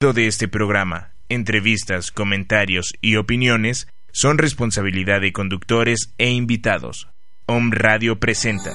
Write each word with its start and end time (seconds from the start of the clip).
De 0.00 0.28
este 0.28 0.46
programa, 0.46 1.10
entrevistas, 1.28 2.12
comentarios 2.12 2.92
y 3.00 3.16
opiniones 3.16 3.88
son 4.12 4.38
responsabilidad 4.38 5.20
de 5.20 5.32
conductores 5.32 6.14
e 6.18 6.30
invitados. 6.30 7.08
Om 7.46 7.72
Radio 7.72 8.20
presenta. 8.20 8.74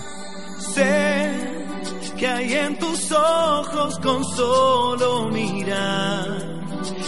Sé 0.60 1.32
que 2.20 2.28
hay 2.28 2.52
en 2.52 2.78
tus 2.78 3.10
ojos 3.14 4.00
con 4.00 4.26
solo 4.26 5.30
mirar 5.30 6.62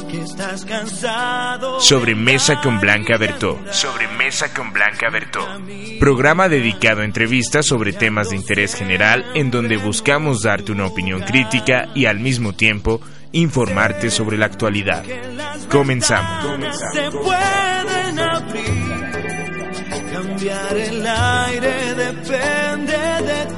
que 0.10 0.22
estás 0.22 0.64
cansado. 0.64 1.82
Sobre 1.82 2.16
Mesa 2.16 2.62
con 2.62 2.80
Blanca 2.80 3.18
Bertó. 3.18 3.60
Sobre 3.74 4.08
Mesa 4.18 4.54
con 4.54 4.72
Blanca 4.72 5.10
Bertó. 5.10 5.46
Programa 6.00 6.48
dedicado 6.48 7.02
a 7.02 7.06
entrevistas 7.06 7.66
sobre 7.66 7.92
temas 7.92 8.30
de 8.30 8.38
interés 8.38 8.76
general 8.76 9.26
en 9.36 9.52
donde 9.52 9.76
buscamos 9.76 10.42
darte 10.42 10.72
una 10.72 10.86
opinión 10.86 11.20
crítica 11.24 11.90
y 11.94 12.06
al 12.06 12.22
mismo 12.22 12.54
tiempo 12.54 13.02
informarte 13.36 14.10
sobre 14.10 14.38
la 14.38 14.46
actualidad. 14.46 15.04
Comenzamos. 15.70 16.76
Se 16.94 17.12
pueden 17.12 18.20
abrir. 18.20 18.86
Cambiar 20.14 20.78
el 20.78 21.06
aire 21.06 21.96
depende 21.96 22.98
de 22.98 23.46
ti. 23.46 23.56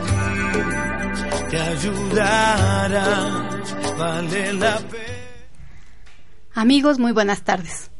Te 1.51 1.57
ayudará. 1.59 3.49
Vale 3.97 4.53
la 4.53 4.77
pena. 4.79 5.03
Amigos, 6.55 6.97
muy 6.97 7.11
buenas 7.11 7.43
tardes. 7.43 7.91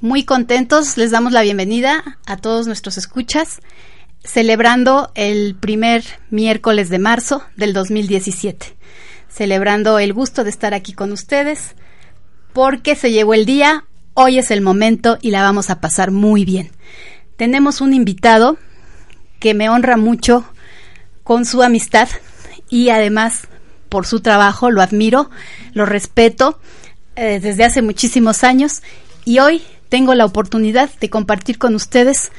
Muy 0.00 0.24
contentos, 0.24 0.96
les 0.96 1.10
damos 1.10 1.32
la 1.32 1.42
bienvenida 1.42 2.18
a 2.24 2.38
todos 2.38 2.66
nuestros 2.66 2.96
escuchas, 2.96 3.60
celebrando 4.24 5.12
el 5.14 5.54
primer 5.54 6.02
miércoles 6.30 6.88
de 6.88 6.98
marzo 6.98 7.42
del 7.56 7.74
2017, 7.74 8.74
celebrando 9.30 9.98
el 9.98 10.12
gusto 10.12 10.44
de 10.44 10.50
estar 10.50 10.74
aquí 10.74 10.92
con 10.92 11.12
ustedes, 11.12 11.74
porque 12.52 12.96
se 12.96 13.12
llegó 13.12 13.34
el 13.34 13.46
día, 13.46 13.84
hoy 14.14 14.38
es 14.38 14.50
el 14.50 14.60
momento 14.60 15.18
y 15.22 15.30
la 15.30 15.42
vamos 15.42 15.70
a 15.70 15.80
pasar 15.80 16.10
muy 16.10 16.44
bien. 16.44 16.70
Tenemos 17.36 17.80
un 17.80 17.94
invitado 17.94 18.58
que 19.38 19.54
me 19.54 19.68
honra 19.70 19.96
mucho 19.96 20.44
con 21.22 21.46
su 21.46 21.62
amistad 21.62 22.08
y 22.68 22.90
además 22.90 23.48
por 23.88 24.06
su 24.06 24.20
trabajo, 24.20 24.70
lo 24.70 24.82
admiro, 24.82 25.30
lo 25.72 25.86
respeto 25.86 26.60
eh, 27.16 27.40
desde 27.40 27.64
hace 27.64 27.82
muchísimos 27.82 28.44
años 28.44 28.82
y 29.24 29.38
hoy 29.38 29.62
tengo 29.88 30.14
la 30.14 30.24
oportunidad 30.24 30.90
de 31.00 31.10
compartir 31.10 31.58
con 31.58 31.74
ustedes 31.74 32.30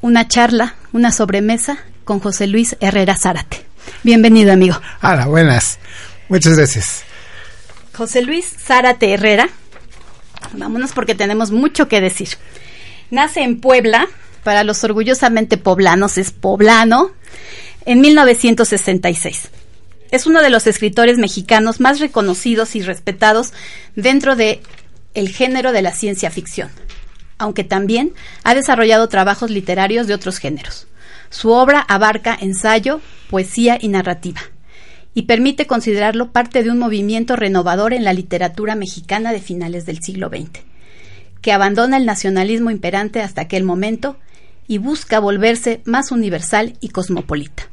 una 0.00 0.28
charla, 0.28 0.76
una 0.92 1.12
sobremesa 1.12 1.78
con 2.04 2.20
José 2.20 2.46
Luis 2.46 2.76
Herrera 2.80 3.16
Zárate. 3.16 3.66
Bienvenido, 4.02 4.52
amigo. 4.52 4.80
Hola, 5.02 5.26
buenas. 5.26 5.78
Muchas 6.28 6.56
gracias. 6.56 7.04
José 7.94 8.22
Luis 8.22 8.46
Zárate 8.46 9.12
Herrera, 9.12 9.48
vámonos 10.52 10.92
porque 10.92 11.14
tenemos 11.14 11.50
mucho 11.50 11.88
que 11.88 12.00
decir. 12.00 12.28
Nace 13.10 13.42
en 13.42 13.60
Puebla, 13.60 14.06
para 14.44 14.64
los 14.64 14.84
orgullosamente 14.84 15.56
poblanos 15.56 16.18
es 16.18 16.30
poblano, 16.30 17.12
en 17.84 18.00
1966 18.00 19.50
es 20.10 20.26
uno 20.26 20.42
de 20.42 20.50
los 20.50 20.66
escritores 20.66 21.18
mexicanos 21.18 21.80
más 21.80 22.00
reconocidos 22.00 22.76
y 22.76 22.82
respetados 22.82 23.52
dentro 23.94 24.36
de 24.36 24.60
el 25.14 25.28
género 25.28 25.72
de 25.72 25.82
la 25.82 25.92
ciencia 25.92 26.30
ficción, 26.30 26.70
aunque 27.36 27.64
también 27.64 28.14
ha 28.44 28.54
desarrollado 28.54 29.08
trabajos 29.08 29.50
literarios 29.50 30.06
de 30.06 30.14
otros 30.14 30.38
géneros. 30.38 30.86
Su 31.30 31.50
obra 31.50 31.80
abarca 31.80 32.36
ensayo, 32.40 33.00
poesía 33.28 33.78
y 33.80 33.88
narrativa, 33.88 34.40
y 35.14 35.22
permite 35.22 35.66
considerarlo 35.66 36.32
parte 36.32 36.62
de 36.62 36.70
un 36.70 36.78
movimiento 36.78 37.36
renovador 37.36 37.92
en 37.92 38.04
la 38.04 38.12
literatura 38.12 38.74
mexicana 38.74 39.32
de 39.32 39.40
finales 39.40 39.86
del 39.86 40.02
siglo 40.02 40.28
XX, 40.28 40.60
que 41.40 41.52
abandona 41.52 41.96
el 41.96 42.06
nacionalismo 42.06 42.70
imperante 42.70 43.22
hasta 43.22 43.42
aquel 43.42 43.64
momento 43.64 44.16
y 44.66 44.78
busca 44.78 45.18
volverse 45.18 45.80
más 45.84 46.12
universal 46.12 46.74
y 46.80 46.90
cosmopolita. 46.90 47.64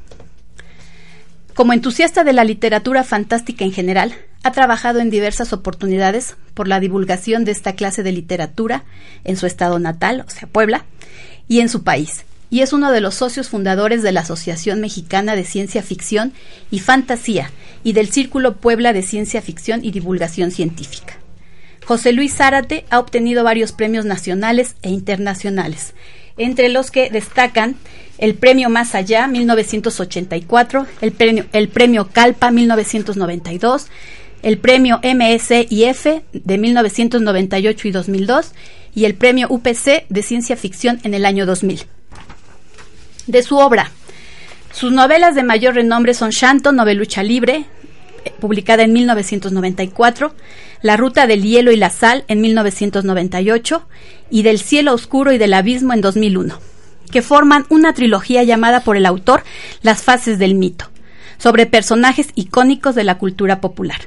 Como 1.53 1.73
entusiasta 1.73 2.23
de 2.23 2.33
la 2.33 2.43
literatura 2.43 3.03
fantástica 3.03 3.63
en 3.63 3.71
general, 3.71 4.13
ha 4.43 4.51
trabajado 4.51 4.99
en 4.99 5.09
diversas 5.09 5.53
oportunidades 5.53 6.35
por 6.53 6.67
la 6.67 6.79
divulgación 6.79 7.45
de 7.45 7.51
esta 7.51 7.73
clase 7.73 8.03
de 8.03 8.11
literatura 8.11 8.83
en 9.23 9.37
su 9.37 9.45
estado 9.45 9.79
natal, 9.79 10.25
o 10.27 10.29
sea, 10.29 10.47
Puebla, 10.47 10.85
y 11.47 11.61
en 11.61 11.69
su 11.69 11.83
país, 11.83 12.25
y 12.55 12.61
es 12.61 12.71
uno 12.71 12.93
de 12.93 13.01
los 13.01 13.15
socios 13.15 13.49
fundadores 13.49 14.01
de 14.01 14.13
la 14.13 14.21
Asociación 14.21 14.79
Mexicana 14.79 15.35
de 15.35 15.43
Ciencia 15.43 15.83
Ficción 15.83 16.31
y 16.71 16.79
Fantasía 16.79 17.51
y 17.83 17.91
del 17.91 18.07
Círculo 18.07 18.55
Puebla 18.55 18.93
de 18.93 19.01
Ciencia 19.01 19.41
Ficción 19.41 19.83
y 19.83 19.91
Divulgación 19.91 20.51
Científica. 20.51 21.17
José 21.83 22.13
Luis 22.13 22.33
Zárate 22.33 22.85
ha 22.89 22.99
obtenido 22.99 23.43
varios 23.43 23.73
premios 23.73 24.05
nacionales 24.05 24.77
e 24.83 24.89
internacionales, 24.89 25.95
entre 26.37 26.69
los 26.69 26.91
que 26.91 27.09
destacan 27.09 27.75
el 28.19 28.35
Premio 28.35 28.69
Más 28.69 28.95
Allá 28.95 29.27
1984, 29.27 30.87
el 31.01 31.11
Premio, 31.11 31.45
el 31.51 31.67
premio 31.67 32.07
Calpa 32.07 32.51
1992, 32.51 33.87
el 34.43 34.59
Premio 34.59 35.01
MSIF 35.03 36.05
de 36.31 36.57
1998 36.57 37.87
y 37.89 37.91
2002 37.91 38.53
y 38.95 39.03
el 39.03 39.15
Premio 39.15 39.47
UPC 39.49 40.05
de 40.07 40.23
Ciencia 40.23 40.55
Ficción 40.55 41.01
en 41.03 41.13
el 41.15 41.25
año 41.25 41.45
2000. 41.45 41.85
De 43.27 43.41
su 43.41 43.57
obra, 43.57 43.91
sus 44.71 44.91
novelas 44.91 45.35
de 45.35 45.43
mayor 45.43 45.75
renombre 45.75 46.13
son 46.13 46.29
Shanto, 46.29 46.71
Novelucha 46.71 47.23
Libre, 47.23 47.65
publicada 48.39 48.83
en 48.83 48.93
1994, 48.93 50.33
La 50.81 50.97
Ruta 50.97 51.25
del 51.25 51.41
Hielo 51.43 51.71
y 51.71 51.75
la 51.75 51.89
Sal 51.89 52.23
en 52.27 52.41
1998 52.41 53.87
y 54.29 54.43
Del 54.43 54.59
Cielo 54.59 54.93
Oscuro 54.93 55.31
y 55.31 55.37
del 55.37 55.53
Abismo 55.53 55.93
en 55.93 56.01
2001, 56.01 56.59
que 57.11 57.21
forman 57.21 57.65
una 57.69 57.93
trilogía 57.93 58.43
llamada 58.43 58.81
por 58.81 58.97
el 58.97 59.05
autor 59.05 59.43
Las 59.81 60.03
Fases 60.03 60.37
del 60.37 60.55
Mito, 60.55 60.89
sobre 61.37 61.65
personajes 61.65 62.29
icónicos 62.35 62.95
de 62.95 63.05
la 63.05 63.17
cultura 63.17 63.61
popular. 63.61 64.01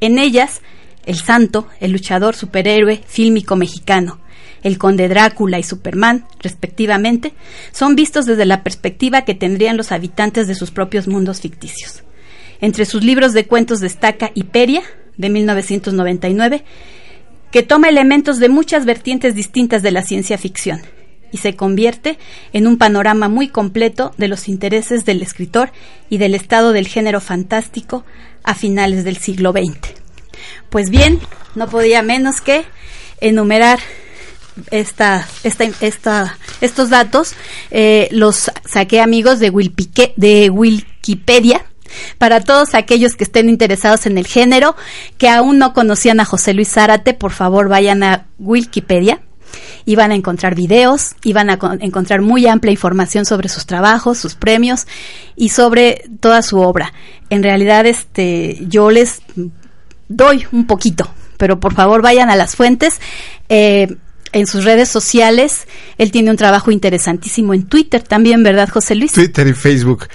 En 0.00 0.18
ellas, 0.18 0.60
el 1.04 1.16
santo, 1.16 1.66
el 1.80 1.90
luchador 1.90 2.36
superhéroe 2.36 3.02
fílmico 3.06 3.56
mexicano, 3.56 4.20
el 4.62 4.78
conde 4.78 5.08
Drácula 5.08 5.58
y 5.58 5.62
Superman, 5.62 6.26
respectivamente, 6.40 7.34
son 7.72 7.96
vistos 7.96 8.26
desde 8.26 8.44
la 8.44 8.62
perspectiva 8.62 9.22
que 9.22 9.34
tendrían 9.34 9.76
los 9.76 9.92
habitantes 9.92 10.46
de 10.46 10.54
sus 10.54 10.70
propios 10.70 11.08
mundos 11.08 11.40
ficticios. 11.40 12.02
Entre 12.60 12.84
sus 12.84 13.02
libros 13.02 13.32
de 13.32 13.46
cuentos 13.46 13.80
destaca 13.80 14.30
Hiperia, 14.34 14.82
de 15.16 15.28
1999, 15.30 16.64
que 17.50 17.62
toma 17.62 17.88
elementos 17.88 18.38
de 18.38 18.48
muchas 18.48 18.84
vertientes 18.86 19.34
distintas 19.34 19.82
de 19.82 19.90
la 19.90 20.02
ciencia 20.02 20.38
ficción 20.38 20.80
y 21.32 21.38
se 21.38 21.56
convierte 21.56 22.18
en 22.52 22.66
un 22.66 22.78
panorama 22.78 23.28
muy 23.28 23.48
completo 23.48 24.12
de 24.18 24.28
los 24.28 24.48
intereses 24.48 25.04
del 25.04 25.22
escritor 25.22 25.72
y 26.08 26.18
del 26.18 26.34
estado 26.34 26.72
del 26.72 26.86
género 26.86 27.20
fantástico 27.20 28.04
a 28.42 28.54
finales 28.54 29.04
del 29.04 29.16
siglo 29.16 29.52
XX. 29.52 29.94
Pues 30.70 30.90
bien, 30.90 31.20
no 31.54 31.68
podía 31.68 32.02
menos 32.02 32.40
que 32.40 32.64
enumerar 33.20 33.80
esta, 34.70 35.26
esta, 35.44 35.64
esta, 35.80 36.38
estos 36.60 36.90
datos. 36.90 37.34
Eh, 37.70 38.08
los 38.10 38.50
saqué 38.64 39.00
amigos 39.00 39.38
de, 39.38 39.50
de 40.16 40.50
Wikipedia 40.50 41.64
para 42.18 42.40
todos 42.40 42.74
aquellos 42.74 43.16
que 43.16 43.24
estén 43.24 43.48
interesados 43.48 44.06
en 44.06 44.18
el 44.18 44.26
género, 44.26 44.76
que 45.18 45.28
aún 45.28 45.58
no 45.58 45.72
conocían 45.72 46.20
a 46.20 46.24
José 46.24 46.54
Luis 46.54 46.70
Zárate, 46.70 47.14
por 47.14 47.32
favor 47.32 47.68
vayan 47.68 48.02
a 48.02 48.26
Wikipedia 48.38 49.20
y 49.84 49.96
van 49.96 50.12
a 50.12 50.14
encontrar 50.14 50.54
videos 50.54 51.14
y 51.22 51.32
van 51.32 51.50
a 51.50 51.58
encontrar 51.80 52.22
muy 52.22 52.46
amplia 52.46 52.72
información 52.72 53.24
sobre 53.24 53.48
sus 53.48 53.66
trabajos, 53.66 54.18
sus 54.18 54.34
premios 54.34 54.86
y 55.36 55.50
sobre 55.50 56.04
toda 56.20 56.42
su 56.42 56.58
obra. 56.58 56.92
En 57.30 57.42
realidad, 57.42 57.86
este, 57.86 58.58
yo 58.68 58.90
les 58.90 59.22
doy 60.08 60.46
un 60.52 60.66
poquito, 60.66 61.10
pero 61.36 61.60
por 61.60 61.74
favor 61.74 62.02
vayan 62.02 62.30
a 62.30 62.36
las 62.36 62.56
fuentes. 62.56 63.00
Eh, 63.48 63.96
en 64.32 64.46
sus 64.46 64.64
redes 64.64 64.88
sociales. 64.88 65.66
Él 65.98 66.10
tiene 66.10 66.30
un 66.30 66.36
trabajo 66.36 66.70
interesantísimo 66.70 67.54
en 67.54 67.64
Twitter 67.64 68.02
también, 68.02 68.42
¿verdad, 68.42 68.68
José 68.68 68.94
Luis? 68.94 69.12
Twitter 69.12 69.46
y 69.46 69.54
Facebook. 69.54 70.08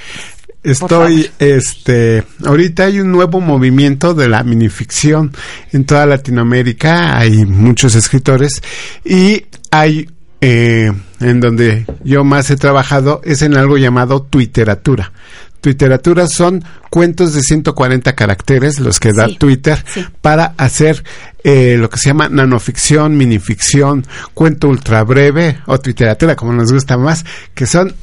estoy, 0.64 1.30
este, 1.40 2.24
ahorita 2.46 2.86
hay 2.86 3.00
un 3.00 3.12
nuevo 3.12 3.40
movimiento 3.40 4.14
de 4.14 4.28
la 4.28 4.44
minificción 4.44 5.32
en 5.72 5.86
toda 5.86 6.06
Latinoamérica, 6.06 7.18
hay 7.18 7.46
muchos 7.46 7.96
escritores 7.96 8.62
y 9.06 9.46
hay 9.72 10.08
eh, 10.40 10.92
en 11.20 11.40
donde 11.40 11.86
yo 12.04 12.24
más 12.24 12.52
he 12.52 12.58
trabajado 12.58 13.22
es 13.24 13.42
en 13.42 13.58
algo 13.58 13.78
llamado 13.78 14.22
Twitteratura. 14.22 15.12
Twitteratura 15.62 16.28
son 16.28 16.64
cuentos 16.90 17.34
de 17.34 17.42
140 17.42 18.14
caracteres, 18.14 18.80
los 18.80 19.00
que 19.00 19.14
da 19.14 19.28
Twitter, 19.28 19.84
para 20.22 20.54
hacer 20.58 21.04
eh, 21.44 21.78
lo 21.78 21.90
que 21.90 21.98
se 21.98 22.10
llama 22.10 22.30
nanoficción, 22.30 23.18
minificción, 23.18 24.06
cuento 24.34 24.70
ultra 24.70 25.04
breve 25.04 25.60
o 25.66 25.80
Twitteratura, 25.80 26.36
como 26.36 26.54
nos 26.54 26.72
gusta 26.72 26.98
más, 26.98 27.26
que 27.54 27.66
son 27.66 27.94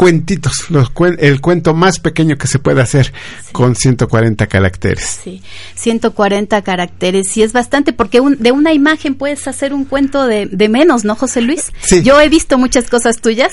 cuentitos, 0.00 0.70
los 0.70 0.90
el 1.18 1.42
cuento 1.42 1.74
más 1.74 2.00
pequeño 2.00 2.38
que 2.38 2.46
se 2.46 2.58
puede 2.58 2.80
hacer 2.80 3.12
con 3.52 3.76
140 3.76 4.46
caracteres. 4.46 5.20
Sí, 5.22 5.42
140 5.74 6.62
caracteres, 6.62 7.36
y 7.36 7.42
es 7.42 7.52
bastante, 7.52 7.92
porque 7.92 8.18
de 8.38 8.50
una 8.50 8.72
imagen 8.72 9.14
puedes 9.14 9.46
hacer 9.46 9.74
un 9.74 9.84
cuento 9.84 10.24
de, 10.24 10.68
menos, 10.70 11.04
¿no, 11.04 11.16
José 11.16 11.42
Luis? 11.42 11.70
Sí. 11.82 12.02
Yo 12.02 12.18
he 12.18 12.30
visto 12.30 12.56
muchas 12.56 12.88
cosas 12.88 13.20
tuyas 13.20 13.52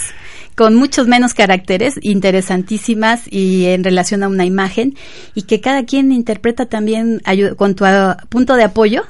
con 0.57 0.74
muchos 0.74 1.07
menos 1.07 1.36
caracteres, 1.36 2.00
interesantísimas 2.01 3.21
y 3.31 3.65
en 3.68 3.83
relación 3.83 4.24
a 4.24 4.27
una 4.27 4.44
imagen, 4.44 4.95
y 5.36 5.44
que 5.44 5.62
cada 5.62 5.86
quien 5.86 6.12
interpreta 6.12 6.65
también 6.65 7.21
con 7.56 7.75
tu 7.75 7.86
punto 8.30 8.56
de 8.56 8.63
apoyo 8.63 9.04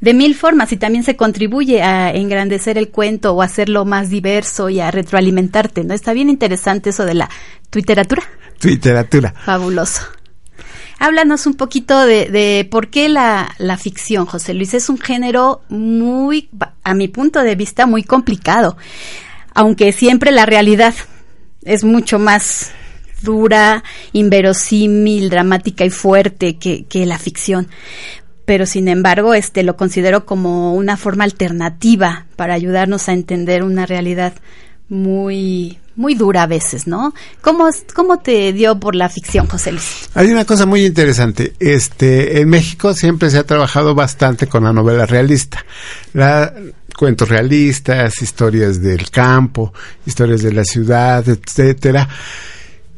de 0.00 0.14
mil 0.14 0.34
formas 0.34 0.72
y 0.72 0.78
también 0.78 1.04
se 1.04 1.14
contribuye 1.14 1.82
a 1.82 2.10
engrandecer 2.10 2.78
el 2.78 2.88
cuento 2.88 3.34
o 3.34 3.42
hacerlo 3.42 3.84
más 3.84 4.08
diverso 4.08 4.70
y 4.70 4.80
a 4.80 4.90
retroalimentarte, 4.90 5.84
¿no? 5.84 5.92
Está 5.92 6.14
bien 6.14 6.30
interesante 6.30 6.90
eso 6.90 7.04
de 7.04 7.14
la 7.14 7.28
literatura. 7.74 8.22
Literatura. 8.62 9.34
Fabuloso. 9.44 10.02
Háblanos 10.98 11.46
un 11.46 11.54
poquito 11.54 12.06
de, 12.06 12.30
de 12.30 12.66
por 12.70 12.88
qué 12.88 13.10
la, 13.10 13.54
la, 13.58 13.76
ficción, 13.76 14.24
José 14.24 14.54
Luis. 14.54 14.72
Es 14.72 14.88
un 14.88 14.98
género 14.98 15.60
muy, 15.68 16.48
a 16.82 16.94
mi 16.94 17.08
punto 17.08 17.42
de 17.42 17.54
vista, 17.54 17.84
muy 17.84 18.02
complicado. 18.02 18.78
Aunque 19.56 19.92
siempre 19.92 20.32
la 20.32 20.44
realidad 20.44 20.94
es 21.64 21.82
mucho 21.82 22.18
más 22.18 22.70
dura, 23.22 23.82
inverosímil, 24.12 25.30
dramática 25.30 25.84
y 25.86 25.90
fuerte 25.90 26.58
que, 26.58 26.84
que 26.84 27.06
la 27.06 27.18
ficción 27.18 27.68
pero 28.44 28.64
sin 28.64 28.86
embargo 28.86 29.34
este 29.34 29.64
lo 29.64 29.76
considero 29.76 30.24
como 30.24 30.74
una 30.74 30.96
forma 30.96 31.24
alternativa 31.24 32.26
para 32.36 32.54
ayudarnos 32.54 33.08
a 33.08 33.12
entender 33.12 33.64
una 33.64 33.86
realidad 33.86 34.34
muy 34.88 35.78
muy 35.96 36.14
dura 36.14 36.42
a 36.42 36.46
veces, 36.46 36.86
¿no? 36.86 37.14
¿Cómo, 37.40 37.68
cómo 37.94 38.18
te 38.18 38.52
dio 38.52 38.78
por 38.78 38.94
la 38.94 39.08
ficción, 39.08 39.46
José 39.46 39.72
Luis? 39.72 40.10
Hay 40.14 40.30
una 40.30 40.44
cosa 40.44 40.66
muy 40.66 40.84
interesante. 40.84 41.54
Este, 41.58 42.40
en 42.40 42.50
México 42.50 42.92
siempre 42.92 43.30
se 43.30 43.38
ha 43.38 43.44
trabajado 43.44 43.94
bastante 43.94 44.46
con 44.46 44.64
la 44.64 44.74
novela 44.74 45.06
realista. 45.06 45.64
La, 46.12 46.52
cuentos 46.96 47.28
realistas, 47.28 48.22
historias 48.22 48.80
del 48.82 49.10
campo, 49.10 49.72
historias 50.06 50.42
de 50.42 50.52
la 50.52 50.64
ciudad, 50.64 51.28
etcétera. 51.28 52.08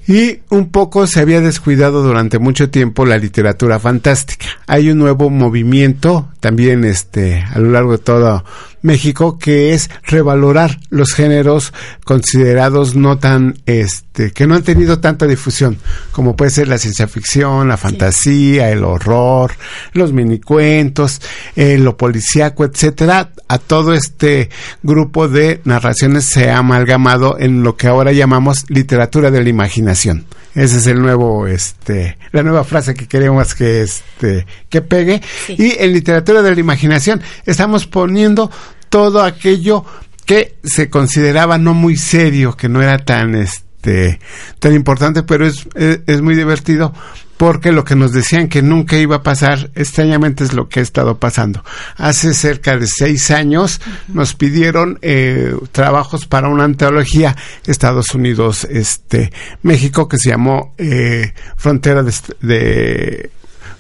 Y 0.07 0.41
un 0.49 0.71
poco 0.71 1.07
se 1.07 1.21
había 1.21 1.43
descuidado 1.43 2.03
durante 2.03 2.39
mucho 2.39 2.71
tiempo 2.71 3.05
la 3.05 3.19
literatura 3.19 3.79
fantástica. 3.79 4.47
Hay 4.67 4.91
un 4.91 4.97
nuevo 4.97 5.29
movimiento 5.29 6.31
también 6.41 6.85
este 6.87 7.43
a 7.43 7.59
lo 7.59 7.71
largo 7.73 7.93
de 7.93 7.99
todo 7.99 8.43
México 8.83 9.39
que 9.39 9.75
es 9.75 9.91
revalorar 10.05 10.81
los 10.91 11.13
géneros 11.13 11.73
considerados 12.05 12.95
no 12.95 13.19
tan 13.19 13.59
este 13.67 14.33
que 14.33 14.47
no 14.47 14.55
han 14.55 14.63
tenido 14.63 15.01
tanta 15.01 15.27
difusión 15.27 15.79
como 16.13 16.37
puede 16.37 16.51
ser 16.51 16.69
la 16.69 16.79
ciencia 16.79 17.07
ficción, 17.07 17.69
la 17.69 17.77
fantasía, 17.77 18.71
el 18.71 18.85
horror, 18.85 19.53
los 19.93 20.13
minicuentos, 20.13 21.21
eh, 21.57 21.79
lo 21.79 21.97
policíaco, 21.97 22.65
etcétera. 22.65 23.31
A 23.49 23.59
todo 23.59 23.95
este 23.95 24.51
grupo 24.83 25.29
de 25.29 25.61
narraciones 25.65 26.25
se 26.25 26.51
ha 26.51 26.59
amalgamado 26.59 27.39
en 27.39 27.63
lo 27.63 27.77
que 27.77 27.87
ahora 27.87 28.13
llamamos 28.13 28.65
literatura 28.69 29.31
de 29.31 29.43
la 29.43 29.49
imaginación. 29.49 30.27
Ese 30.55 30.79
es 30.79 30.87
el 30.87 31.01
nuevo, 31.01 31.47
este, 31.47 32.19
la 32.33 32.43
nueva 32.43 32.65
frase 32.65 32.95
que 32.95 33.07
queremos 33.07 33.55
que, 33.55 33.83
este, 33.83 34.47
que 34.69 34.83
pegue. 34.83 35.21
Y 35.49 35.77
en 35.79 35.93
literatura 35.93 36.43
de 36.43 36.55
la 36.55 36.61
imaginación 36.61 37.23
estamos 37.47 37.87
poniendo 37.87 38.51
todo 38.89 39.23
aquello 39.23 39.85
que 40.25 40.57
se 40.65 40.91
consideraba 40.91 41.59
no 41.59 41.75
muy 41.75 41.97
serio, 41.97 42.57
que 42.57 42.69
no 42.69 42.83
era 42.83 42.99
tan, 42.99 43.35
este, 43.35 44.21
tan 44.59 44.75
importante, 44.75 45.23
pero 45.23 45.47
es, 45.47 45.67
es 45.75 46.21
muy 46.21 46.35
divertido 46.35 46.93
porque 47.39 47.73
lo 47.73 47.85
que 47.85 47.97
nos 47.97 48.13
decían 48.13 48.49
que 48.49 48.61
nunca 48.63 48.99
iba 48.99 49.17
a 49.17 49.23
pasar, 49.23 49.71
extrañamente 49.75 50.45
es 50.45 50.53
lo 50.53 50.69
que 50.69 50.81
ha 50.81 50.83
estado 50.83 51.19
pasando. 51.19 51.65
Hace 51.97 52.35
cerca 52.35 52.77
de 52.77 52.87
seis 52.87 53.31
años 53.31 53.81
nos 54.09 54.35
pidieron 54.35 54.99
eh, 55.01 55.55
trabajos 55.73 56.27
para 56.27 56.49
una 56.49 56.65
antología 56.65 57.37
Estados 57.65 58.15
Unidos, 58.15 58.65
este, 58.65 59.33
México, 59.63 60.09
que 60.09 60.19
se 60.19 60.31
llamó 60.31 60.75
eh, 60.79 61.33
Frontera 61.57 62.03
de 62.03 63.31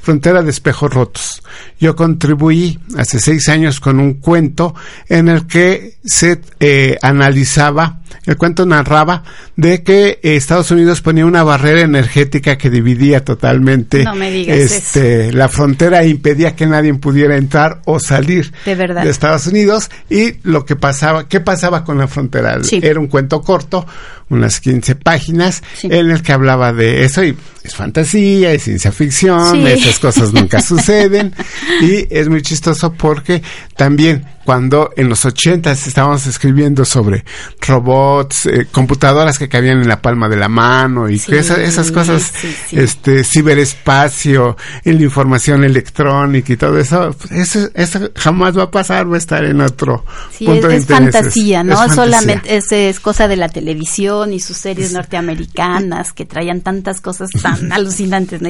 Frontera 0.08 0.42
de 0.42 0.48
Espejos 0.48 0.90
Rotos. 0.90 1.42
Yo 1.78 1.94
contribuí 1.94 2.78
hace 2.96 3.20
seis 3.20 3.46
años 3.50 3.78
con 3.78 4.00
un 4.00 4.14
cuento 4.14 4.74
en 5.06 5.28
el 5.28 5.46
que 5.46 5.98
se 6.02 6.40
eh, 6.60 6.96
analizaba, 7.02 8.00
el 8.24 8.38
cuento 8.38 8.64
narraba 8.64 9.22
de 9.56 9.82
que 9.82 10.18
Estados 10.22 10.70
Unidos 10.70 11.02
ponía 11.02 11.26
una 11.26 11.42
barrera 11.42 11.82
energética 11.82 12.56
que 12.56 12.70
dividía 12.70 13.22
totalmente 13.22 14.04
este, 14.46 15.30
la 15.30 15.48
frontera 15.48 16.02
e 16.02 16.08
impedía 16.08 16.56
que 16.56 16.66
nadie 16.66 16.94
pudiera 16.94 17.36
entrar 17.36 17.82
o 17.84 18.00
salir 18.00 18.50
de, 18.64 19.10
Estados 19.10 19.46
Unidos. 19.46 19.90
Y 20.08 20.36
lo 20.42 20.64
que 20.64 20.76
pasaba, 20.76 21.28
qué 21.28 21.40
pasaba 21.40 21.84
con 21.84 21.98
la 21.98 22.08
frontera. 22.08 22.58
Era 22.70 22.98
un 22.98 23.08
cuento 23.08 23.42
corto, 23.42 23.86
unas 24.30 24.60
15 24.60 24.94
páginas, 24.94 25.62
en 25.82 26.10
el 26.10 26.22
que 26.22 26.32
hablaba 26.32 26.72
de 26.72 27.04
eso 27.04 27.22
y 27.22 27.36
es 27.62 27.74
fantasía, 27.74 28.52
es 28.52 28.62
ciencia 28.62 28.92
ficción, 28.92 29.62
esas 29.98 30.14
cosas 30.14 30.32
nunca 30.32 30.60
suceden. 30.62 31.34
Y 31.80 32.06
es 32.10 32.28
muy 32.28 32.42
chistoso 32.42 32.92
porque 32.92 33.42
también 33.76 34.24
cuando 34.48 34.92
en 34.96 35.10
los 35.10 35.26
ochentas 35.26 35.86
estábamos 35.86 36.26
escribiendo 36.26 36.86
sobre 36.86 37.22
robots, 37.60 38.46
eh, 38.46 38.66
computadoras 38.72 39.38
que 39.38 39.46
cabían 39.46 39.82
en 39.82 39.88
la 39.88 40.00
palma 40.00 40.26
de 40.26 40.36
la 40.36 40.48
mano 40.48 41.06
y 41.10 41.20
que 41.20 41.40
esas 41.40 41.92
cosas, 41.92 42.32
este 42.72 43.24
ciberespacio, 43.24 44.56
en 44.86 44.96
la 44.96 45.02
información 45.02 45.64
electrónica 45.64 46.50
y 46.50 46.56
todo 46.56 46.78
eso, 46.78 47.14
pues, 47.28 47.70
eso, 47.74 48.10
jamás 48.16 48.56
va 48.56 48.62
a 48.62 48.70
pasar, 48.70 49.12
va 49.12 49.16
a 49.16 49.18
estar 49.18 49.44
en 49.44 49.60
otro 49.60 50.06
punto 50.38 50.70
es, 50.70 50.86
fantasía, 50.86 51.62
¿no? 51.62 51.86
Solamente 51.92 52.56
es, 52.56 52.72
es, 52.72 53.00
cosa 53.00 53.28
de 53.28 53.36
la 53.36 53.50
televisión 53.50 54.32
y 54.32 54.40
sus 54.40 54.56
series 54.56 54.94
norteamericanas 54.94 56.14
que 56.14 56.24
traían 56.24 56.62
tantas 56.62 57.02
cosas 57.02 57.28
tan 57.42 57.70
alucinantes 57.74 58.40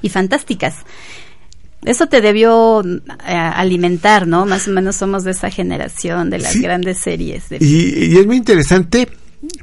y 0.00 0.08
fantásticas 0.10 0.74
eso 1.84 2.06
te 2.08 2.20
debió 2.20 2.82
eh, 2.82 3.34
alimentar, 3.34 4.26
¿no? 4.26 4.44
Más 4.44 4.68
o 4.68 4.70
menos 4.70 4.96
somos 4.96 5.24
de 5.24 5.30
esa 5.30 5.50
generación 5.50 6.28
de 6.28 6.38
las 6.38 6.56
grandes 6.56 6.98
series. 6.98 7.44
Y, 7.58 8.18
es 8.18 8.26
muy 8.26 8.36
interesante 8.36 9.08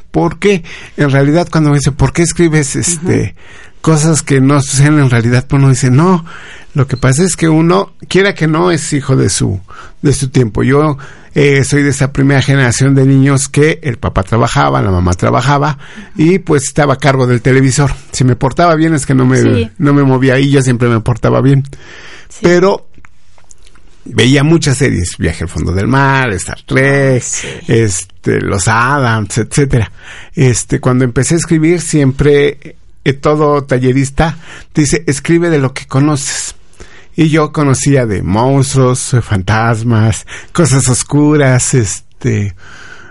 porque 0.09 0.63
en 0.95 1.11
realidad 1.11 1.47
cuando 1.51 1.69
me 1.69 1.77
dicen, 1.77 1.93
¿por 1.93 2.13
qué 2.13 2.23
escribes 2.23 2.75
este 2.75 3.35
cosas 3.81 4.23
que 4.23 4.41
no 4.41 4.61
suceden 4.61 4.99
en 4.99 5.09
realidad? 5.09 5.45
Pues 5.47 5.61
uno 5.61 5.69
dice, 5.69 5.91
no, 5.91 6.25
lo 6.73 6.87
que 6.87 6.97
pasa 6.97 7.23
es 7.23 7.35
que 7.35 7.49
uno, 7.49 7.93
quiera 8.07 8.35
que 8.35 8.47
no, 8.47 8.71
es 8.71 8.93
hijo 8.93 9.15
de 9.15 9.29
su, 9.29 9.59
de 10.01 10.13
su 10.13 10.29
tiempo. 10.29 10.63
Yo 10.63 10.97
eh, 11.33 11.63
soy 11.63 11.83
de 11.83 11.89
esa 11.89 12.11
primera 12.11 12.41
generación 12.41 12.95
de 12.95 13.05
niños 13.05 13.47
que 13.47 13.79
el 13.83 13.97
papá 13.97 14.23
trabajaba, 14.23 14.81
la 14.81 14.91
mamá 14.91 15.13
trabajaba 15.13 15.77
y 16.15 16.39
pues 16.39 16.63
estaba 16.63 16.95
a 16.95 16.97
cargo 16.97 17.27
del 17.27 17.41
televisor. 17.41 17.91
Si 18.11 18.23
me 18.23 18.35
portaba 18.35 18.75
bien 18.75 18.93
es 18.93 19.05
que 19.05 19.13
no 19.13 19.25
me, 19.25 19.71
no 19.77 19.93
me 19.93 20.03
movía 20.03 20.35
ahí, 20.35 20.49
yo 20.49 20.61
siempre 20.61 20.87
me 20.89 20.99
portaba 20.99 21.41
bien. 21.41 21.63
Pero 22.41 22.87
veía 24.05 24.43
muchas 24.43 24.77
series, 24.77 25.17
Viaje 25.17 25.43
al 25.43 25.49
fondo 25.49 25.71
del 25.71 25.87
mar, 25.87 26.31
Star 26.33 26.61
Trek, 26.65 27.23
este, 27.67 28.41
los 28.41 28.67
Adams, 28.67 29.37
etcétera. 29.37 29.91
Este, 30.33 30.79
cuando 30.79 31.05
empecé 31.05 31.35
a 31.35 31.37
escribir 31.37 31.81
siempre 31.81 32.77
todo 33.13 33.63
tallerista 33.63 34.37
dice, 34.73 35.03
escribe 35.07 35.49
de 35.49 35.59
lo 35.59 35.73
que 35.73 35.85
conoces. 35.85 36.55
Y 37.15 37.29
yo 37.29 37.51
conocía 37.51 38.05
de 38.05 38.21
monstruos, 38.21 39.15
fantasmas, 39.23 40.27
cosas 40.51 40.87
oscuras, 40.87 41.73
este, 41.73 42.53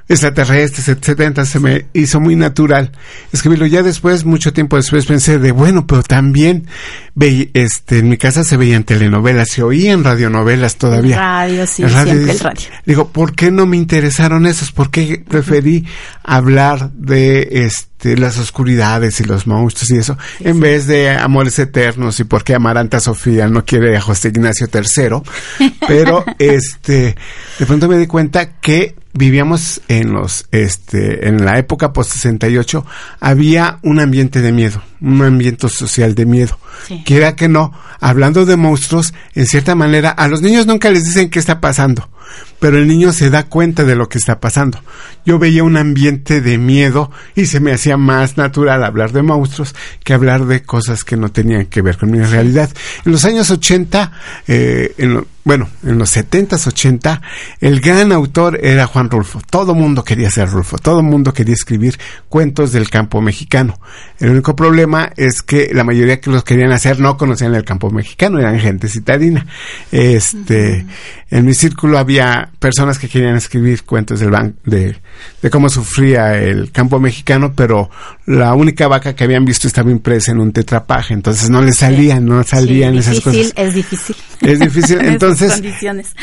extraterrestres, 0.09 0.89
etcétera, 0.89 1.45
se 1.45 1.59
me 1.59 1.87
hizo 1.93 2.21
muy 2.21 2.37
natural 2.37 2.93
escribirlo. 3.33 3.67
Ya 3.67 3.83
después, 3.83 4.25
mucho 4.25 4.53
tiempo 4.53 4.77
después, 4.77 5.07
pensé 5.07 5.39
de 5.39 5.51
bueno, 5.53 5.87
pero 5.87 6.03
también 6.03 6.67
ve, 7.15 7.51
este, 7.55 7.99
en 7.99 8.09
mi 8.09 8.17
casa 8.17 8.45
se 8.45 8.57
veían 8.57 8.85
telenovelas, 8.85 9.49
se 9.51 9.63
oían 9.63 10.05
radionovelas 10.05 10.77
todavía. 10.77 11.17
radio, 11.17 11.67
sí, 11.67 11.83
siempre 11.89 12.31
el 12.31 12.39
radio. 12.39 12.67
Digo, 12.85 13.09
¿por 13.09 13.35
qué 13.35 13.51
no 13.51 13.67
me 13.67 13.77
interesaron 13.77 14.47
esos? 14.47 14.71
¿Por 14.71 14.91
qué 14.91 15.25
preferí 15.27 15.85
hablar 16.23 16.93
de 16.93 17.49
este 17.65 17.96
las 18.03 18.39
oscuridades 18.39 19.21
y 19.21 19.25
los 19.25 19.47
monstruos 19.47 19.91
y 19.91 19.97
eso, 19.97 20.17
en 20.41 20.61
vez 20.61 20.87
de 20.87 21.11
amores 21.11 21.59
eternos 21.59 22.21
y 22.21 22.25
por 22.25 22.45
qué 22.45 22.55
Amaranta 22.55 23.01
Sofía 23.01 23.49
no 23.49 23.65
quiere 23.65 23.97
a 23.97 24.01
José 24.01 24.29
Ignacio 24.29 24.69
III? 24.73 25.71
Pero 25.89 26.25
este, 26.39 27.17
de 27.59 27.67
pronto 27.67 27.89
me 27.89 27.99
di 27.99 28.07
cuenta 28.07 28.61
que 28.61 28.95
vivíamos 29.17 29.81
en 29.89 30.13
los 30.13 30.47
este 30.53 31.29
en 31.29 31.45
la 31.45 31.59
época 31.59 31.93
post 31.93 32.13
68 32.13 32.85
había 33.19 33.79
un 33.83 33.99
ambiente 33.99 34.43
de 34.43 34.53
miedo, 34.53 34.83
un 35.01 35.23
ambiente 35.23 35.69
social 35.69 36.15
de 36.15 36.27
miedo. 36.27 36.59
Quiera 37.05 37.35
que 37.35 37.49
no, 37.49 37.73
hablando 38.01 38.45
de 38.45 38.57
monstruos, 38.57 39.15
en 39.35 39.47
cierta 39.47 39.75
manera 39.75 40.11
a 40.11 40.29
los 40.29 40.43
niños 40.43 40.67
nunca 40.67 40.91
les 40.91 41.05
dicen 41.05 41.31
qué 41.31 41.39
está 41.39 41.61
pasando, 41.61 42.09
pero 42.59 42.79
el 42.79 42.87
niño 42.87 43.13
se 43.13 43.31
da 43.31 43.45
cuenta 43.45 43.85
de 43.85 43.97
lo 43.97 44.09
que 44.09 44.19
está 44.19 44.41
pasando. 44.41 44.81
Yo 45.25 45.39
veía 45.39 45.65
un 45.65 45.77
ambiente 45.77 46.41
de 46.41 46.59
miedo 46.59 47.11
y 47.35 47.47
se 47.47 47.61
me 47.61 47.73
hacía 47.73 47.97
más 47.97 48.37
natural 48.37 48.85
hablar 48.85 49.13
de 49.13 49.23
monstruos 49.23 49.75
que 50.05 50.15
hablar 50.15 50.47
de 50.47 50.63
cosas 50.63 51.05
que 51.05 51.17
no 51.17 51.31
tenían 51.31 51.67
que 51.67 51.83
ver 51.83 51.97
con 51.99 52.11
mi 52.11 52.21
realidad. 52.21 52.71
En 53.05 53.13
los 53.13 53.25
años 53.25 53.51
80, 53.51 54.13
eh, 54.49 54.95
en 54.99 55.27
bueno, 55.47 55.69
en 55.85 55.97
los 55.97 56.17
70s, 56.17 56.67
80, 56.67 57.23
el 57.61 57.79
gran 57.81 58.11
autor 58.11 58.59
era 58.65 58.89
Juan 58.89 59.09
Rulfo. 59.09 59.41
Todo 59.49 59.77
mundo 59.77 60.03
quería 60.03 60.29
ser 60.29 60.51
Rulfo, 60.51 60.77
todo 60.77 61.05
mundo 61.05 61.33
quería 61.33 61.55
escribir 61.55 62.01
cuentos 62.29 62.73
del 62.73 62.91
campo 62.91 63.21
mexicano. 63.21 63.79
El 64.19 64.31
único 64.31 64.57
problema 64.57 65.13
es 65.17 65.43
que 65.43 65.71
la 65.73 65.85
mayoría 65.85 66.21
que 66.21 66.33
los 66.33 66.43
querían 66.43 66.73
hacer 66.73 66.99
no 66.99 67.17
conocían 67.17 67.55
el 67.55 67.63
campo 67.63 67.91
mexicano, 67.91 68.41
eran 68.41 68.59
gente 68.59 68.89
citadina. 68.89 69.47
Este, 69.93 70.85
en 71.31 71.45
mi 71.45 71.55
círculo 71.55 71.99
había 71.99 72.51
personas 72.59 72.99
que 72.99 73.09
querían 73.09 73.37
escribir 73.37 73.85
cuentos 73.85 74.19
del 74.19 74.33
de, 74.65 74.97
de 75.43 75.51
cómo 75.51 75.69
sufría 75.69 76.43
el 76.43 76.73
campo 76.73 76.99
mexicano, 76.99 77.53
pero 77.55 77.89
la 78.27 78.53
única 78.55 78.89
vaca 78.89 79.15
que 79.15 79.23
habían 79.23 79.45
visto 79.45 79.69
estaba 79.69 79.93
impresa 79.93 80.33
en 80.33 80.41
un 80.41 80.51
tetrapaje, 80.51 81.15
entonces 81.15 81.49
no 81.51 81.63
les 81.63 81.77
salían, 81.77 82.27
no 82.27 82.43
salían 82.43 82.97
esas 82.97 83.21
cosas. 83.21 83.53
Es 83.55 83.75
difícil. 83.75 84.17
Es 84.41 84.59
difícil. 84.59 84.99
Entonces, 85.05 85.36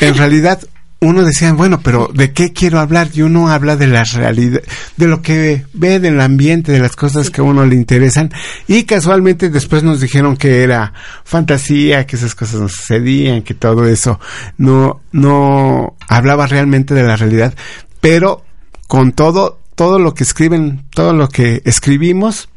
en 0.02 0.16
realidad, 0.16 0.60
uno 1.04 1.24
decía, 1.24 1.52
bueno, 1.54 1.82
pero 1.82 2.10
¿de 2.14 2.32
qué 2.32 2.54
quiero 2.54 2.80
hablar? 2.80 3.10
Y 3.14 3.22
uno 3.22 3.50
habla 3.50 3.76
de 3.76 3.88
la 3.88 4.04
realidad, 4.04 4.62
de 4.96 5.08
lo 5.08 5.22
que 5.22 5.66
ve 5.74 6.00
del 6.00 6.20
ambiente, 6.22 6.72
de 6.72 6.80
las 6.80 6.96
cosas 6.96 7.30
que 7.30 7.42
a 7.42 7.44
uno 7.44 7.66
le 7.66 7.76
interesan. 7.76 8.32
Y 8.68 8.84
casualmente 8.84 9.50
después 9.50 9.84
nos 9.84 10.00
dijeron 10.00 10.38
que 10.38 10.64
era 10.64 10.94
fantasía, 11.26 12.06
que 12.06 12.16
esas 12.16 12.36
cosas 12.36 12.62
no 12.62 12.70
sucedían, 12.70 13.42
que 13.42 13.54
todo 13.54 13.86
eso 13.88 14.20
no, 14.58 15.02
no 15.12 15.96
hablaba 16.08 16.48
realmente 16.48 16.94
de 16.94 17.04
la 17.04 17.18
realidad. 17.18 17.54
Pero 18.00 18.46
con 18.88 19.12
todo, 19.12 19.60
todo 19.76 20.00
lo 20.00 20.14
que 20.14 20.24
escriben, 20.24 20.86
todo 20.92 21.14
lo 21.14 21.28
que 21.28 21.62
escribimos, 21.66 22.50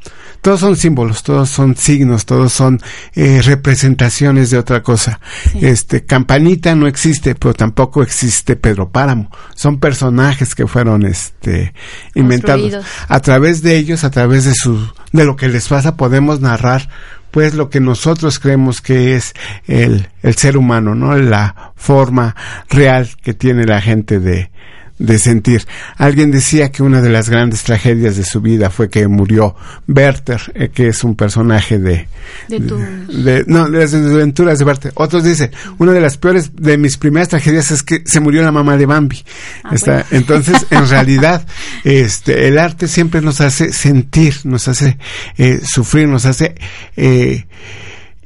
todos 0.46 0.60
son 0.60 0.76
símbolos, 0.76 1.24
todos 1.24 1.50
son 1.50 1.74
signos, 1.74 2.24
todos 2.24 2.52
son 2.52 2.80
eh, 3.16 3.42
representaciones 3.42 4.48
de 4.48 4.58
otra 4.58 4.80
cosa. 4.80 5.18
Este 5.60 6.04
Campanita 6.04 6.76
no 6.76 6.86
existe, 6.86 7.34
pero 7.34 7.52
tampoco 7.52 8.00
existe 8.00 8.54
Pedro 8.54 8.88
Páramo. 8.88 9.28
Son 9.56 9.80
personajes 9.80 10.54
que 10.54 10.68
fueron 10.68 11.04
este 11.04 11.74
inventados. 12.14 12.76
A 13.08 13.18
través 13.18 13.62
de 13.62 13.76
ellos, 13.76 14.04
a 14.04 14.12
través 14.12 14.44
de 14.44 14.54
su 14.54 14.88
de 15.10 15.24
lo 15.24 15.34
que 15.34 15.48
les 15.48 15.66
pasa 15.66 15.96
podemos 15.96 16.40
narrar 16.40 16.90
pues 17.32 17.54
lo 17.54 17.68
que 17.68 17.80
nosotros 17.80 18.38
creemos 18.38 18.80
que 18.80 19.16
es 19.16 19.34
el, 19.66 20.10
el 20.22 20.36
ser 20.36 20.56
humano, 20.56 20.94
¿no? 20.94 21.16
La 21.16 21.72
forma 21.74 22.36
real 22.70 23.08
que 23.20 23.34
tiene 23.34 23.66
la 23.66 23.80
gente 23.80 24.20
de, 24.20 24.52
de 24.98 25.18
sentir. 25.18 25.66
Alguien 25.96 26.30
decía 26.30 26.70
que 26.70 26.82
una 26.82 27.02
de 27.02 27.10
las 27.10 27.28
grandes 27.28 27.62
tragedias 27.62 28.16
de 28.16 28.24
su 28.24 28.40
vida 28.40 28.70
fue 28.70 28.88
que 28.88 29.06
murió 29.08 29.54
Werther, 29.86 30.40
eh, 30.54 30.70
que 30.72 30.88
es 30.88 31.04
un 31.04 31.16
personaje 31.16 31.78
de, 31.78 32.08
de, 32.48 33.44
no, 33.46 33.68
de 33.68 33.78
las 33.78 33.94
aventuras 33.94 34.58
de 34.58 34.64
Werther. 34.64 34.92
Otros 34.94 35.24
dicen, 35.24 35.50
una 35.78 35.92
de 35.92 36.00
las 36.00 36.16
peores 36.16 36.50
de 36.54 36.78
mis 36.78 36.96
primeras 36.96 37.28
tragedias 37.28 37.70
es 37.70 37.82
que 37.82 38.02
se 38.06 38.20
murió 38.20 38.42
la 38.42 38.52
mamá 38.52 38.76
de 38.76 38.86
Bambi. 38.86 39.22
Ah, 39.64 39.74
Está, 39.74 40.06
Entonces, 40.10 40.66
en 40.70 40.88
realidad, 40.88 41.46
este, 41.84 42.48
el 42.48 42.58
arte 42.58 42.88
siempre 42.88 43.20
nos 43.20 43.40
hace 43.40 43.72
sentir, 43.72 44.34
nos 44.44 44.68
hace 44.68 44.98
eh, 45.36 45.60
sufrir, 45.64 46.08
nos 46.08 46.24
hace 46.24 46.54
eh, 46.96 47.46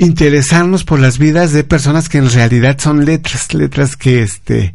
interesarnos 0.00 0.84
por 0.84 0.98
las 0.98 1.18
vidas 1.18 1.52
de 1.52 1.62
personas 1.62 2.08
que 2.08 2.18
en 2.18 2.30
realidad 2.30 2.78
son 2.78 3.04
letras, 3.04 3.52
letras 3.52 3.96
que 3.96 4.22
este 4.22 4.72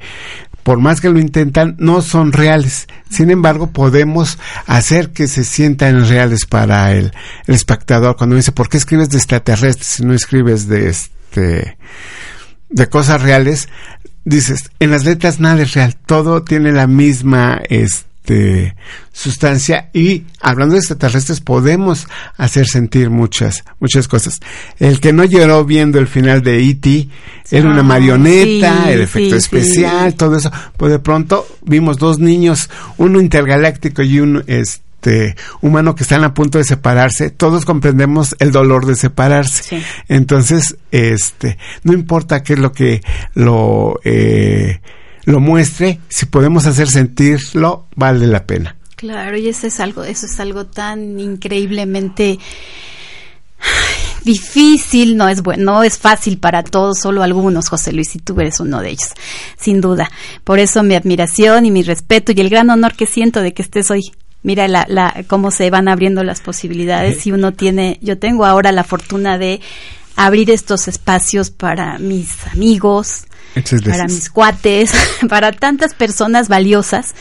por 0.66 0.80
más 0.80 1.00
que 1.00 1.12
lo 1.12 1.20
intentan, 1.20 1.76
no 1.78 2.02
son 2.02 2.32
reales. 2.32 2.88
Sin 3.08 3.30
embargo, 3.30 3.70
podemos 3.70 4.40
hacer 4.66 5.12
que 5.12 5.28
se 5.28 5.44
sientan 5.44 6.08
reales 6.08 6.48
para 6.48 6.92
el, 6.92 7.14
espectador. 7.46 8.16
Cuando 8.16 8.36
dice, 8.36 8.52
¿por 8.52 8.68
qué 8.68 8.78
escribes 8.78 9.12
de 9.12 9.20
extraterrestres 9.20 9.86
si 9.86 10.04
no 10.04 10.16
escribes 10.16 10.68
de 10.68 10.90
este, 10.90 11.78
de 12.70 12.90
cosas 12.90 13.22
reales? 13.22 13.70
Dices, 14.24 14.72
en 14.80 14.90
las 14.90 15.06
letras 15.06 15.40
nada 15.40 15.62
es 15.62 15.76
real, 15.76 15.96
todo 16.04 16.42
tiene 16.42 16.72
la 16.72 16.88
misma, 16.88 17.62
este, 17.70 18.10
este, 18.26 18.76
sustancia 19.14 19.90
y 19.94 20.24
hablando 20.42 20.74
de 20.74 20.80
extraterrestres 20.80 21.42
podemos 21.42 22.08
hacer 22.38 22.66
sentir 22.66 23.12
muchas 23.12 23.64
muchas 23.80 24.08
cosas 24.08 24.40
el 24.80 25.00
que 25.00 25.14
no 25.14 25.24
lloró 25.24 25.64
viendo 25.64 26.00
el 26.00 26.08
final 26.08 26.42
de 26.42 26.68
E.T. 26.68 27.08
era 27.52 27.70
una 27.70 27.84
marioneta 27.84 28.92
el 28.92 29.02
efecto 29.02 29.36
especial 29.36 30.16
todo 30.16 30.38
eso 30.38 30.52
pues 30.76 30.92
de 30.92 31.00
pronto 31.00 31.48
vimos 31.62 31.98
dos 31.98 32.18
niños 32.18 32.70
uno 32.98 33.22
intergaláctico 33.22 34.02
y 34.02 34.20
un 34.20 34.44
este 34.48 35.36
humano 35.62 35.94
que 35.94 36.02
están 36.02 36.24
a 36.24 36.34
punto 36.34 36.58
de 36.58 36.64
separarse, 36.64 37.30
todos 37.30 37.64
comprendemos 37.64 38.36
el 38.40 38.52
dolor 38.52 38.88
de 38.88 38.96
separarse. 38.96 39.84
Entonces, 40.08 40.78
este, 40.90 41.60
no 41.84 41.94
importa 41.94 42.42
qué 42.42 42.54
es 42.54 42.60
lo 42.60 42.72
que 42.72 43.04
lo 43.36 44.00
eh, 44.04 44.80
lo 45.26 45.40
muestre, 45.40 46.00
si 46.08 46.28
podemos 46.28 46.66
hacer 46.66 46.88
sentirlo, 46.88 47.88
vale 47.96 48.28
la 48.28 48.46
pena. 48.46 48.76
Claro, 48.96 49.38
y 49.38 49.50
eso 49.50 49.68
es 49.68 49.80
algo, 49.80 50.04
eso 50.04 50.26
es 50.26 50.40
algo 50.40 50.68
tan 50.68 51.20
increíblemente 51.20 52.40
difícil, 54.24 55.18
no 55.18 55.28
es 55.28 55.42
bueno, 55.42 55.64
no 55.64 55.84
es 55.84 55.98
fácil 55.98 56.38
para 56.38 56.64
todos, 56.64 57.00
solo 57.00 57.24
algunos, 57.24 57.70
José 57.70 57.92
Luis, 57.92 58.16
y 58.16 58.20
tú 58.20 58.40
eres 58.40 58.60
uno 58.60 58.82
de 58.82 58.90
ellos, 58.90 59.10
sin 59.60 59.82
duda. 59.82 60.10
Por 60.44 60.60
eso 60.60 60.82
mi 60.84 60.96
admiración 60.96 61.66
y 61.66 61.72
mi 61.72 61.84
respeto 61.84 62.32
y 62.32 62.40
el 62.40 62.50
gran 62.50 62.70
honor 62.70 62.94
que 62.96 63.06
siento 63.06 63.42
de 63.42 63.54
que 63.54 63.62
estés 63.62 63.92
hoy. 63.92 64.02
Mira 64.44 64.68
la, 64.68 64.86
la, 64.88 65.24
cómo 65.28 65.50
se 65.50 65.72
van 65.72 65.88
abriendo 65.88 66.24
las 66.24 66.40
posibilidades 66.40 67.26
y 67.26 67.32
uno 67.32 67.54
tiene, 67.54 67.98
yo 68.02 68.20
tengo 68.20 68.46
ahora 68.46 68.72
la 68.72 68.84
fortuna 68.84 69.40
de 69.40 69.60
abrir 70.16 70.52
estos 70.52 70.88
espacios 70.88 71.50
para 71.50 71.98
mis 71.98 72.46
amigos, 72.48 73.26
para 73.84 74.06
mis 74.06 74.30
cuates, 74.30 74.92
para 75.30 75.52
tantas 75.52 75.94
personas 75.94 76.48
valiosas 76.50 77.16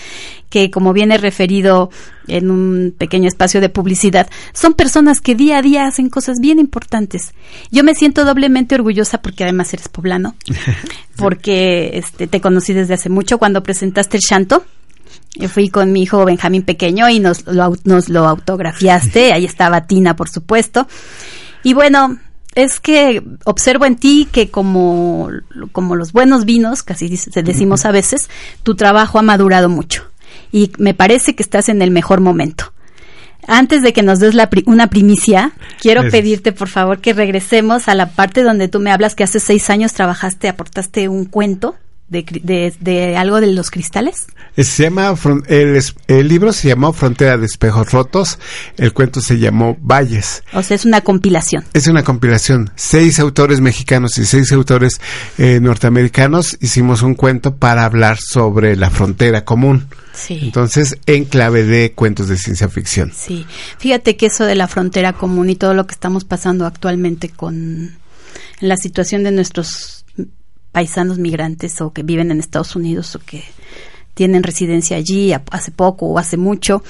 que, 0.51 0.71
como 0.71 0.93
viene 0.93 1.19
referido 1.19 1.91
en 2.29 2.51
un 2.51 2.95
pequeño 2.97 3.27
espacio 3.27 3.61
de 3.61 3.69
publicidad, 3.69 4.29
son 4.53 4.75
personas 4.75 5.21
que 5.21 5.35
día 5.35 5.59
a 5.59 5.63
día 5.63 5.87
hacen 5.87 6.09
cosas 6.09 6.39
bien 6.41 6.61
importantes. 6.61 7.33
Yo 7.73 7.83
me 7.83 7.95
siento 7.95 8.25
doblemente 8.25 8.77
orgullosa 8.77 9.21
porque 9.21 9.43
además 9.43 9.73
eres 9.75 9.89
poblano, 9.89 10.37
porque 11.17 11.91
este, 11.95 12.27
te 12.27 12.41
conocí 12.41 12.73
desde 12.73 12.95
hace 12.95 13.09
mucho 13.09 13.39
cuando 13.39 13.63
presentaste 13.63 14.17
el 14.19 14.23
Shanto. 14.23 14.65
Yo 15.35 15.49
fui 15.49 15.69
con 15.69 15.91
mi 15.91 16.03
hijo 16.05 16.25
Benjamín 16.25 16.63
pequeño 16.63 17.09
y 17.09 17.19
nos 17.19 17.45
lo, 17.47 17.75
nos 17.83 18.09
lo 18.09 18.29
autografiaste. 18.29 19.33
Ahí 19.35 19.45
estaba 19.45 19.89
Tina, 19.89 20.15
por 20.15 20.29
supuesto. 20.29 20.87
Y 21.65 21.75
bueno, 21.75 22.19
es 22.55 22.81
que 22.81 23.23
observo 23.45 23.85
en 23.85 23.97
ti 23.97 24.29
que 24.31 24.51
como, 24.51 25.31
como 25.73 25.97
los 25.97 26.13
buenos 26.13 26.45
vinos, 26.45 26.83
casi 26.83 27.09
decimos 27.09 27.85
a 27.85 27.93
veces, 27.93 28.29
tu 28.63 28.75
trabajo 28.75 29.19
ha 29.19 29.23
madurado 29.23 29.69
mucho. 29.69 30.05
Y 30.53 30.73
me 30.79 30.95
parece 30.95 31.35
que 31.35 31.43
estás 31.43 31.69
en 31.69 31.83
el 31.83 31.91
mejor 31.91 32.21
momento. 32.21 32.73
Antes 33.47 33.83
de 33.83 33.93
que 33.93 34.03
nos 34.03 34.21
des 34.21 34.35
la 34.35 34.49
una 34.67 34.87
primicia, 34.87 35.53
quiero 35.81 36.09
pedirte 36.11 36.53
por 36.53 36.69
favor 36.69 37.01
que 37.01 37.13
regresemos 37.13 37.89
a 37.89 37.95
la 37.95 38.11
parte 38.11 38.43
donde 38.43 38.69
tú 38.69 38.81
me 38.81 38.91
hablas 38.91 39.15
que 39.15 39.25
hace 39.25 39.39
seis 39.39 39.69
años 39.69 39.93
trabajaste, 39.93 40.49
aportaste 40.49 41.09
un 41.09 41.27
cuento 41.27 41.77
de, 42.09 43.17
algo 43.17 43.41
de 43.41 43.49
los 43.49 43.71
cristales? 43.71 44.27
Se 44.57 44.85
llama, 44.85 45.15
el, 45.49 45.83
el, 46.07 46.29
libro 46.29 46.53
se 46.53 46.69
llamó 46.69 46.93
Frontera 46.93 47.37
de 47.37 47.47
Espejos 47.47 47.91
Rotos, 47.91 48.39
el 48.77 48.93
cuento 48.93 49.21
se 49.21 49.39
llamó 49.39 49.77
Valles. 49.81 50.45
O 50.53 50.63
sea, 50.63 50.77
es 50.77 50.85
una 50.85 51.01
compilación. 51.01 51.65
Es 51.73 51.87
una 51.89 52.05
compilación. 52.05 52.71
Seis 52.77 53.19
autores 53.19 53.61
mexicanos 53.61 54.17
y 54.19 54.27
seis 54.27 54.53
autores 54.53 55.01
eh, 55.39 55.59
norteamericanos 55.61 56.57
hicimos 56.61 57.03
un 57.03 57.15
cuento 57.15 57.57
para 57.57 57.85
hablar 57.85 58.19
sobre 58.21 58.77
la 58.77 58.91
frontera 58.91 59.45
común. 59.45 59.89
Sí. 60.13 60.39
Entonces, 60.43 60.97
en 61.07 61.25
clave 61.25 61.65
de 61.65 61.93
cuentos 61.93 62.29
de 62.29 62.37
ciencia 62.37 62.69
ficción. 62.69 63.13
Sí. 63.13 63.47
Fíjate 63.79 64.17
que 64.17 64.27
eso 64.27 64.45
de 64.45 64.55
la 64.55 64.69
frontera 64.69 65.13
común 65.13 65.51
y 65.51 65.57
todo 65.57 65.75
lo 65.75 65.89
que 65.89 65.95
estamos 65.95 66.25
pasando 66.25 66.67
actualmente 66.67 67.29
con 67.29 67.97
la 68.61 68.77
situación 68.77 69.25
de 69.25 69.33
nuestros 69.33 70.04
paisanos 70.75 71.19
migrantes 71.19 71.81
o 71.81 71.93
que 71.93 72.03
viven 72.03 72.33
en 72.33 72.41
Estados 72.41 72.75
Unidos 72.75 73.15
o 73.15 73.21
que 73.21 73.45
tienen 74.15 74.43
residencia 74.43 74.97
allí 74.97 75.33
hace 75.33 75.71
poco 75.71 76.07
o 76.07 76.19
hace 76.19 76.37
mucho. 76.37 76.83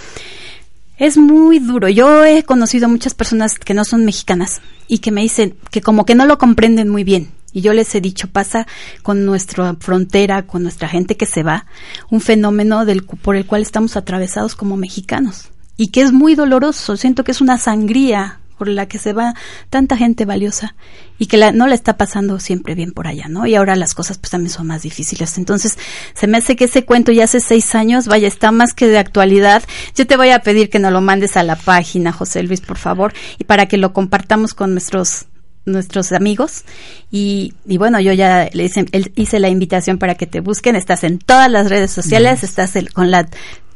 Es 0.96 1.18
muy 1.18 1.58
duro. 1.58 1.88
Yo 1.90 2.24
he 2.24 2.44
conocido 2.44 2.88
muchas 2.88 3.12
personas 3.12 3.58
que 3.58 3.74
no 3.74 3.84
son 3.84 4.06
mexicanas 4.06 4.62
y 4.88 4.98
que 4.98 5.10
me 5.10 5.20
dicen 5.20 5.54
que 5.70 5.82
como 5.82 6.06
que 6.06 6.14
no 6.14 6.24
lo 6.24 6.38
comprenden 6.38 6.88
muy 6.88 7.04
bien. 7.04 7.30
Y 7.52 7.60
yo 7.60 7.74
les 7.74 7.94
he 7.94 8.00
dicho, 8.00 8.28
pasa 8.28 8.66
con 9.02 9.26
nuestra 9.26 9.76
frontera, 9.78 10.46
con 10.46 10.62
nuestra 10.62 10.88
gente 10.88 11.16
que 11.16 11.26
se 11.26 11.42
va, 11.42 11.66
un 12.10 12.20
fenómeno 12.20 12.86
del, 12.86 13.04
por 13.04 13.36
el 13.36 13.46
cual 13.46 13.62
estamos 13.62 13.96
atravesados 13.96 14.56
como 14.56 14.78
mexicanos. 14.78 15.50
Y 15.76 15.88
que 15.88 16.00
es 16.00 16.12
muy 16.12 16.34
doloroso. 16.36 16.96
Siento 16.96 17.22
que 17.22 17.32
es 17.32 17.42
una 17.42 17.58
sangría 17.58 18.40
por 18.54 18.68
la 18.68 18.86
que 18.86 18.98
se 18.98 19.12
va 19.12 19.34
tanta 19.70 19.96
gente 19.96 20.24
valiosa 20.24 20.74
y 21.18 21.26
que 21.26 21.36
la, 21.36 21.52
no 21.52 21.66
la 21.66 21.74
está 21.74 21.96
pasando 21.96 22.40
siempre 22.40 22.74
bien 22.74 22.92
por 22.92 23.06
allá, 23.06 23.28
¿no? 23.28 23.46
Y 23.46 23.54
ahora 23.54 23.76
las 23.76 23.94
cosas 23.94 24.18
pues 24.18 24.30
también 24.30 24.50
son 24.50 24.66
más 24.66 24.82
difíciles. 24.82 25.38
Entonces, 25.38 25.78
se 26.14 26.26
me 26.26 26.38
hace 26.38 26.56
que 26.56 26.64
ese 26.64 26.84
cuento 26.84 27.12
ya 27.12 27.24
hace 27.24 27.40
seis 27.40 27.74
años, 27.74 28.06
vaya, 28.06 28.28
está 28.28 28.50
más 28.50 28.74
que 28.74 28.88
de 28.88 28.98
actualidad. 28.98 29.62
Yo 29.94 30.06
te 30.06 30.16
voy 30.16 30.30
a 30.30 30.40
pedir 30.40 30.70
que 30.70 30.78
nos 30.78 30.92
lo 30.92 31.00
mandes 31.00 31.36
a 31.36 31.42
la 31.42 31.56
página, 31.56 32.12
José 32.12 32.42
Luis, 32.42 32.60
por 32.60 32.78
favor, 32.78 33.12
y 33.38 33.44
para 33.44 33.66
que 33.66 33.76
lo 33.76 33.92
compartamos 33.92 34.54
con 34.54 34.72
nuestros 34.72 35.26
nuestros 35.66 36.12
amigos 36.12 36.64
y, 37.10 37.54
y, 37.66 37.78
bueno 37.78 37.98
yo 37.98 38.12
ya 38.12 38.50
le 38.52 38.64
hice, 38.64 38.84
hice 39.14 39.40
la 39.40 39.48
invitación 39.48 39.96
para 39.96 40.14
que 40.14 40.26
te 40.26 40.40
busquen 40.40 40.76
estás 40.76 41.04
en 41.04 41.18
todas 41.18 41.50
las 41.50 41.70
redes 41.70 41.90
sociales 41.90 42.44
estás 42.44 42.74
con 42.92 43.10
la 43.10 43.26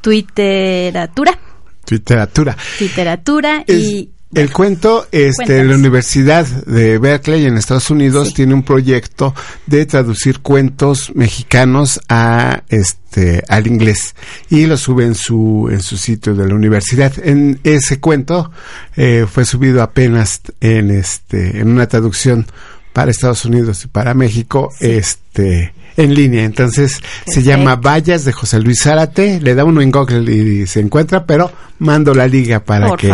twitteratura 0.02 1.38
twitteratura 1.86 2.56
twitteratura 2.78 3.64
y 3.66 4.10
el 4.34 4.52
cuento, 4.52 5.06
este, 5.10 5.64
la 5.64 5.74
Universidad 5.74 6.46
de 6.46 6.98
Berkeley 6.98 7.46
en 7.46 7.56
Estados 7.56 7.88
Unidos 7.90 8.34
tiene 8.34 8.52
un 8.52 8.62
proyecto 8.62 9.34
de 9.66 9.86
traducir 9.86 10.40
cuentos 10.40 11.12
mexicanos 11.14 11.98
a 12.10 12.62
este 12.68 13.42
al 13.48 13.66
inglés 13.66 14.14
y 14.50 14.66
lo 14.66 14.76
sube 14.76 15.04
en 15.04 15.14
su 15.14 15.68
en 15.72 15.80
su 15.80 15.96
sitio 15.96 16.34
de 16.34 16.46
la 16.46 16.54
universidad. 16.54 17.12
En 17.24 17.58
ese 17.64 18.00
cuento 18.00 18.50
eh, 18.96 19.26
fue 19.30 19.46
subido 19.46 19.82
apenas 19.82 20.42
en 20.60 20.90
este 20.90 21.60
en 21.60 21.70
una 21.70 21.86
traducción 21.86 22.46
para 22.92 23.10
Estados 23.10 23.46
Unidos 23.46 23.84
y 23.84 23.88
para 23.88 24.12
México, 24.12 24.72
este 24.80 25.72
en 25.98 26.14
línea. 26.14 26.44
Entonces 26.44 27.00
se 27.26 27.42
llama 27.42 27.76
Vallas 27.76 28.24
de 28.24 28.32
José 28.32 28.60
Luis 28.60 28.82
Zárate. 28.82 29.40
Le 29.40 29.54
da 29.54 29.64
uno 29.64 29.82
en 29.82 29.90
Google 29.90 30.32
y 30.32 30.66
se 30.66 30.80
encuentra, 30.80 31.26
pero 31.26 31.52
mando 31.80 32.14
la 32.14 32.26
liga 32.26 32.60
para 32.60 32.96
que 32.96 33.12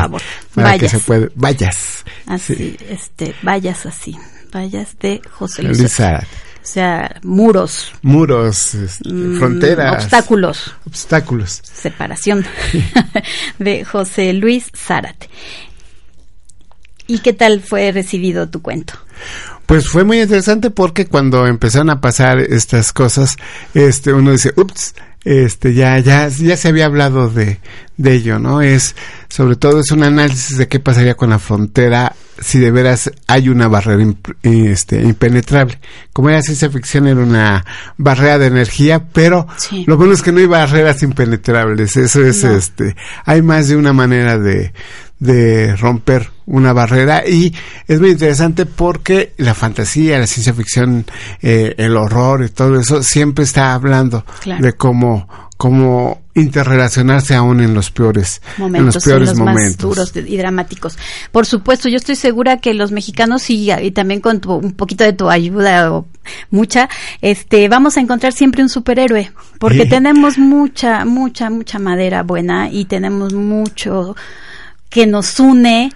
para 0.54 0.78
que 0.78 0.88
se 0.88 1.00
puede. 1.00 1.30
Vallas. 1.34 2.04
Así, 2.26 2.76
este, 2.88 3.34
vallas 3.42 3.86
así. 3.86 4.16
Vallas 4.54 4.96
de 5.00 5.20
José 5.32 5.64
Luis, 5.64 5.92
Zárate. 5.92 6.26
O 6.62 6.66
sea, 6.66 7.20
muros. 7.22 7.92
Muros, 8.02 8.74
este, 8.74 9.12
mm, 9.12 9.38
fronteras. 9.38 10.04
Obstáculos. 10.04 10.74
Obstáculos. 10.86 11.60
Separación 11.62 12.46
de 13.58 13.84
José 13.84 14.32
Luis 14.34 14.70
Zárate. 14.74 15.28
¿Y 17.06 17.18
qué 17.18 17.32
tal 17.32 17.60
fue 17.60 17.92
recibido 17.92 18.48
tu 18.48 18.62
cuento? 18.62 18.94
Pues 19.66 19.88
fue 19.88 20.04
muy 20.04 20.21
interesante 20.21 20.71
porque 20.71 21.06
cuando 21.06 21.47
empezaron 21.47 21.90
a 21.90 22.00
pasar 22.00 22.38
estas 22.38 22.92
cosas, 22.92 23.37
este, 23.73 24.12
uno 24.12 24.33
dice, 24.33 24.52
ups, 24.56 24.94
este, 25.25 25.73
ya, 25.73 25.99
ya, 25.99 26.28
ya 26.28 26.56
se 26.56 26.68
había 26.68 26.85
hablado 26.85 27.30
de, 27.30 27.61
de 27.97 28.12
ello, 28.12 28.38
¿no? 28.38 28.61
Es, 28.61 28.94
sobre 29.28 29.56
todo 29.56 29.80
es 29.80 29.90
un 29.90 30.02
análisis 30.02 30.59
de 30.59 30.68
qué 30.68 30.80
pasaría 30.80 31.14
con 31.14 31.30
la 31.30 31.38
frontera 31.38 32.14
si 32.40 32.59
de 32.59 32.71
veras 32.71 33.11
hay 33.26 33.49
una 33.49 33.68
barrera 33.68 34.04
este, 34.42 35.00
impenetrable. 35.02 35.78
Como 36.12 36.28
era 36.28 36.42
ciencia 36.42 36.68
ficción, 36.68 37.06
era 37.06 37.21
una 37.21 37.64
barrera 37.97 38.38
de 38.38 38.47
energía, 38.47 39.09
pero 39.12 39.47
lo 39.87 39.97
bueno 39.97 40.12
es 40.12 40.23
que 40.23 40.33
no 40.33 40.40
hay 40.40 40.47
barreras 40.47 41.02
impenetrables. 41.02 41.97
Eso 41.97 42.23
es, 42.23 42.44
este, 42.44 42.97
hay 43.25 43.40
más 43.40 43.68
de 43.68 43.76
una 43.76 43.92
manera 43.92 44.38
de, 44.38 44.73
de 45.24 45.74
romper 45.76 46.30
una 46.46 46.72
barrera 46.72 47.26
y 47.26 47.54
es 47.88 48.00
muy 48.00 48.10
interesante 48.10 48.66
porque 48.66 49.32
la 49.38 49.54
fantasía, 49.54 50.18
la 50.18 50.26
ciencia 50.26 50.52
ficción, 50.52 51.06
eh, 51.40 51.74
el 51.78 51.96
horror 51.96 52.44
y 52.44 52.50
todo 52.50 52.78
eso 52.78 53.02
siempre 53.02 53.44
está 53.44 53.72
hablando 53.72 54.24
de 54.44 54.72
cómo 54.74 55.26
cómo 55.56 56.20
interrelacionarse 56.34 57.34
aún 57.34 57.60
en 57.60 57.74
los 57.74 57.90
peores 57.90 58.42
momentos, 58.58 58.80
en 58.80 58.87
los 58.87 59.04
peores 59.04 59.38
momentos. 59.38 59.96
más 59.96 60.12
duros 60.12 60.28
y 60.28 60.37
dramáticos. 60.37 60.98
Por 61.30 61.46
supuesto, 61.46 61.88
yo 61.88 61.96
estoy 61.96 62.16
segura 62.16 62.58
que 62.58 62.74
los 62.74 62.90
mexicanos 62.90 63.48
y, 63.50 63.70
y 63.72 63.90
también 63.92 64.20
con 64.20 64.40
un 64.46 64.72
poquito 64.72 65.04
de 65.04 65.12
tu 65.12 65.30
ayuda 65.30 65.92
o 65.92 66.06
mucha, 66.50 66.88
este, 67.20 67.68
vamos 67.68 67.96
a 67.96 68.00
encontrar 68.00 68.32
siempre 68.32 68.62
un 68.62 68.68
superhéroe, 68.68 69.30
porque 69.58 69.87
tenemos 69.87 70.38
mucha, 70.38 71.04
mucha, 71.04 71.50
mucha 71.50 71.78
madera 71.78 72.24
buena 72.24 72.68
y 72.70 72.87
tenemos 72.87 73.32
mucho 73.32 74.16
que 74.94 75.09
nos 75.09 75.40
une, 75.40 75.90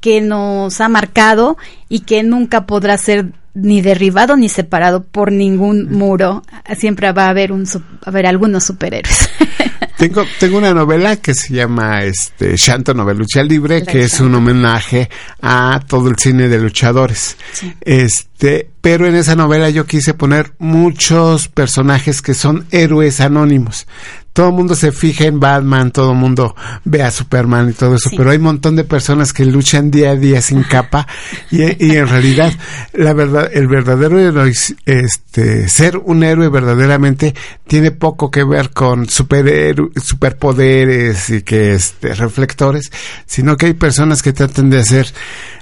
que 0.00 0.20
nos 0.20 0.80
ha 0.80 0.88
marcado 0.88 1.58
y 1.88 2.00
que 2.00 2.22
nunca 2.22 2.66
podrá 2.66 2.96
ser 2.96 3.32
ni 3.52 3.82
derribado 3.82 4.36
ni 4.36 4.48
separado 4.48 5.02
por 5.02 5.32
ningún 5.32 5.90
muro. 5.90 6.44
Siempre 6.78 7.10
va 7.10 7.26
a 7.26 7.30
haber 7.30 7.50
un 7.50 7.66
a 7.66 8.08
haber 8.08 8.26
algunos 8.26 8.62
superhéroes. 8.62 9.28
tengo 9.98 10.24
tengo 10.38 10.58
una 10.58 10.72
novela 10.72 11.16
que 11.16 11.34
se 11.34 11.52
llama 11.52 12.04
este 12.04 12.56
Shanto 12.56 12.94
Novelucha 12.94 13.42
Libre, 13.42 13.82
que 13.82 14.04
es 14.04 14.20
un 14.20 14.32
homenaje 14.36 15.10
a 15.42 15.80
todo 15.88 16.08
el 16.08 16.16
cine 16.16 16.48
de 16.48 16.60
luchadores. 16.60 17.36
Este, 17.80 18.70
pero 18.80 19.08
en 19.08 19.16
esa 19.16 19.34
novela 19.34 19.68
yo 19.70 19.84
quise 19.84 20.14
poner 20.14 20.52
muchos 20.58 21.48
personajes 21.48 22.22
que 22.22 22.34
son 22.34 22.66
héroes 22.70 23.20
anónimos 23.20 23.88
todo 24.34 24.48
el 24.48 24.54
mundo 24.54 24.74
se 24.74 24.92
fija 24.92 25.24
en 25.24 25.40
Batman, 25.40 25.92
todo 25.92 26.10
el 26.10 26.18
mundo 26.18 26.54
ve 26.84 27.02
a 27.02 27.10
Superman 27.12 27.70
y 27.70 27.72
todo 27.72 27.94
eso, 27.94 28.10
pero 28.16 28.30
hay 28.30 28.38
un 28.38 28.42
montón 28.42 28.74
de 28.74 28.82
personas 28.82 29.32
que 29.32 29.44
luchan 29.46 29.92
día 29.92 30.10
a 30.10 30.16
día 30.16 30.42
sin 30.42 30.64
capa 30.64 31.06
y, 31.52 31.62
en 31.62 32.08
realidad 32.08 32.52
la 32.92 33.12
verdad, 33.14 33.48
el 33.54 33.68
verdadero 33.68 34.18
héroe, 34.18 34.52
este, 34.86 35.68
ser 35.68 35.98
un 35.98 36.24
héroe 36.24 36.48
verdaderamente 36.48 37.32
tiene 37.68 37.92
poco 37.92 38.28
que 38.28 38.42
ver 38.42 38.70
con 38.70 39.08
superpoderes 39.08 41.30
y 41.30 41.42
que 41.42 41.74
este, 41.74 42.12
reflectores, 42.14 42.90
sino 43.26 43.56
que 43.56 43.66
hay 43.66 43.74
personas 43.74 44.20
que 44.20 44.32
tratan 44.32 44.68
de 44.68 44.80
hacer 44.80 45.06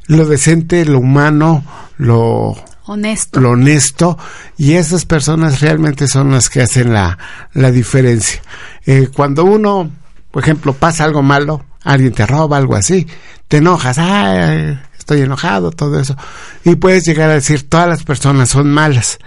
lo 0.06 0.24
decente, 0.24 0.86
lo 0.86 0.98
humano, 0.98 1.62
lo 1.98 2.56
honesto. 2.86 3.40
Lo 3.40 3.50
honesto 3.50 4.18
y 4.56 4.74
esas 4.74 5.04
personas 5.04 5.60
realmente 5.60 6.08
son 6.08 6.30
las 6.32 6.50
que 6.50 6.62
hacen 6.62 6.92
la, 6.92 7.18
la 7.52 7.70
diferencia. 7.70 8.42
Eh, 8.86 9.08
cuando 9.14 9.44
uno, 9.44 9.90
por 10.30 10.42
ejemplo, 10.42 10.72
pasa 10.72 11.04
algo 11.04 11.22
malo, 11.22 11.64
alguien 11.82 12.12
te 12.12 12.26
roba, 12.26 12.56
algo 12.56 12.74
así, 12.74 13.06
te 13.48 13.58
enojas, 13.58 13.98
ah, 13.98 14.80
estoy 14.98 15.22
enojado, 15.22 15.70
todo 15.70 16.00
eso. 16.00 16.16
Y 16.64 16.76
puedes 16.76 17.04
llegar 17.04 17.30
a 17.30 17.34
decir, 17.34 17.68
todas 17.68 17.88
las 17.88 18.04
personas 18.04 18.48
son 18.48 18.70
malas, 18.70 19.18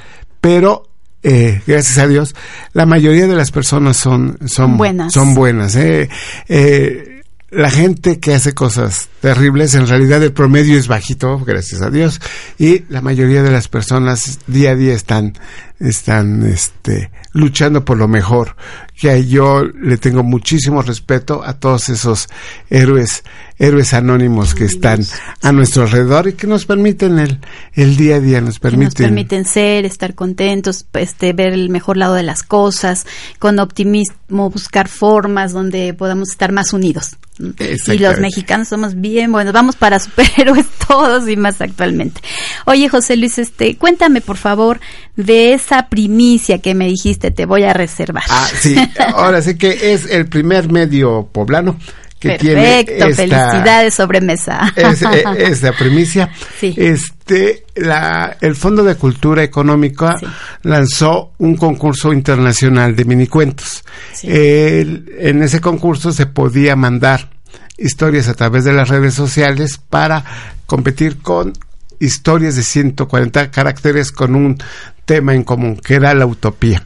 pero 0.42 0.90
eh, 1.24 1.62
gracias 1.66 1.98
a 1.98 2.08
Dios, 2.08 2.36
la 2.74 2.86
mayoría 2.86 3.28
de 3.28 3.36
las 3.36 3.52
personas 3.52 3.98
son, 3.98 4.38
son 4.46 4.78
buenas. 4.78 5.14
Son 5.14 5.34
buenas 5.34 5.76
eh. 5.76 6.10
eh 6.48 7.12
la 7.52 7.72
gente 7.72 8.20
que 8.20 8.34
hace 8.34 8.54
cosas 8.54 9.08
terribles, 9.26 9.74
en 9.74 9.88
realidad 9.88 10.22
el 10.22 10.34
promedio 10.34 10.78
es 10.78 10.88
bajito, 10.88 11.40
gracias 11.40 11.82
a 11.82 11.90
Dios, 11.90 12.22
y 12.60 12.84
la 12.90 13.02
mayoría 13.02 13.42
de 13.42 13.50
las 13.50 13.68
personas 13.68 14.38
día 14.46 14.70
a 14.70 14.76
día 14.76 14.94
están, 14.94 15.34
están, 15.80 16.44
este, 16.44 17.10
luchando 17.34 17.84
por 17.84 17.98
lo 17.98 18.08
mejor. 18.08 18.56
Que 18.96 19.26
yo 19.26 19.64
le 19.64 19.98
tengo 19.98 20.24
muchísimo 20.24 20.82
respeto 20.82 21.44
a 21.44 21.54
todos 21.54 21.90
esos 21.90 22.30
héroes, 22.70 23.24
héroes 23.58 23.94
anónimos 23.94 24.56
que 24.56 24.66
están 24.66 25.04
a 25.42 25.52
nuestro 25.52 25.84
alrededor 25.84 26.30
y 26.30 26.34
que 26.34 26.48
nos 26.48 26.66
permiten 26.66 27.20
el, 27.20 27.40
el 27.74 27.98
día 27.98 28.18
a 28.18 28.20
día, 28.20 28.42
nos 28.42 28.60
permiten. 28.60 28.86
nos 28.86 28.94
permiten 28.94 29.46
ser, 29.46 29.86
estar 29.86 30.14
contentos, 30.14 30.86
este, 30.94 31.34
ver 31.34 31.52
el 31.52 31.70
mejor 31.70 31.98
lado 31.98 32.14
de 32.14 32.24
las 32.24 32.44
cosas, 32.44 33.08
con 33.40 33.60
optimismo 33.60 34.50
buscar 34.52 34.88
formas 34.88 35.52
donde 35.52 35.94
podamos 35.94 36.30
estar 36.30 36.52
más 36.52 36.72
unidos. 36.72 37.18
Y 37.38 37.98
los 37.98 38.20
mexicanos 38.20 38.70
somos 38.70 38.96
bien 38.96 39.15
bien 39.16 39.32
bueno, 39.32 39.52
vamos 39.54 39.76
para 39.76 40.00
superhéroes 40.06 40.66
todos 40.88 41.28
y 41.30 41.36
más 41.38 41.62
actualmente. 41.62 42.22
Oye, 42.66 42.90
José 42.90 43.16
Luis, 43.18 43.38
este, 43.40 43.78
cuéntame 43.78 44.22
por 44.22 44.38
favor 44.38 44.80
de 45.16 45.54
esa 45.54 45.88
primicia 45.90 46.60
que 46.60 46.76
me 46.76 46.88
dijiste, 46.88 47.32
te 47.32 47.46
voy 47.46 47.64
a 47.64 47.74
reservar. 47.74 48.24
Ah, 48.30 48.48
sí, 48.60 48.76
ahora 49.16 49.42
sí 49.42 49.58
que 49.58 49.94
es 49.94 50.06
el 50.10 50.28
primer 50.28 50.72
medio 50.72 51.28
poblano 51.32 51.78
que 52.20 52.30
Perfecto, 52.30 52.46
tiene 52.46 52.80
esta, 52.80 53.06
felicidades 53.24 53.94
sobremesa. 53.94 54.74
es, 54.76 55.02
eh, 55.02 55.24
esta 55.40 55.72
primicia. 55.74 56.30
Sí. 56.60 56.74
Este, 56.78 57.66
la, 57.76 58.38
el 58.42 58.56
Fondo 58.56 58.84
de 58.84 58.96
Cultura 58.96 59.44
Económica 59.44 60.16
Sí. 60.20 60.26
lanzó 60.64 61.34
un 61.40 61.56
concurso 61.56 62.14
internacional 62.14 62.96
de 62.96 63.06
minicuentos. 63.06 63.84
Sí. 64.14 64.28
El- 64.30 65.06
en 65.20 65.44
ese 65.44 65.60
concurso 65.62 66.12
se 66.14 66.26
podía 66.26 66.76
mandar 66.76 67.30
historias 67.78 68.28
a 68.28 68.34
través 68.34 68.64
de 68.64 68.74
las 68.74 68.90
redes 68.90 69.14
sociales 69.14 69.80
para 69.90 70.24
competir 70.66 71.18
con 71.18 71.54
historias 72.00 72.56
de 72.56 72.64
140 72.64 73.52
caracteres 73.52 74.12
con 74.12 74.36
un 74.36 74.58
tema 75.06 75.34
en 75.34 75.44
común, 75.44 75.78
que 75.78 75.96
era 75.96 76.14
la 76.14 76.26
utopía. 76.26 76.84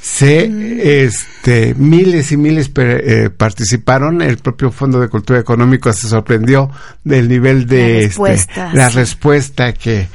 Se, 0.00 0.48
Mm. 0.48 0.78
este, 0.82 1.74
miles 1.74 2.30
y 2.30 2.36
miles 2.36 2.68
per- 2.68 3.02
eh, 3.04 3.30
participaron. 3.30 4.22
El 4.22 4.38
propio 4.38 4.70
Fondo 4.70 5.00
de 5.00 5.08
Cultura 5.08 5.40
Económico 5.40 5.92
se 5.92 6.08
sorprendió 6.08 6.70
del 7.02 7.28
nivel 7.28 7.66
de 7.66 8.10
La 8.18 8.32
este, 8.32 8.60
la 8.72 8.88
respuesta 8.88 9.72
que, 9.74 10.06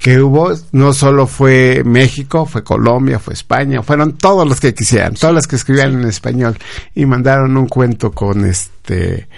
que 0.00 0.18
hubo. 0.20 0.52
No 0.72 0.92
solo 0.92 1.26
fue 1.26 1.82
México, 1.84 2.46
fue 2.46 2.64
Colombia, 2.64 3.18
fue 3.18 3.34
España, 3.34 3.82
fueron 3.82 4.16
todos 4.16 4.48
los 4.48 4.58
que 4.58 4.74
quisieran, 4.74 5.14
todos 5.14 5.34
los 5.34 5.46
que 5.46 5.56
escribían 5.56 5.92
en 6.00 6.08
español 6.08 6.58
y 6.94 7.06
mandaron 7.06 7.56
un 7.56 7.68
cuento 7.68 8.10
con 8.10 8.44
este 8.44 9.28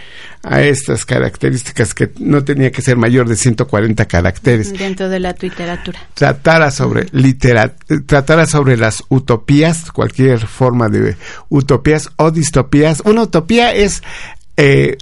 a 0.45 0.63
estas 0.63 1.05
características 1.05 1.95
que 1.95 2.11
no 2.19 2.43
tenía 2.43 2.73
que 2.73 2.83
ser 2.83 2.97
mayor 2.97 3.29
de 3.29 3.37
140 3.37 4.07
caracteres 4.07 4.73
Dentro 4.77 5.09
de 5.09 5.21
la 5.21 5.37
literatura. 5.39 6.01
tratara 6.15 6.71
sobre 6.71 7.07
litera, 7.13 7.75
tratara 8.07 8.47
sobre 8.47 8.77
las 8.77 9.05
utopías, 9.09 9.93
cualquier 9.93 10.47
forma 10.47 10.89
de 10.89 11.17
utopías 11.49 12.11
o 12.17 12.31
distopías. 12.31 13.03
Una 13.05 13.23
utopía 13.23 13.73
es 13.73 14.03
eh, 14.57 14.97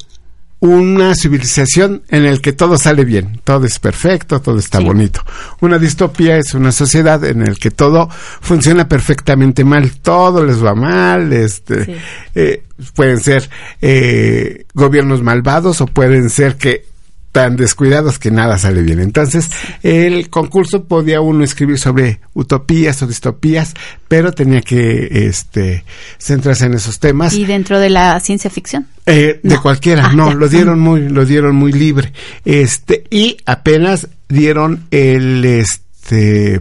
una 0.61 1.15
civilización 1.15 2.03
en 2.11 2.25
el 2.27 2.41
que 2.43 2.53
todo 2.53 2.77
sale 2.77 3.05
bien, 3.05 3.41
todo 3.45 3.65
es 3.67 3.79
perfecto, 3.79 4.41
todo 4.43 4.59
está 4.59 4.79
Sí. 4.79 4.85
bonito. 4.85 5.23
Una 5.61 5.79
distopía 5.79 6.37
es 6.37 6.53
una 6.55 6.71
sociedad 6.71 7.25
en 7.25 7.41
el 7.43 7.59
que 7.59 7.71
todo 7.71 8.09
funciona 8.41 8.87
perfectamente 8.87 9.65
mal, 9.65 9.93
todo 10.03 10.45
les 10.45 10.63
va 10.63 10.75
mal, 10.75 11.33
este, 11.33 11.87
Sí. 11.87 11.95
eh, 12.35 12.63
pueden 12.95 13.21
ser 13.21 13.49
eh, 13.81 14.65
gobiernos 14.75 15.23
malvados 15.23 15.81
o 15.81 15.87
pueden 15.87 16.29
ser 16.31 16.57
que 16.57 16.85
tan 17.33 17.55
descuidados 17.57 18.19
que 18.19 18.33
nada 18.33 18.59
sale 18.59 18.83
bien. 18.83 18.99
Entonces, 18.99 19.49
el 19.85 20.31
concurso 20.31 20.85
podía 20.87 21.21
uno 21.21 21.45
escribir 21.45 21.79
sobre 21.79 22.19
utopías 22.35 23.01
o 23.03 23.07
distopías, 23.07 23.75
pero 24.09 24.33
tenía 24.33 24.61
que 24.63 25.09
este 25.29 25.85
centrarse 26.19 26.67
en 26.67 26.75
esos 26.75 26.99
temas. 26.99 27.33
Y 27.35 27.45
dentro 27.45 27.79
de 27.79 27.89
la 27.89 28.19
ciencia 28.19 28.51
ficción. 28.51 28.89
Eh, 29.11 29.41
de 29.43 29.59
cualquiera, 29.59 30.13
no, 30.13 30.33
lo 30.35 30.49
dieron 30.51 30.79
muy, 30.81 31.09
lo 31.09 31.25
dieron 31.27 31.57
muy 31.57 31.73
libre. 31.73 32.13
Este, 32.45 33.05
y 33.11 33.37
apenas 33.47 34.09
dieron 34.29 34.87
el 34.91 35.45
este 35.45 36.61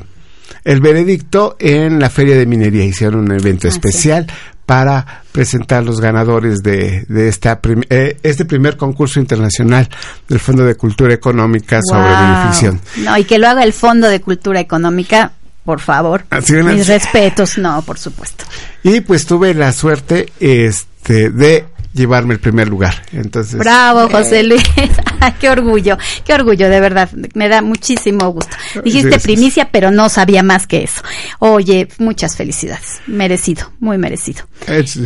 el 0.66 0.82
veredicto 0.82 1.56
en 1.60 2.00
la 2.00 2.10
Feria 2.10 2.38
de 2.38 2.46
Minería. 2.46 2.84
Hicieron 2.84 3.22
un 3.22 3.32
evento 3.32 3.68
Ah, 3.68 3.72
sí. 3.72 3.78
especial 3.78 4.28
para 4.66 5.24
presentar 5.32 5.84
los 5.84 6.00
ganadores 6.00 6.60
de, 6.62 7.04
de 7.08 7.28
esta 7.28 7.60
prim- 7.60 7.84
eh, 7.90 8.18
este 8.22 8.46
primer 8.46 8.78
concurso 8.78 9.20
internacional 9.20 9.90
del 10.28 10.40
Fondo 10.40 10.64
de 10.64 10.76
Cultura 10.76 11.14
Económica 11.14 11.80
sobre 11.84 12.10
Wow. 12.10 12.20
beneficción. 12.22 12.82
No, 12.98 13.18
y 13.18 13.24
que 13.24 13.40
lo 13.40 13.48
haga 13.48 13.64
el 13.64 13.74
Fondo 13.74 14.08
de 14.08 14.22
Cultura 14.22 14.60
Económica, 14.60 15.32
por 15.66 15.80
favor. 15.80 16.26
Así. 16.30 16.54
Mis 16.54 16.88
respetos, 16.88 17.58
no, 17.58 17.82
por 17.82 17.98
supuesto. 17.98 18.44
Y 18.84 19.02
pues 19.02 19.26
tuve 19.26 19.54
la 19.56 19.72
suerte 19.72 20.32
este 20.40 21.32
de 21.32 21.66
llevarme 21.93 22.34
el 22.34 22.39
primer 22.39 22.67
lugar. 22.67 23.04
Entonces, 23.12 23.58
Bravo, 23.60 24.10
José 24.10 24.43
Luis. 24.43 24.63
Qué 25.39 25.49
orgullo, 25.49 25.97
qué 26.25 26.34
orgullo, 26.34 26.69
de 26.69 26.80
verdad. 26.80 27.10
Me 27.34 27.49
da 27.49 27.62
muchísimo 27.62 28.30
gusto. 28.32 28.56
Dijiste 28.84 29.10
Gracias. 29.10 29.23
primicia, 29.23 29.69
pero 29.69 29.91
no 29.91 30.08
sabía 30.08 30.43
más 30.43 30.65
que 30.65 30.84
eso. 30.84 31.02
Oye, 31.39 31.89
muchas 31.97 32.38
felicidades. 32.38 33.02
Merecido, 33.08 33.71
muy 33.80 33.97
merecido. 33.97 34.43
es- 34.67 34.99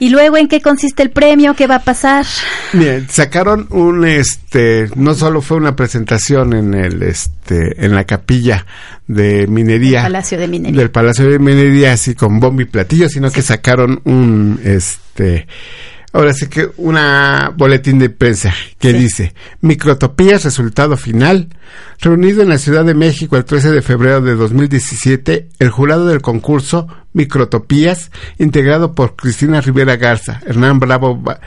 ¿Y 0.00 0.08
luego 0.08 0.38
en 0.38 0.48
qué 0.48 0.62
consiste 0.62 1.02
el 1.02 1.10
premio? 1.10 1.54
¿Qué 1.54 1.66
va 1.66 1.76
a 1.76 1.84
pasar? 1.84 2.24
Bien, 2.72 3.06
sacaron 3.10 3.66
un 3.68 4.06
este, 4.06 4.88
no 4.96 5.14
solo 5.14 5.42
fue 5.42 5.58
una 5.58 5.76
presentación 5.76 6.54
en 6.54 6.72
el 6.72 7.02
este, 7.02 7.84
en 7.84 7.94
la 7.94 8.04
capilla 8.04 8.64
de 9.06 9.46
minería, 9.46 10.02
Palacio 10.02 10.38
de 10.38 10.48
Minería. 10.48 10.80
del 10.80 10.90
Palacio 10.90 11.30
de 11.30 11.38
Minería, 11.38 11.92
así 11.92 12.14
con 12.14 12.40
bombo 12.40 12.62
y 12.62 12.64
platillo, 12.64 13.10
sino 13.10 13.30
que 13.30 13.42
sacaron 13.42 14.00
un 14.04 14.58
este, 14.64 15.46
ahora 16.12 16.32
sí 16.34 16.48
que 16.48 16.70
una 16.76 17.52
boletín 17.56 17.98
de 17.98 18.10
prensa 18.10 18.52
que 18.78 18.90
Sí. 18.92 18.98
dice 18.98 19.34
Microtopías 19.60 20.44
resultado 20.44 20.96
final 20.96 21.48
reunido 22.00 22.42
en 22.42 22.48
la 22.48 22.58
Ciudad 22.58 22.84
de 22.84 22.94
México 22.94 23.36
el 23.36 23.44
13 23.44 23.70
de 23.70 23.82
febrero 23.82 24.20
de 24.20 24.34
2017 24.34 25.48
el 25.58 25.70
jurado 25.70 26.06
del 26.06 26.20
concurso 26.20 26.88
Microtopías 27.12 28.10
integrado 28.38 28.94
por 28.94 29.16
Cristina 29.16 29.60
Rivera 29.60 29.96
Garza, 29.96 30.40
Hernán 30.46 30.80
Bravo 30.80 31.16
Ba- 31.16 31.40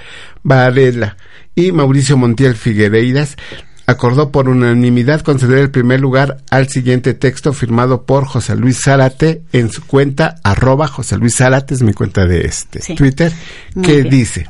Varela 0.44 1.18
y 1.56 1.72
Mauricio 1.72 2.18
Montiel 2.18 2.56
Figueiredas 2.56 3.38
acordó 3.86 4.32
por 4.32 4.50
unanimidad 4.50 5.22
conceder 5.22 5.60
el 5.60 5.72
primer 5.72 6.00
lugar 6.00 6.38
al 6.50 6.70
siguiente 6.70 7.14
texto 7.14 7.54
firmado 7.54 8.04
por 8.06 8.26
José 8.26 8.56
Luis 8.56 8.80
Zárate 8.84 9.44
en 9.52 9.72
su 9.72 9.86
cuenta 9.86 10.36
arroba 10.44 10.88
José 10.88 11.18
Luis 11.18 11.36
Zárate, 11.38 11.74
es 11.74 11.82
mi 11.82 11.94
cuenta 11.94 12.26
de 12.26 12.42
este 12.46 12.82
Sí. 12.82 12.96
Twitter, 12.96 13.32
Muy 13.76 13.86
que 13.86 13.98
bien. 14.02 14.10
dice 14.10 14.48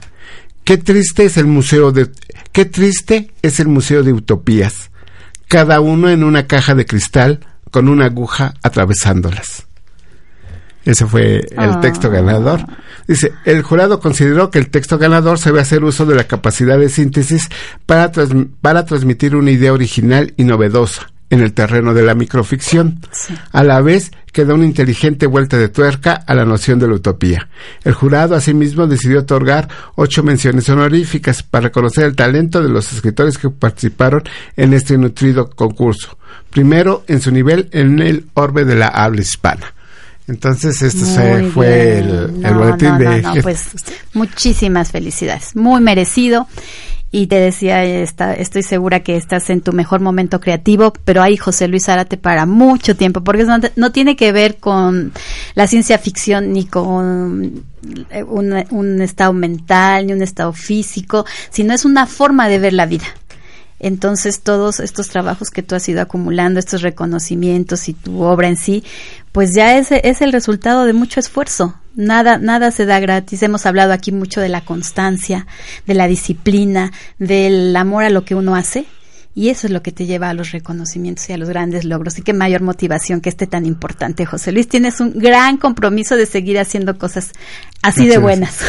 Qué 0.64 0.78
triste 0.78 1.26
es 1.26 1.38
el 1.38 1.46
museo 1.48 1.92
de 1.92 2.10
qué 2.52 2.66
triste 2.66 3.32
es 3.42 3.60
el 3.60 3.68
museo 3.68 4.04
de 4.04 4.14
utopías, 4.14 4.92
cada 5.48 5.82
uno 5.82 6.10
en 6.10 6.24
una 6.24 6.48
caja 6.48 6.74
de 6.76 6.86
cristal 6.86 7.40
con 7.70 7.90
una 7.90 8.06
aguja 8.06 8.54
atravesándolas. 8.64 9.66
Ese 10.86 11.06
fue 11.06 11.38
el 11.38 11.46
Ah. 11.58 11.80
texto 11.82 12.10
ganador. 12.10 12.62
Dice, 13.08 13.32
el 13.46 13.62
jurado 13.64 14.00
consideró 14.00 14.50
que 14.52 14.60
el 14.60 14.70
texto 14.70 14.98
ganador 14.98 15.40
se 15.40 15.50
debe 15.50 15.62
hacer 15.62 15.84
uso 15.84 16.06
de 16.06 16.16
la 16.16 16.26
capacidad 16.26 16.78
de 16.78 16.90
síntesis 16.90 17.48
para, 17.86 18.12
trans- 18.12 18.48
para 18.62 18.86
transmitir 18.86 19.36
una 19.36 19.52
idea 19.52 19.74
original 19.74 20.34
y 20.38 20.44
novedosa 20.44 21.10
en 21.30 21.42
el 21.42 21.54
terreno 21.54 21.94
de 21.96 22.04
la 22.04 22.14
microficción, 22.14 23.00
Sí. 23.12 23.34
a 23.52 23.64
la 23.64 23.82
vez 23.82 24.12
que 24.32 24.46
da 24.46 24.54
una 24.54 24.66
inteligente 24.66 25.26
vuelta 25.26 25.58
de 25.58 25.68
tuerca 25.70 26.14
a 26.14 26.36
la 26.36 26.46
noción 26.46 26.78
de 26.80 26.88
la 26.88 26.94
utopía. 26.96 27.50
El 27.84 27.94
jurado 27.94 28.36
asimismo 28.36 28.86
decidió 28.86 29.20
otorgar 29.22 29.68
ocho 29.96 30.22
menciones 30.22 30.70
honoríficas 30.70 31.42
para 31.44 31.64
reconocer 31.66 32.06
el 32.06 32.16
talento 32.16 32.62
de 32.62 32.70
los 32.70 32.92
escritores 32.94 33.38
que 33.40 33.50
participaron 33.50 34.22
en 34.58 34.74
este 34.74 34.98
nutrido 34.98 35.50
concurso. 35.50 36.18
Primero, 36.52 37.04
en 37.08 37.20
su 37.20 37.32
nivel 37.32 37.68
en 37.72 38.00
el 38.00 38.28
orbe 38.36 38.64
de 38.66 38.76
la 38.76 38.88
habla 38.90 39.22
hispana. 39.22 39.73
Entonces, 40.28 40.82
este 40.82 41.06
se- 41.06 41.42
Muy 41.42 41.52
fue 41.52 41.68
bien. 42.02 42.10
el, 42.10 42.16
el 42.36 42.42
No, 42.42 42.60
boletín 42.60 42.90
no, 42.90 42.98
de... 43.00 43.22
no, 43.22 43.36
no, 43.36 43.42
pues 43.42 43.66
muchísimas 44.14 44.92
felicidades. 44.92 45.56
Muy 45.56 45.82
merecido. 45.82 46.48
Y 47.16 47.28
te 47.28 47.36
decía, 47.36 47.84
está, 47.84 48.34
estoy 48.34 48.64
segura 48.64 49.02
que 49.02 49.16
estás 49.16 49.52
en 49.52 49.62
tu 49.62 49.72
mejor 49.72 50.00
momento 50.00 50.40
creativo, 50.40 50.94
pero 51.06 51.22
hay 51.22 51.38
José 51.38 51.68
Luis 51.68 51.86
Zárate 51.86 52.18
para 52.18 52.48
mucho 52.48 52.96
tiempo, 52.96 53.24
porque 53.24 53.44
no, 53.44 53.60
no 53.76 53.92
tiene 53.92 54.16
que 54.16 54.32
ver 54.32 54.58
con 54.58 55.12
la 55.54 55.68
ciencia 55.68 56.00
ficción 56.00 56.54
ni 56.54 56.66
con 56.66 57.66
eh, 58.10 58.24
un, 58.24 58.56
un 58.72 59.00
estado 59.04 59.32
mental, 59.32 60.08
ni 60.08 60.14
un 60.14 60.24
estado 60.24 60.54
físico, 60.54 61.24
sino 61.52 61.76
es 61.76 61.86
una 61.86 62.08
forma 62.08 62.48
de 62.48 62.58
ver 62.58 62.74
la 62.74 62.88
vida. 62.88 63.06
Entonces 63.84 64.40
todos 64.40 64.80
estos 64.80 65.10
trabajos 65.10 65.50
que 65.50 65.62
tú 65.62 65.76
has 65.76 65.88
ido 65.90 66.02
acumulando, 66.02 66.60
estos 66.60 66.82
reconocimientos 66.82 67.90
y 67.90 67.94
tu 67.94 68.22
obra 68.24 68.48
en 68.48 68.56
sí, 68.56 68.84
pues 69.34 69.54
ya 69.54 69.78
es, 69.78 69.92
es 69.92 70.22
el 70.22 70.32
resultado 70.32 70.86
de 70.86 70.94
mucho 70.94 71.20
esfuerzo. 71.20 71.76
Nada, 71.96 72.38
nada 72.38 72.72
se 72.72 72.86
da 72.86 73.00
gratis. 73.02 73.44
Hemos 73.44 73.66
hablado 73.66 73.92
aquí 73.92 74.14
mucho 74.14 74.40
de 74.40 74.50
la 74.50 74.62
constancia, 74.62 75.46
de 75.86 75.94
la 75.94 76.08
disciplina, 76.08 76.94
del 77.20 77.76
amor 77.76 78.06
a 78.06 78.10
lo 78.10 78.24
que 78.24 78.36
uno 78.36 78.56
hace. 78.56 78.86
Y 79.36 79.50
eso 79.50 79.66
es 79.68 79.74
lo 79.74 79.82
que 79.82 79.92
te 79.92 80.06
lleva 80.06 80.30
a 80.30 80.34
los 80.34 80.52
reconocimientos 80.52 81.28
y 81.30 81.34
a 81.34 81.38
los 81.38 81.50
grandes 81.50 81.86
logros. 81.86 82.18
Y 82.20 82.22
qué 82.22 82.34
mayor 82.34 82.62
motivación 82.62 83.20
que 83.20 83.30
este 83.30 83.48
tan 83.48 83.66
importante, 83.66 84.26
José 84.26 84.52
Luis. 84.52 84.68
Tienes 84.70 85.00
un 85.00 85.12
gran 85.18 85.58
compromiso 85.58 86.16
de 86.16 86.28
seguir 86.28 86.60
haciendo 86.60 86.98
cosas 86.98 87.32
así 87.82 88.08
de 88.08 88.18
buenas. 88.18 88.60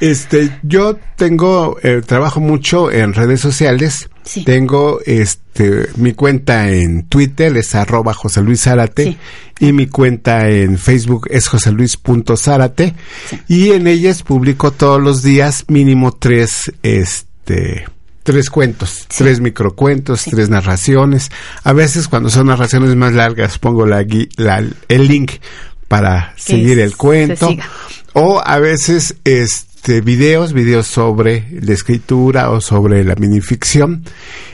Este, 0.00 0.50
yo 0.64 0.98
tengo, 1.16 1.78
eh, 1.82 2.02
trabajo 2.04 2.40
mucho 2.40 2.90
en 2.90 3.14
redes 3.14 3.40
sociales. 3.40 4.10
Sí. 4.24 4.42
Tengo, 4.44 5.00
este, 5.04 5.88
mi 5.96 6.12
cuenta 6.14 6.70
en 6.70 7.04
Twitter 7.08 7.56
es 7.56 7.74
arroba 7.74 8.14
José 8.14 8.40
Luis 8.42 8.62
Zárate 8.62 9.04
Sí. 9.04 9.18
y 9.66 9.72
mi 9.72 9.86
cuenta 9.86 10.48
en 10.48 10.78
Facebook 10.78 11.28
es 11.30 11.46
joseluis.zárate 11.48 12.94
Sí. 13.28 13.38
y 13.48 13.70
en 13.72 13.86
ellas 13.86 14.22
publico 14.22 14.70
todos 14.72 15.00
los 15.02 15.22
días 15.22 15.64
mínimo 15.68 16.12
tres, 16.12 16.72
este, 16.82 17.84
tres 18.22 18.48
cuentos, 18.50 19.06
tres 19.14 19.40
microcuentos, 19.40 20.24
tres 20.24 20.48
narraciones. 20.48 21.30
A 21.62 21.72
veces 21.74 22.08
cuando 22.08 22.30
son 22.30 22.46
narraciones 22.46 22.96
más 22.96 23.12
largas 23.12 23.58
pongo 23.58 23.84
la, 23.86 24.00
el 24.00 25.06
link 25.08 25.32
para 25.88 26.32
seguir 26.36 26.78
el 26.80 26.96
cuento. 26.96 27.54
O 28.14 28.40
a 28.44 28.58
veces 28.58 29.16
este 29.84 30.00
videos, 30.00 30.54
videos 30.54 30.86
sobre 30.86 31.46
la 31.60 31.74
escritura 31.74 32.48
o 32.48 32.62
sobre 32.62 33.04
la 33.04 33.16
minificción. 33.16 34.02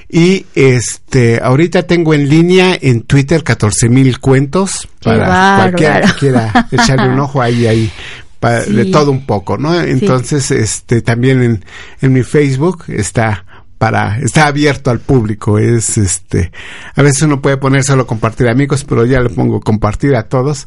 Y 0.08 0.46
este 0.56 1.38
ahorita 1.40 1.84
tengo 1.84 2.14
en 2.14 2.28
línea 2.28 2.76
en 2.80 3.02
Twitter 3.02 3.44
14 3.44 3.88
mil 3.90 4.18
cuentos 4.18 4.88
para 5.00 5.58
cualquiera 5.58 6.00
que 6.00 6.12
quiera 6.18 6.66
echarle 6.72 7.10
un 7.10 7.20
ojo 7.20 7.40
ahí 7.40 7.64
ahí 7.68 7.92
de 8.40 8.86
todo 8.86 9.12
un 9.12 9.24
poco, 9.24 9.56
¿no? 9.56 9.80
Entonces, 9.80 10.50
este 10.50 11.00
también 11.00 11.44
en, 11.44 11.64
en 12.00 12.12
mi 12.12 12.24
Facebook 12.24 12.86
está 12.88 13.44
para 13.80 14.18
está 14.18 14.46
abierto 14.46 14.90
al 14.90 15.00
público 15.00 15.58
es 15.58 15.96
este 15.96 16.52
a 16.94 17.00
veces 17.00 17.22
uno 17.22 17.40
puede 17.40 17.56
poner 17.56 17.82
solo 17.82 18.06
compartir 18.06 18.50
amigos 18.50 18.84
pero 18.84 19.06
ya 19.06 19.20
le 19.20 19.30
pongo 19.30 19.58
compartir 19.60 20.16
a 20.16 20.24
todos. 20.24 20.66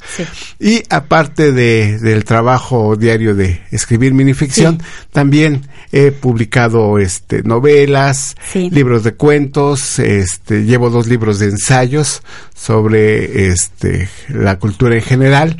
Y 0.60 0.82
aparte 0.90 1.52
de, 1.52 2.00
del 2.00 2.26
trabajo 2.26 2.96
diario 2.96 3.36
de 3.36 3.62
escribir 3.70 4.16
minificción 4.16 4.82
también 5.12 5.68
he 5.92 6.12
publicado 6.12 6.98
este 6.98 7.44
novelas 7.44 8.36
libros 8.56 9.04
de 9.04 9.14
cuentos 9.14 10.00
este 10.00 10.66
llevo 10.66 10.90
dos 10.90 11.06
libros 11.06 11.38
de 11.38 11.50
ensayos 11.50 12.24
sobre 12.56 13.50
este 13.50 14.10
la 14.30 14.58
cultura 14.58 14.96
en 14.96 15.04
general. 15.04 15.58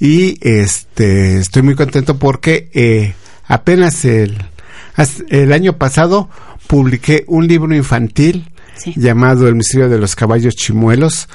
Y 0.00 0.38
este 0.40 1.38
estoy 1.38 1.62
muy 1.62 1.76
contento 1.76 2.18
porque 2.18 2.68
eh, 2.74 3.14
apenas 3.46 4.04
el 4.04 4.36
el 5.28 5.52
año 5.52 5.74
pasado 5.74 6.30
publiqué 6.66 7.24
un 7.28 7.46
libro 7.46 7.74
infantil 7.74 8.50
llamado 8.94 9.48
El 9.48 9.54
misterio 9.54 9.88
de 9.88 9.98
los 9.98 10.14
caballos 10.14 10.54
chimuelos, 10.54 11.28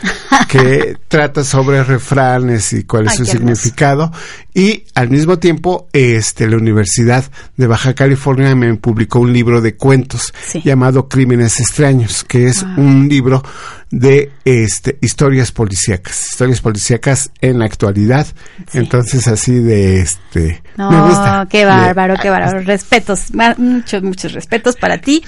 que 0.48 0.98
trata 1.08 1.44
sobre 1.44 1.84
refranes 1.84 2.74
y 2.74 2.84
cuál 2.84 3.08
es 3.08 3.16
su 3.16 3.26
significado. 3.26 4.12
Y 4.54 4.84
al 4.96 5.10
mismo 5.10 5.40
tiempo, 5.40 5.88
este, 5.94 6.48
la 6.48 6.58
Universidad 6.58 7.26
de 7.58 7.68
Baja 7.68 7.94
California 7.96 8.56
me 8.56 8.76
publicó 8.76 9.20
un 9.20 9.34
libro 9.34 9.62
de 9.62 9.76
cuentos 9.76 10.34
llamado 10.64 11.08
Crímenes 11.08 11.60
extraños, 11.60 12.24
que 12.24 12.48
es 12.48 12.64
un 12.64 13.08
libro 13.10 13.44
de 13.92 14.32
este 14.46 14.98
historias 15.02 15.52
policíacas, 15.52 16.28
historias 16.32 16.62
policíacas 16.62 17.32
en 17.42 17.60
la 17.60 17.66
actualidad. 17.66 18.26
Entonces 18.74 19.28
así 19.28 19.60
de 19.60 20.02
este 20.02 20.64
me 20.78 21.02
gusta. 21.02 21.48
Qué 21.50 21.66
bárbaro, 21.66 22.16
qué 22.22 22.30
bárbaro. 22.30 22.62
Respetos, 22.62 23.32
muchos 23.58 24.02
muchos 24.02 24.32
respetos 24.32 24.78
para 24.78 25.00
ti 25.00 25.24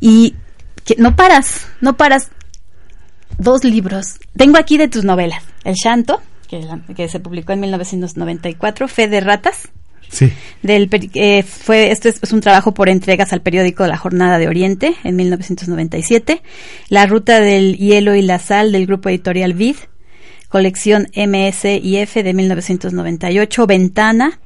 y 0.00 0.34
que 0.84 0.96
no 0.98 1.14
paras, 1.14 1.66
no 1.80 1.96
paras. 1.96 2.30
Dos 3.36 3.62
libros. 3.62 4.18
Tengo 4.36 4.58
aquí 4.58 4.78
de 4.78 4.88
tus 4.88 5.04
novelas. 5.04 5.44
El 5.62 5.74
Shanto, 5.74 6.20
que, 6.48 6.66
que 6.96 7.08
se 7.08 7.20
publicó 7.20 7.52
en 7.52 7.60
1994, 7.60 8.88
Fe 8.88 9.06
de 9.06 9.20
Ratas, 9.20 9.68
Sí. 10.08 10.32
Del, 10.62 10.88
eh, 11.14 11.42
fue, 11.42 11.90
esto 11.90 12.08
es, 12.08 12.32
un 12.32 12.40
trabajo 12.40 12.74
por 12.74 12.88
entregas 12.88 13.32
al 13.32 13.42
periódico 13.42 13.86
La 13.86 13.96
Jornada 13.96 14.38
de 14.38 14.48
Oriente 14.48 14.94
en 15.04 15.16
1997. 15.16 16.42
La 16.88 17.06
Ruta 17.06 17.40
del 17.40 17.76
Hielo 17.76 18.14
y 18.14 18.22
la 18.22 18.38
Sal 18.38 18.72
del 18.72 18.86
grupo 18.86 19.08
editorial 19.08 19.54
Vid. 19.54 19.76
Colección 20.48 21.08
MSIF 21.14 22.14
de 22.14 22.34
1998. 22.34 23.66
Ventana. 23.66 24.40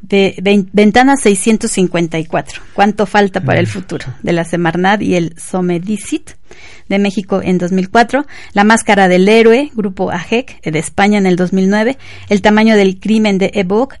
De, 0.00 0.36
Ventana 0.72 1.16
654. 1.16 2.62
¿Cuánto 2.72 3.04
falta 3.04 3.40
para 3.40 3.60
el 3.60 3.66
futuro? 3.66 4.06
De 4.22 4.32
la 4.32 4.44
Semarnat 4.44 5.02
y 5.02 5.16
el 5.16 5.34
Somedicit 5.38 6.30
de 6.88 6.98
México 6.98 7.40
en 7.42 7.58
2004, 7.58 8.24
La 8.52 8.64
Máscara 8.64 9.08
del 9.08 9.28
Héroe, 9.28 9.70
Grupo 9.74 10.10
AGEC, 10.10 10.62
de 10.62 10.78
España 10.78 11.18
en 11.18 11.26
el 11.26 11.36
2009, 11.36 11.98
El 12.28 12.42
Tamaño 12.42 12.76
del 12.76 12.98
Crimen 12.98 13.38
de 13.38 13.50
Evoque, 13.54 13.96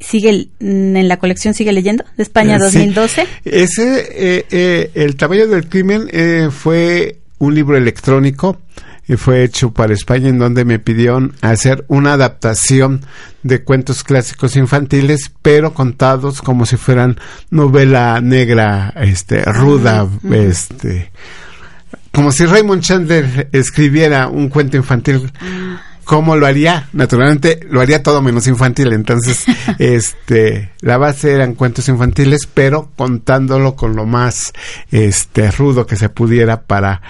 sigue 0.00 0.48
mm, 0.60 0.96
en 0.96 1.08
la 1.08 1.18
colección 1.18 1.54
sigue 1.54 1.72
leyendo 1.72 2.04
de 2.16 2.22
España 2.22 2.58
2012 2.58 3.22
eh, 3.22 3.26
ese 3.44 4.08
eh, 4.10 4.46
eh, 4.50 4.90
el 4.94 5.16
tamaño 5.16 5.46
del 5.46 5.68
crimen 5.68 6.08
fue 6.50 7.18
un 7.38 7.54
libro 7.54 7.76
electrónico 7.76 8.60
y 9.06 9.16
fue 9.16 9.42
hecho 9.42 9.70
para 9.70 9.94
España 9.94 10.28
en 10.28 10.38
donde 10.38 10.64
me 10.64 10.78
pidieron 10.78 11.34
hacer 11.40 11.84
una 11.88 12.12
adaptación 12.12 13.00
de 13.42 13.62
cuentos 13.62 14.04
clásicos 14.04 14.56
infantiles 14.56 15.30
pero 15.40 15.72
contados 15.72 16.42
como 16.42 16.66
si 16.66 16.76
fueran 16.76 17.18
novela 17.50 18.20
negra 18.20 18.92
este 18.96 19.42
ruda 19.44 20.06
este 20.30 21.10
como 22.12 22.32
si 22.32 22.46
Raymond 22.46 22.82
Chandler 22.82 23.48
escribiera 23.52 24.28
un 24.28 24.48
cuento 24.48 24.76
infantil. 24.76 25.30
Ah. 25.40 25.82
¿Cómo 26.08 26.36
lo 26.36 26.46
haría? 26.46 26.88
Naturalmente 26.94 27.60
lo 27.68 27.82
haría 27.82 28.02
todo 28.02 28.22
menos 28.22 28.46
infantil. 28.46 28.94
Entonces, 28.94 29.44
este, 29.78 30.72
la 30.80 30.96
base 30.96 31.34
eran 31.34 31.54
cuentos 31.54 31.86
infantiles, 31.90 32.48
pero 32.52 32.88
contándolo 32.96 33.76
con 33.76 33.94
lo 33.94 34.06
más, 34.06 34.54
este, 34.90 35.50
rudo 35.50 35.84
que 35.84 35.96
se 35.96 36.08
pudiera 36.08 36.62
para, 36.62 37.02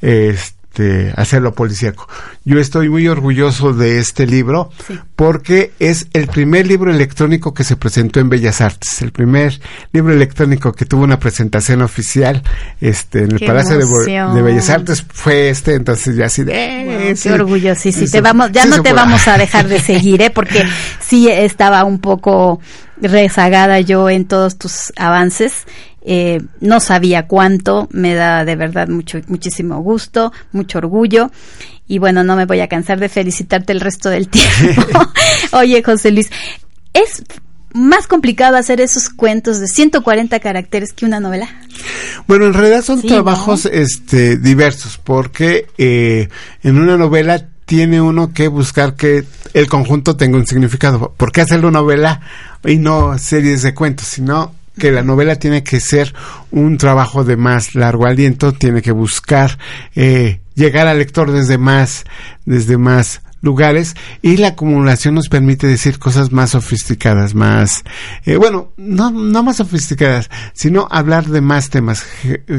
este, 0.00 0.55
este, 0.76 1.12
hacerlo 1.16 1.54
policíaco. 1.54 2.06
Yo 2.44 2.60
estoy 2.60 2.90
muy 2.90 3.08
orgulloso 3.08 3.72
de 3.72 3.98
este 3.98 4.26
libro 4.26 4.70
porque 5.14 5.72
es 5.78 6.06
el 6.12 6.28
primer 6.28 6.66
libro 6.66 6.90
electrónico 6.90 7.54
que 7.54 7.64
se 7.64 7.76
presentó 7.76 8.20
en 8.20 8.28
Bellas 8.28 8.60
Artes, 8.60 9.00
el 9.00 9.10
primer 9.10 9.58
libro 9.92 10.12
electrónico 10.12 10.72
que 10.72 10.84
tuvo 10.84 11.04
una 11.04 11.18
presentación 11.18 11.80
oficial 11.80 12.42
este, 12.80 13.20
en 13.20 13.32
el 13.32 13.40
Palacio 13.40 13.78
de, 13.78 14.42
Bellas 14.42 14.68
Artes. 14.68 15.02
Fue 15.10 15.48
este, 15.48 15.74
entonces 15.74 16.14
ya 16.14 16.26
así 16.26 16.44
de... 16.44 16.52
Eh, 17.10 17.14
qué 17.22 17.32
orgullo, 17.32 17.74
sí, 17.74 17.90
sí, 17.90 18.10
te 18.10 18.20
vamos, 18.20 18.52
ya 18.52 18.66
no 18.66 18.82
te 18.82 18.92
vamos 18.92 19.26
a 19.28 19.38
dejar 19.38 19.68
de 19.68 19.80
seguir, 19.80 20.20
¿eh? 20.20 20.30
porque 20.30 20.62
sí 21.00 21.28
estaba 21.30 21.84
un 21.84 22.00
poco 22.00 22.60
rezagada 23.00 23.80
yo 23.80 24.10
en 24.10 24.26
todos 24.26 24.58
tus 24.58 24.92
avances 24.96 25.66
eh, 26.08 26.40
no 26.60 26.78
sabía 26.78 27.26
cuánto, 27.26 27.88
me 27.90 28.14
da 28.14 28.44
de 28.44 28.54
verdad 28.54 28.86
mucho, 28.86 29.20
muchísimo 29.26 29.80
gusto, 29.80 30.32
mucho 30.52 30.78
orgullo. 30.78 31.32
Y 31.88 31.98
bueno, 31.98 32.22
no 32.22 32.36
me 32.36 32.46
voy 32.46 32.60
a 32.60 32.68
cansar 32.68 33.00
de 33.00 33.08
felicitarte 33.08 33.72
el 33.72 33.80
resto 33.80 34.08
del 34.08 34.28
tiempo. 34.30 34.82
Oye, 35.52 35.82
José 35.82 36.12
Luis, 36.12 36.30
es 36.92 37.24
más 37.74 38.06
complicado 38.06 38.56
hacer 38.56 38.80
esos 38.80 39.10
cuentos 39.10 39.58
de 39.58 39.66
140 39.66 40.38
caracteres 40.38 40.92
que 40.92 41.06
una 41.06 41.18
novela? 41.18 41.48
Bueno, 42.28 42.46
en 42.46 42.54
realidad 42.54 42.82
son 42.82 43.02
trabajos 43.02 43.66
este, 43.66 44.36
diversos, 44.36 44.98
porque 45.02 45.66
eh, 45.76 46.28
en 46.62 46.78
una 46.78 46.96
novela 46.96 47.48
tiene 47.64 48.00
uno 48.00 48.32
que 48.32 48.46
buscar 48.46 48.94
que 48.94 49.24
el 49.54 49.68
conjunto 49.68 50.16
tenga 50.16 50.38
un 50.38 50.46
significado. 50.46 51.12
¿Por 51.16 51.32
qué 51.32 51.40
hacerlo 51.40 51.72
novela 51.72 52.20
y 52.64 52.76
no 52.76 53.18
series 53.18 53.62
de 53.62 53.74
cuentos? 53.74 54.06
Sino 54.06 54.54
que 54.78 54.92
la 54.92 55.02
novela 55.02 55.36
tiene 55.36 55.62
que 55.62 55.80
ser 55.80 56.14
un 56.50 56.78
trabajo 56.78 57.24
de 57.24 57.36
más 57.36 57.74
largo 57.74 58.06
aliento, 58.06 58.52
tiene 58.52 58.82
que 58.82 58.92
buscar 58.92 59.58
eh, 59.94 60.40
llegar 60.54 60.86
al 60.86 60.98
lector 60.98 61.32
desde 61.32 61.58
más, 61.58 62.04
desde 62.44 62.78
más 62.78 63.22
lugares 63.42 63.94
y 64.22 64.36
la 64.38 64.48
acumulación 64.48 65.14
nos 65.14 65.28
permite 65.28 65.66
decir 65.66 65.98
cosas 65.98 66.32
más 66.32 66.50
sofisticadas, 66.50 67.34
más, 67.34 67.84
eh, 68.24 68.36
bueno, 68.36 68.72
no, 68.76 69.10
no 69.10 69.42
más 69.42 69.56
sofisticadas, 69.56 70.28
sino 70.52 70.88
hablar 70.90 71.26
de 71.26 71.40
más 71.40 71.70
temas, 71.70 72.04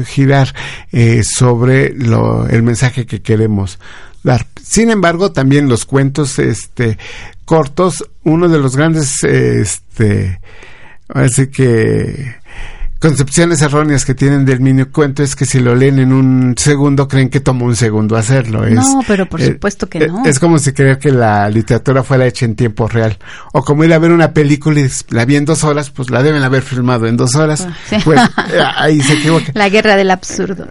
girar 0.06 0.54
eh, 0.92 1.22
sobre 1.22 1.94
lo, 1.94 2.48
el 2.48 2.62
mensaje 2.62 3.06
que 3.06 3.22
queremos 3.22 3.78
dar. 4.22 4.46
Sin 4.62 4.90
embargo, 4.90 5.32
también 5.32 5.68
los 5.68 5.84
cuentos, 5.84 6.38
este, 6.38 6.98
cortos, 7.44 8.04
uno 8.24 8.48
de 8.48 8.58
los 8.58 8.76
grandes, 8.76 9.22
este, 9.24 10.40
Así 11.08 11.48
que 11.48 12.34
concepciones 12.98 13.62
erróneas 13.62 14.04
que 14.04 14.14
tienen 14.14 14.44
del 14.44 14.60
mini 14.60 14.84
cuento 14.84 15.22
es 15.22 15.36
que 15.36 15.46
si 15.46 15.60
lo 15.60 15.74
leen 15.74 16.00
en 16.00 16.12
un 16.12 16.54
segundo 16.56 17.06
creen 17.06 17.28
que 17.28 17.40
toma 17.40 17.64
un 17.64 17.76
segundo 17.76 18.16
hacerlo. 18.16 18.64
Es, 18.64 18.74
no, 18.74 19.02
pero 19.06 19.26
por 19.26 19.40
eh, 19.40 19.46
supuesto 19.46 19.88
que 19.88 19.98
eh, 19.98 20.08
no. 20.08 20.24
Es 20.24 20.40
como 20.40 20.58
si 20.58 20.72
creer 20.72 20.98
que 20.98 21.12
la 21.12 21.48
literatura 21.48 22.02
fuera 22.02 22.26
hecha 22.26 22.44
en 22.44 22.56
tiempo 22.56 22.88
real. 22.88 23.16
O 23.52 23.62
como 23.62 23.84
ir 23.84 23.92
a 23.92 23.98
ver 23.98 24.10
una 24.10 24.32
película 24.32 24.80
y 24.80 24.88
la 25.10 25.24
vi 25.24 25.36
en 25.36 25.44
dos 25.44 25.62
horas, 25.62 25.90
pues 25.90 26.10
la 26.10 26.22
deben 26.22 26.42
haber 26.42 26.62
filmado 26.62 27.06
en 27.06 27.16
dos 27.16 27.36
horas. 27.36 27.68
Ah, 27.68 27.98
pues 28.04 28.20
eh, 28.52 28.60
ahí 28.76 29.00
se 29.00 29.14
equivoca. 29.14 29.52
La 29.54 29.68
guerra 29.68 29.94
del 29.96 30.10
absurdo. 30.10 30.66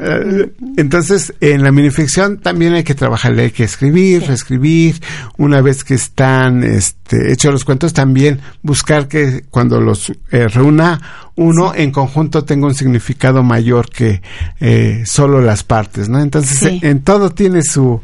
entonces, 0.75 1.33
en 1.39 1.63
la 1.63 1.71
minificción 1.71 2.39
también 2.39 2.73
hay 2.73 2.83
que 2.83 2.95
trabajar, 2.95 3.39
hay 3.39 3.51
que 3.51 3.63
escribir, 3.63 4.23
reescribir. 4.23 5.01
Una 5.37 5.61
vez 5.61 5.85
que 5.85 5.93
están 5.93 6.63
este, 6.63 7.31
hechos 7.31 7.53
los 7.53 7.63
cuentos, 7.63 7.93
también 7.93 8.41
buscar 8.61 9.07
que 9.07 9.45
cuando 9.49 9.79
los 9.79 10.11
reúna 10.29 10.99
uno 11.37 11.73
en 11.73 11.91
conjunto 11.91 12.43
tenga 12.43 12.67
un 12.67 12.75
significado 12.75 13.43
mayor 13.43 13.89
que 13.89 14.21
eh, 14.59 15.03
solo 15.05 15.39
las 15.39 15.63
partes, 15.63 16.09
¿no? 16.09 16.19
Entonces, 16.19 16.81
en 16.83 17.01
todo 17.03 17.29
tiene 17.29 17.61
su 17.63 18.01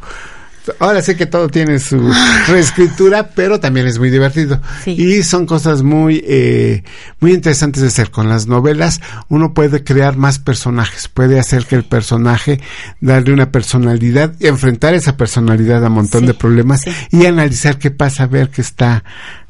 ahora 0.80 1.02
sé 1.02 1.16
que 1.16 1.26
todo 1.26 1.50
tiene 1.50 1.80
su 1.80 2.00
reescritura, 2.48 3.30
pero 3.36 3.60
también 3.60 3.88
es 3.88 4.00
muy 4.00 4.10
divertido. 4.10 4.62
Sí. 4.84 4.92
Y 4.92 5.24
son 5.24 5.46
cosas 5.46 5.84
muy, 5.84 6.24
eh, 6.26 6.84
muy 7.20 7.34
interesantes 7.34 7.82
de 7.82 7.88
hacer. 7.90 8.12
Con 8.12 8.30
las 8.30 8.48
novelas 8.48 9.02
uno 9.30 9.54
puede 9.54 9.84
crear 9.84 10.16
más 10.16 10.40
personajes, 10.40 11.08
puede 11.08 11.40
hacer 11.40 11.66
que 11.66 11.76
el 11.76 11.84
personaje, 11.84 12.62
darle 13.02 13.34
una 13.34 13.52
personalidad, 13.52 14.34
enfrentar 14.40 14.94
esa 14.94 15.18
personalidad 15.18 15.84
a 15.84 15.88
un 15.88 15.96
montón 15.96 16.22
Sí, 16.22 16.28
de 16.28 16.34
problemas 16.34 16.82
sí. 16.82 16.92
y 17.12 17.26
analizar 17.26 17.78
qué 17.78 17.92
pasa, 17.92 18.28
ver 18.28 18.50
qué 18.50 18.62
está 18.62 19.04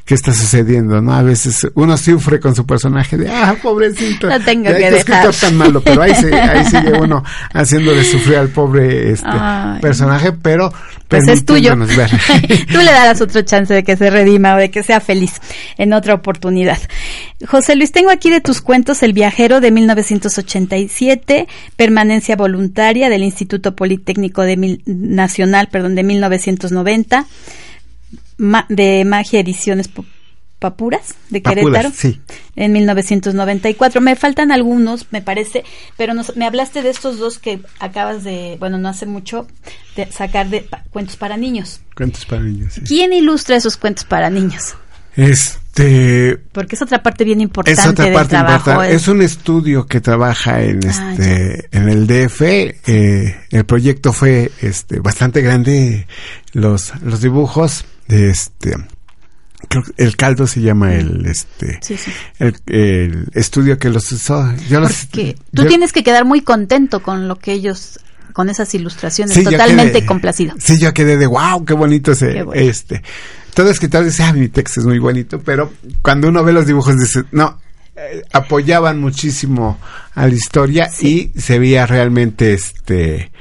qué 0.05 0.15
está 0.15 0.33
sucediendo, 0.33 1.01
¿no? 1.01 1.13
A 1.13 1.21
veces 1.21 1.65
uno 1.75 1.95
sufre 1.97 2.39
con 2.41 2.53
su 2.55 2.65
personaje 2.65 3.15
de, 3.17 3.29
ah, 3.29 3.55
pobrecito. 3.63 4.27
Lo 4.27 4.39
tengo 4.41 4.65
que 4.65 4.75
"Ay, 4.75 4.91
qué 4.91 4.97
escritor 4.97 5.27
dejar". 5.27 5.49
tan 5.49 5.57
malo, 5.57 5.81
pero 5.81 6.01
ahí, 6.01 6.13
se- 6.13 6.33
ahí 6.33 6.65
sigue 6.65 6.91
uno 6.99 7.23
haciéndole 7.53 8.03
sufrir 8.03 8.35
al 8.37 8.49
pobre 8.49 9.11
este 9.11 9.25
Ay. 9.29 9.79
personaje, 9.79 10.33
pero 10.33 10.73
Pues 11.07 11.25
es 11.29 11.45
tuyo. 11.45 11.75
ver. 11.77 12.09
Tú 12.71 12.77
le 12.79 12.85
darás 12.91 13.21
otro 13.21 13.41
chance 13.43 13.73
de 13.73 13.83
que 13.85 13.95
se 13.95 14.09
redima 14.09 14.55
o 14.55 14.57
de 14.57 14.69
que 14.71 14.83
sea 14.83 14.99
feliz 14.99 15.33
en 15.77 15.93
otra 15.93 16.15
oportunidad. 16.15 16.79
José 17.47 17.75
Luis, 17.77 17.91
tengo 17.93 18.09
aquí 18.09 18.29
de 18.29 18.41
tus 18.41 18.61
cuentos 18.61 19.03
El 19.03 19.13
viajero 19.13 19.61
de 19.61 19.71
1987, 19.71 21.47
Permanencia 21.75 22.35
voluntaria 22.35 23.09
del 23.09 23.23
Instituto 23.23 23.75
Politécnico 23.75 24.41
de 24.43 24.57
Mil- 24.57 24.81
Nacional, 24.85 25.69
perdón, 25.71 25.95
de 25.95 26.03
1990, 26.03 27.25
Ma- 28.43 28.65
de 28.69 29.05
Magia 29.05 29.39
Ediciones 29.39 29.87
Papuras 29.87 31.15
de 31.29 31.41
Papuras, 31.41 31.65
Querétaro 31.65 31.91
sí. 31.93 32.21
en 32.55 32.71
1994. 32.73 33.99
Me 34.01 34.15
faltan 34.15 34.51
algunos, 34.51 35.07
me 35.11 35.21
parece, 35.21 35.63
pero 35.97 36.13
nos- 36.13 36.35
me 36.37 36.45
hablaste 36.45 36.81
de 36.81 36.89
estos 36.89 37.17
dos 37.19 37.37
que 37.39 37.59
acabas 37.79 38.23
de, 38.23 38.55
bueno, 38.59 38.77
no 38.77 38.87
hace 38.89 39.05
mucho, 39.05 39.45
de 39.95 40.09
sacar 40.11 40.49
de 40.49 40.61
pa- 40.61 40.83
cuentos 40.91 41.15
para 41.17 41.35
niños. 41.37 41.81
Cuentos 41.95 42.25
para 42.25 42.41
niños, 42.43 42.73
sí. 42.73 42.81
¿Quién 42.87 43.11
ilustra 43.13 43.55
esos 43.57 43.75
cuentos 43.77 44.05
para 44.05 44.29
niños? 44.29 44.75
Este, 45.15 46.37
Porque 46.51 46.75
es 46.75 46.81
otra 46.81 47.03
parte 47.03 47.23
bien 47.23 47.41
importante 47.41 47.79
es 47.79 47.87
otra 47.87 48.05
del 48.05 48.13
parte 48.13 48.29
trabajo. 48.29 48.55
importante. 48.71 48.95
es- 48.95 49.01
Es 49.01 49.07
un 49.07 49.21
estudio 49.21 49.85
que 49.85 49.99
trabaja 50.01 50.61
en 50.63 50.79
Ah, 50.87 51.13
este, 51.13 51.67
en 51.77 51.89
el 51.89 52.07
DF. 52.07 52.41
eh, 52.87 53.35
el 53.51 53.65
proyecto 53.65 54.13
fue 54.13 54.51
este 54.61 54.99
bastante 54.99 55.41
grande. 55.41 56.07
Los 56.53 56.93
los 57.03 57.21
dibujos 57.21 57.85
este 58.13 58.75
creo 59.69 59.83
que 59.83 60.03
el 60.03 60.15
caldo 60.17 60.45
se 60.47 60.61
llama 60.61 60.93
el 60.95 61.25
este 61.25 61.79
Sí, 61.81 61.97
sí. 61.97 62.11
el, 62.39 62.55
el 62.67 63.27
estudio 63.33 63.77
que 63.79 63.89
los 63.89 64.11
usó. 64.11 64.53
Yo 64.69 64.79
los 64.79 65.05
Porque 65.05 65.35
tú 65.53 65.63
yo- 65.63 65.67
tienes 65.69 65.91
que 65.93 66.03
quedar 66.03 66.25
muy 66.25 66.41
contento 66.41 67.01
con 67.01 67.27
lo 67.27 67.37
que 67.39 67.53
ellos, 67.53 67.99
con 68.33 68.49
esas 68.49 68.73
ilustraciones, 68.75 69.35
Sí, 69.35 69.43
totalmente 69.43 69.99
quedé- 69.99 70.05
complacido. 70.05 70.55
Sí, 70.59 70.77
yo 70.79 70.93
quedé 70.93 71.17
de 71.17 71.27
wow, 71.27 71.63
qué 71.65 71.73
bonito 71.73 72.13
se, 72.13 72.33
Qué 72.33 72.43
bueno. 72.43 72.61
este. 72.61 73.01
Todo 73.53 73.69
escritor 73.69 74.03
dice, 74.03 74.23
ah, 74.23 74.33
mi 74.33 74.49
texto 74.49 74.79
es 74.81 74.85
muy 74.85 74.97
bonito, 74.99 75.39
pero 75.39 75.71
cuando 76.01 76.27
uno 76.27 76.43
ve 76.43 76.51
los 76.53 76.65
dibujos 76.65 76.97
dice, 76.99 77.23
no, 77.31 77.59
eh, 77.95 78.23
apoyaban 78.33 78.99
muchísimo 78.99 79.79
a 80.15 80.27
la 80.27 80.33
historia 80.33 80.89
y 80.99 81.29
se 81.37 81.59
veía 81.59 81.85
realmente, 81.85 82.53
este, 82.53 83.31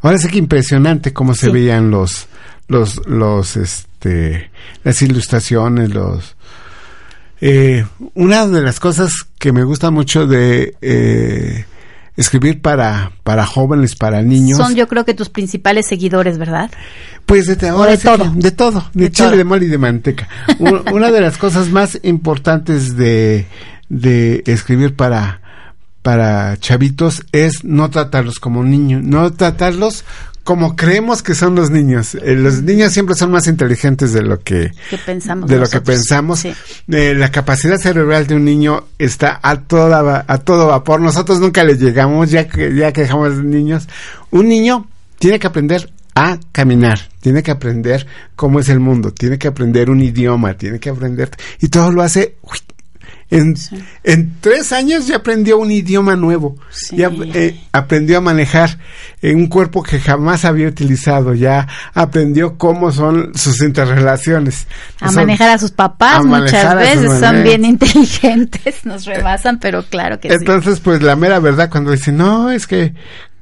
ahora 0.00 0.16
sí 0.18 0.28
que 0.28 0.38
impresionante 0.38 1.12
cómo 1.12 1.34
se 1.34 1.50
veían 1.50 1.90
los, 1.90 2.28
los, 2.66 3.06
los, 3.06 3.56
este, 3.58 3.87
las 4.84 5.02
ilustraciones, 5.02 5.90
los, 5.90 6.36
eh, 7.40 7.84
una 8.14 8.46
de 8.46 8.62
las 8.62 8.80
cosas 8.80 9.12
que 9.38 9.52
me 9.52 9.62
gusta 9.64 9.90
mucho 9.90 10.26
de 10.26 10.74
eh, 10.80 11.64
escribir 12.16 12.60
para, 12.60 13.12
para 13.22 13.46
jóvenes, 13.46 13.94
para 13.94 14.22
niños, 14.22 14.58
Son 14.58 14.74
yo 14.74 14.88
creo 14.88 15.04
que 15.04 15.14
tus 15.14 15.28
principales 15.28 15.86
seguidores, 15.86 16.36
¿verdad? 16.38 16.70
pues 17.26 17.46
de, 17.46 17.68
ahora 17.68 17.90
de 17.92 17.96
sí 17.98 18.02
todo. 18.04 18.32
de 18.34 18.50
todo, 18.50 18.90
de, 18.94 19.04
De 19.04 19.12
chile, 19.12 19.28
todo. 19.28 19.36
de 19.38 19.44
mole 19.44 19.66
y 19.66 19.68
de 19.68 19.78
manteca. 19.78 20.28
Un- 20.58 20.82
Una 20.92 21.10
de 21.12 21.20
las 21.20 21.36
cosas 21.38 21.68
más 21.70 21.98
importantes 22.02 22.96
de, 22.96 23.46
de 23.88 24.42
escribir 24.46 24.96
para, 24.96 25.40
para 26.02 26.56
chavitos 26.56 27.22
es 27.32 27.64
no 27.64 27.90
tratarlos 27.90 28.38
como 28.40 28.64
niños, 28.64 29.02
no 29.04 29.30
tratarlos 29.32 30.04
como 30.48 30.76
creemos 30.76 31.22
que 31.22 31.34
son 31.34 31.54
los 31.54 31.68
niños. 31.68 32.14
Eh, 32.14 32.34
los 32.34 32.62
niños 32.62 32.94
siempre 32.94 33.14
son 33.14 33.30
más 33.30 33.46
inteligentes 33.48 34.14
de 34.14 34.22
lo 34.22 34.40
que 34.40 34.72
Que 34.88 34.96
pensamos 34.96 35.46
de 35.46 35.58
lo 35.58 35.68
que 35.68 35.82
pensamos. 35.82 36.38
Sí. 36.38 36.54
Eh, 36.90 37.12
la 37.14 37.30
capacidad 37.30 37.76
cerebral 37.76 38.26
de 38.26 38.36
un 38.36 38.46
niño 38.46 38.86
está 38.98 39.40
a 39.42 39.60
toda 39.60 40.24
a 40.26 40.38
todo 40.38 40.68
vapor. 40.68 41.02
Nosotros 41.02 41.38
nunca 41.38 41.64
le 41.64 41.76
llegamos 41.76 42.30
ya 42.30 42.48
que 42.48 42.74
ya 42.74 42.94
que 42.94 43.02
dejamos 43.02 43.36
de 43.36 43.42
niños. 43.42 43.88
Un 44.30 44.48
niño 44.48 44.88
tiene 45.18 45.38
que 45.38 45.48
aprender 45.48 45.92
a 46.14 46.38
caminar, 46.50 46.98
tiene 47.20 47.42
que 47.42 47.50
aprender 47.50 48.06
cómo 48.34 48.58
es 48.58 48.70
el 48.70 48.80
mundo, 48.80 49.12
tiene 49.12 49.36
que 49.36 49.48
aprender 49.48 49.90
un 49.90 50.00
idioma, 50.00 50.54
tiene 50.54 50.80
que 50.80 50.88
aprender 50.88 51.28
y 51.60 51.68
todo 51.68 51.92
lo 51.92 52.00
hace 52.00 52.36
uy, 52.40 52.56
en, 53.30 53.54
en 54.04 54.32
tres 54.40 54.72
años 54.72 55.06
ya 55.06 55.16
aprendió 55.16 55.58
un 55.58 55.70
idioma 55.70 56.16
nuevo, 56.16 56.56
Sí. 56.70 56.96
ya 56.96 57.10
eh, 57.34 57.60
aprendió 57.72 58.18
a 58.18 58.20
manejar 58.22 58.78
eh, 59.20 59.34
un 59.34 59.48
cuerpo 59.48 59.82
que 59.82 60.00
jamás 60.00 60.44
había 60.46 60.66
utilizado, 60.68 61.34
ya 61.34 61.66
aprendió 61.92 62.56
cómo 62.56 62.90
son 62.90 63.32
sus 63.34 63.60
interrelaciones. 63.60 64.66
A 65.00 65.08
Son- 65.08 65.16
manejar 65.16 65.50
a 65.50 65.58
sus 65.58 65.72
papás 65.72 66.20
a 66.20 66.22
muchas 66.22 66.74
veces, 66.76 67.20
son 67.20 67.42
bien 67.42 67.64
inteligentes, 67.64 68.76
nos 68.84 69.04
rebasan, 69.04 69.58
pero 69.58 69.82
claro 69.84 70.18
que 70.20 70.28
sí. 70.30 70.34
Entonces, 70.38 70.80
pues 70.80 71.02
la 71.02 71.16
mera 71.16 71.38
verdad, 71.38 71.68
cuando 71.70 71.90
dicen, 71.90 72.16
no, 72.16 72.50
es 72.50 72.66
que 72.66 72.94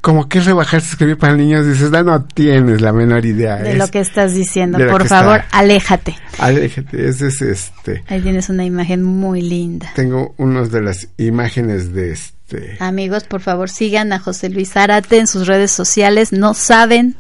como 0.07 0.29
que 0.29 0.39
es 0.39 0.45
rebajarse 0.45 0.91
escribir 0.91 1.19
para 1.19 1.35
niños, 1.35 1.67
dices, 1.67 1.91
"Ah, 1.93 2.05
no 2.05 2.23
tienes 2.27 2.81
la 2.81 2.93
menor 2.93 3.25
idea. 3.27 3.57
De 3.57 3.73
es- 3.73 3.77
lo 3.79 3.89
que 3.89 3.99
estás 3.99 4.35
diciendo, 4.35 4.79
de 4.79 4.87
por 4.87 5.05
favor, 5.09 5.39
está- 5.41 5.59
aléjate. 5.59 6.15
Aléjate, 6.39 7.09
ese 7.09 7.27
es 7.27 7.43
este. 7.43 8.05
Ahí 8.07 8.21
tienes 8.21 8.49
una 8.49 8.65
imagen 8.65 9.03
muy 9.03 9.43
linda. 9.43 9.91
Tengo 9.97 10.33
unas 10.39 10.71
de 10.71 10.81
las 10.83 11.09
imágenes 11.19 11.93
de 11.93 12.13
este. 12.13 12.77
Amigos, 12.79 13.25
por 13.25 13.41
favor, 13.41 13.69
sigan 13.69 14.13
a 14.13 14.21
José 14.21 14.49
Luis 14.49 14.71
Zárate 14.75 15.19
en 15.19 15.27
sus 15.27 15.49
redes 15.49 15.73
sociales. 15.73 16.31
No 16.33 16.55
saben 16.55 17.17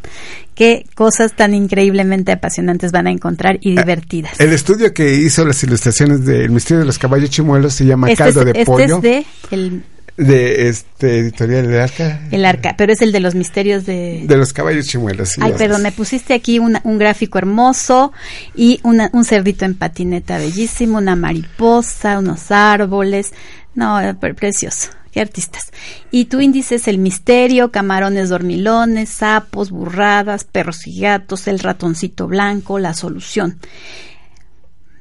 qué 0.54 0.86
cosas 0.94 1.34
tan 1.34 1.54
increíblemente 1.54 2.30
apasionantes 2.30 2.92
van 2.92 3.08
a 3.08 3.10
encontrar 3.10 3.58
y 3.62 3.70
divertidas. 3.76 4.38
El 4.38 4.52
estudio 4.52 4.94
que 4.94 5.12
hizo 5.16 5.44
las 5.44 5.60
ilustraciones 5.64 6.24
del 6.24 6.50
misterio 6.50 6.78
de 6.78 6.86
los 6.86 7.00
caballos 7.00 7.30
chimuelos 7.30 7.74
se 7.74 7.84
llama 7.84 8.08
Este, 8.12 8.22
Caldo 8.22 8.40
es, 8.42 8.44
de 8.46 8.50
este 8.52 8.64
Pollo. 8.64 8.96
es 8.98 9.02
de 9.02 9.26
el, 9.50 9.82
de 10.16 10.68
este 10.68 11.18
editorial 11.18 11.66
del 11.68 11.80
Arca. 11.80 12.20
el 12.30 12.44
arca, 12.46 12.74
pero 12.78 12.92
es 12.92 13.02
el 13.02 13.12
de 13.12 13.20
los 13.20 13.34
misterios 13.34 13.84
de... 13.84 14.24
De 14.26 14.36
los 14.38 14.52
caballos 14.54 14.86
chimuelos. 14.86 15.30
sí, 15.30 15.40
Ay, 15.44 15.52
perdón, 15.58 15.82
me 15.82 15.92
pusiste 15.92 16.32
aquí 16.32 16.58
una- 16.58 16.80
un 16.84 16.98
gráfico 16.98 17.36
hermoso 17.38 18.12
y 18.54 18.80
una- 18.82 19.10
un 19.12 19.24
cerdito 19.24 19.64
en 19.66 19.74
patineta 19.74 20.38
bellísimo, 20.38 20.98
una 20.98 21.16
mariposa, 21.16 22.18
unos 22.18 22.50
árboles. 22.50 23.32
No, 23.74 23.98
pre- 24.18 24.32
precioso. 24.34 24.88
Qué 25.12 25.20
artistas. 25.20 25.70
Y 26.10 26.26
tu 26.26 26.40
índice 26.40 26.74
es 26.76 26.88
el 26.88 26.98
misterio, 26.98 27.70
camarones 27.70 28.28
dormilones, 28.28 29.08
sapos, 29.10 29.70
burradas, 29.70 30.44
perros 30.44 30.86
y 30.86 31.00
gatos, 31.00 31.46
el 31.48 31.58
ratoncito 31.58 32.26
blanco, 32.26 32.78
la 32.78 32.92
solución. 32.94 33.58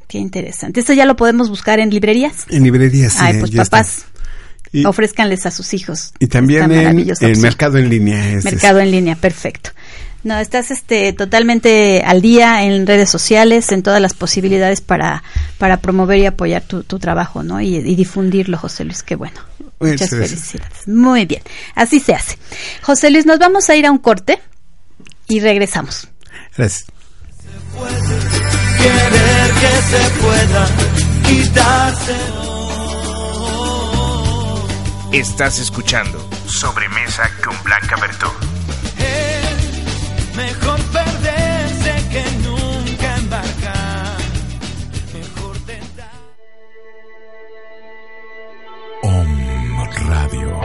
Qué 0.08 0.17
interesante. 0.19 0.80
Esto 0.80 0.93
ya 0.93 1.06
lo 1.06 1.15
podemos 1.15 1.49
buscar 1.49 1.80
en 1.80 1.89
librerías. 1.89 2.45
En 2.49 2.63
librerías. 2.63 3.13
sí, 3.13 3.19
Ay, 3.21 3.39
pues 3.39 3.54
está. 3.54 3.84
Y, 4.71 4.86
ofrézcanles 4.86 5.45
a 5.45 5.51
sus 5.51 5.73
hijos. 5.73 6.12
y 6.19 6.28
también 6.28 6.71
en, 6.71 7.10
opción. 7.12 7.39
mercado 7.41 7.78
en 7.78 7.89
línea. 7.89 8.32
es- 8.32 8.43
Mercado 8.45 8.80
en 8.80 8.91
línea, 8.91 9.15
perfecto. 9.15 9.69
No, 10.23 10.39
estás 10.39 10.71
este 10.71 11.13
totalmente 11.13 12.01
al 12.04 12.19
día 12.21 12.63
en 12.63 12.88
redes 12.88 13.10
sociales, 13.12 13.71
en 13.71 13.84
todas 13.84 14.01
las 14.01 14.15
posibilidades 14.15 14.82
para, 14.82 15.21
para 15.60 15.78
promover 15.78 16.17
y 16.17 16.25
apoyar 16.25 16.63
tu, 16.63 16.84
tu 16.84 16.97
trabajo, 16.97 17.43
¿no? 17.43 17.62
Y, 17.62 17.75
y 17.75 17.95
difundirlo, 17.95 18.58
José 18.58 18.86
Luis, 18.86 19.04
qué 19.04 19.15
bueno. 19.15 19.39
Muchas 19.80 20.10
felicidades. 20.10 20.88
Muy 20.88 21.25
bien, 21.25 21.43
así 21.75 21.99
se 21.99 22.15
hace. 22.15 22.38
José 22.82 23.12
Luis, 23.12 23.25
nos 23.28 23.38
vamos 23.38 23.69
a 23.69 23.75
ir 23.75 23.86
a 23.86 23.91
un 23.91 23.99
corte 23.99 24.39
y 25.28 25.41
regresamos. 25.41 26.08
Gracias. 26.58 26.86
Querer 28.78 29.51
que 29.62 29.82
se 29.91 30.21
pueda 30.21 30.67
quitarse. 31.28 32.15
Estás 35.15 35.58
escuchando 35.60 36.19
Sobremesa 36.45 37.32
con 37.41 37.56
Blanca 37.63 37.95
Bertó. 38.01 38.34
Es 38.99 40.36
mejor 40.36 40.78
perderse 40.91 41.93
que 42.12 42.25
nunca 42.43 43.15
embarcar. 43.15 44.17
Mejor 45.13 45.58
tentar. 45.60 46.12
Om 49.04 49.88
Radio. 50.10 50.60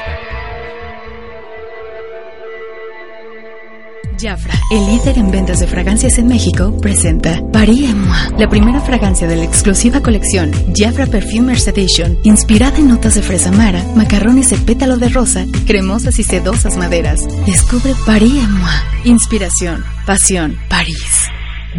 Jafra, 4.20 4.52
el 4.72 4.86
líder 4.86 5.16
en 5.18 5.30
ventas 5.30 5.60
de 5.60 5.68
fragancias 5.68 6.18
en 6.18 6.26
México, 6.26 6.76
presenta 6.80 7.40
Paris 7.52 7.94
moi, 7.94 8.16
la 8.36 8.48
primera 8.48 8.80
fragancia 8.80 9.28
de 9.28 9.36
la 9.36 9.44
exclusiva 9.44 10.00
colección 10.00 10.50
Jafra 10.74 11.06
Perfumers 11.06 11.68
Edition, 11.68 12.18
inspirada 12.24 12.78
en 12.78 12.88
notas 12.88 13.14
de 13.14 13.22
fresa 13.22 13.52
mara, 13.52 13.80
macarrones 13.94 14.50
de 14.50 14.58
pétalo 14.58 14.96
de 14.96 15.08
rosa 15.08 15.46
cremosas 15.66 16.18
y 16.18 16.24
sedosas 16.24 16.76
maderas. 16.76 17.28
Descubre 17.46 17.94
Paris 18.04 18.48
moi, 18.48 18.72
inspiración, 19.04 19.84
pasión, 20.04 20.58
París. 20.68 21.28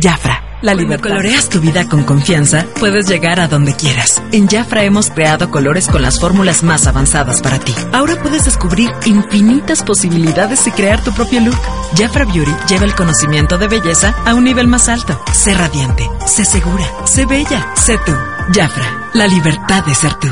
Jafra. 0.01 0.48
La 0.62 0.76
Cuando 0.76 0.99
coloreas 0.99 1.47
tu 1.47 1.62
vida 1.62 1.88
con 1.88 2.03
confianza, 2.03 2.66
puedes 2.80 3.07
llegar 3.07 3.39
a 3.39 3.47
donde 3.47 3.74
quieras. 3.74 4.22
En 4.34 4.45
Jafra 4.47 4.84
hemos 4.84 5.10
creado 5.10 5.49
colores 5.49 5.88
con 5.88 6.01
las 6.01 6.20
fórmulas 6.20 6.64
más 6.64 6.86
avanzadas 6.86 7.41
para 7.41 7.60
ti. 7.60 7.74
Ahora 7.93 8.22
puedes 8.22 8.43
descubrir 8.43 8.91
infinitas 9.05 9.84
posibilidades 9.84 10.68
y 10.68 10.72
crear 10.72 11.01
tu 11.01 11.14
propio 11.14 11.39
look. 11.39 11.57
Jafra 11.95 12.26
Beauty 12.26 12.51
lleva 12.68 12.84
el 12.84 12.93
conocimiento 12.93 13.57
de 13.57 13.70
belleza 13.70 14.14
a 14.26 14.36
un 14.36 14.43
nivel 14.43 14.68
más 14.68 14.89
alto. 14.89 15.22
Sé 15.32 15.53
radiante, 15.53 16.03
sé 16.26 16.43
segura, 16.43 16.86
sé 17.05 17.26
bella, 17.26 17.74
sé 17.76 17.97
tú. 18.05 18.12
Jafra, 18.53 19.10
la 19.14 19.28
libertad 19.28 19.86
de 19.86 19.95
ser 19.95 20.14
tú. 20.16 20.28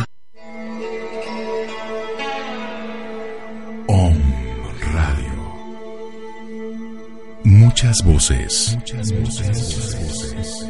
Muchas 7.50 7.95
voces. 8.04 8.74
Muchas 8.76 9.10
voces. 9.14 10.68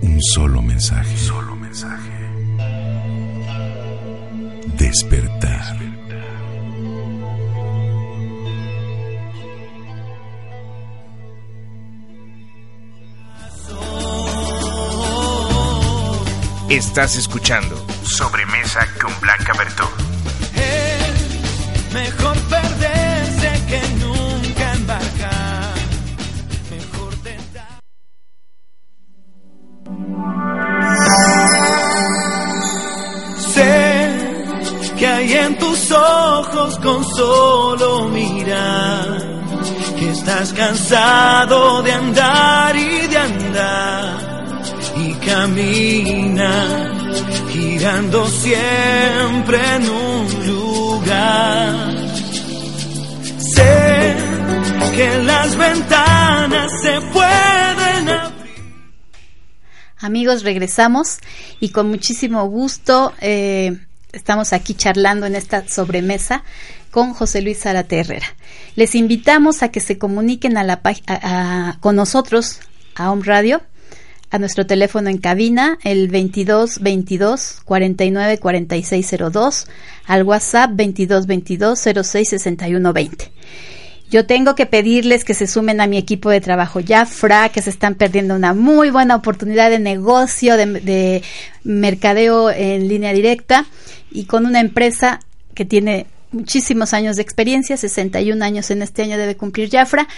Un 0.00 0.22
solo 0.32 0.62
mensaje. 0.62 1.16
Solo 1.16 1.56
mensaje. 1.56 2.12
Despertar. 4.76 5.76
Estás 16.70 17.16
escuchando 17.16 17.84
Sobremesa 18.04 18.86
con 19.00 19.12
Blanca 19.20 19.52
Bertó. 19.58 19.90
Es 20.54 21.92
mejor 21.92 22.36
perderse 22.42 23.64
que 23.66 23.97
ojos 36.38 36.78
con 36.78 37.04
solo 37.04 38.08
mirar 38.08 39.18
que 39.98 40.10
estás 40.10 40.52
cansado 40.52 41.82
de 41.82 41.92
andar 41.92 42.76
y 42.76 43.06
de 43.08 43.18
andar 43.18 44.62
y 44.96 45.12
camina 45.14 46.94
girando 47.50 48.26
siempre 48.28 49.58
en 49.76 49.90
un 49.90 50.46
lugar. 50.46 51.74
Sé 53.54 54.16
que 54.94 55.22
las 55.24 55.56
ventanas 55.56 56.70
se 56.82 57.00
pueden 57.00 58.08
abrir. 58.08 58.38
Amigos, 59.98 60.44
regresamos 60.44 61.18
y 61.58 61.70
con 61.70 61.88
muchísimo 61.88 62.46
gusto 62.46 63.12
eh, 63.20 63.87
estamos 64.12 64.52
aquí 64.52 64.74
charlando 64.74 65.26
en 65.26 65.34
esta 65.34 65.66
sobremesa 65.68 66.42
con 66.90 67.12
José 67.14 67.42
Luis 67.42 67.60
Zárate 67.60 68.00
Herrera. 68.00 68.26
Les 68.76 68.94
invitamos 68.94 69.62
a 69.62 69.68
que 69.70 69.80
se 69.80 69.98
comuniquen 69.98 70.56
a 70.56 70.64
la, 70.64 70.80
a- 71.06 71.76
con 71.80 71.96
nosotros 71.96 72.60
a 72.94 73.10
Home 73.10 73.22
Radio, 73.24 73.62
a 74.30 74.38
nuestro 74.38 74.66
teléfono 74.66 75.08
en 75.08 75.18
cabina, 75.18 75.78
el 75.84 76.08
22 76.08 76.80
22 76.80 77.60
49 77.64 78.38
46 78.38 79.14
02, 79.32 79.66
al 80.06 80.22
WhatsApp 80.22 80.70
22 80.74 81.26
22 81.26 81.78
06 82.02 82.28
61 82.28 82.92
20. 82.92 83.32
Yo 84.10 84.24
tengo 84.24 84.54
que 84.54 84.64
pedirles 84.64 85.22
que 85.24 85.34
se 85.34 85.46
sumen 85.46 85.82
a 85.82 85.86
mi 85.86 85.98
equipo 85.98 86.30
de 86.30 86.40
trabajo 86.40 86.80
Jafra, 86.86 87.50
que 87.50 87.60
se 87.60 87.68
están 87.68 87.94
perdiendo 87.94 88.34
una 88.34 88.54
muy 88.54 88.88
buena 88.88 89.14
oportunidad 89.16 89.68
de 89.68 89.78
negocio, 89.78 90.56
de 90.56 91.22
mercadeo 91.62 92.50
en 92.50 92.88
línea 92.88 93.12
directa 93.12 93.66
y 94.10 94.24
con 94.24 94.46
una 94.46 94.60
empresa 94.60 95.20
que 95.54 95.64
tiene 95.64 96.06
muchísimos 96.30 96.92
años 96.92 97.16
de 97.16 97.22
experiencia, 97.22 97.76
61 97.76 98.44
años 98.44 98.70
en 98.70 98.82
este 98.82 99.02
año 99.02 99.18
debe 99.18 99.36
cumplir 99.36 99.70
Jafra, 99.70 100.08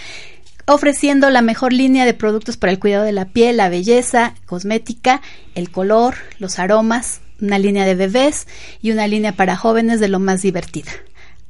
ofreciendo 0.67 1.29
la 1.29 1.41
mejor 1.41 1.73
línea 1.73 2.05
de 2.05 2.13
productos 2.13 2.57
para 2.57 2.71
el 2.71 2.79
cuidado 2.79 3.03
de 3.03 3.11
la 3.11 3.25
piel, 3.25 3.57
la 3.57 3.69
belleza, 3.69 4.35
cosmética, 4.45 5.21
el 5.55 5.71
color, 5.71 6.15
los 6.39 6.59
aromas, 6.59 7.21
una 7.41 7.57
línea 7.59 7.85
de 7.85 7.95
bebés 7.95 8.47
y 8.81 8.91
una 8.91 9.07
línea 9.07 9.35
para 9.35 9.55
jóvenes 9.55 9.99
de 9.99 10.07
lo 10.07 10.19
más 10.19 10.41
divertida. 10.41 10.91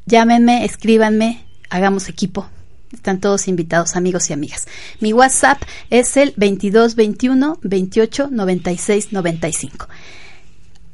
Llámenme, 0.05 0.65
escríbanme, 0.65 1.45
hagamos 1.69 2.09
equipo. 2.09 2.47
Están 2.93 3.19
todos 3.21 3.47
invitados, 3.47 3.95
amigos 3.95 4.29
y 4.29 4.33
amigas. 4.33 4.67
Mi 4.99 5.13
WhatsApp 5.13 5.61
es 5.89 6.17
el 6.17 6.33
2221 6.35 7.59
28 7.61 8.29
96 8.31 9.13
95. 9.13 9.87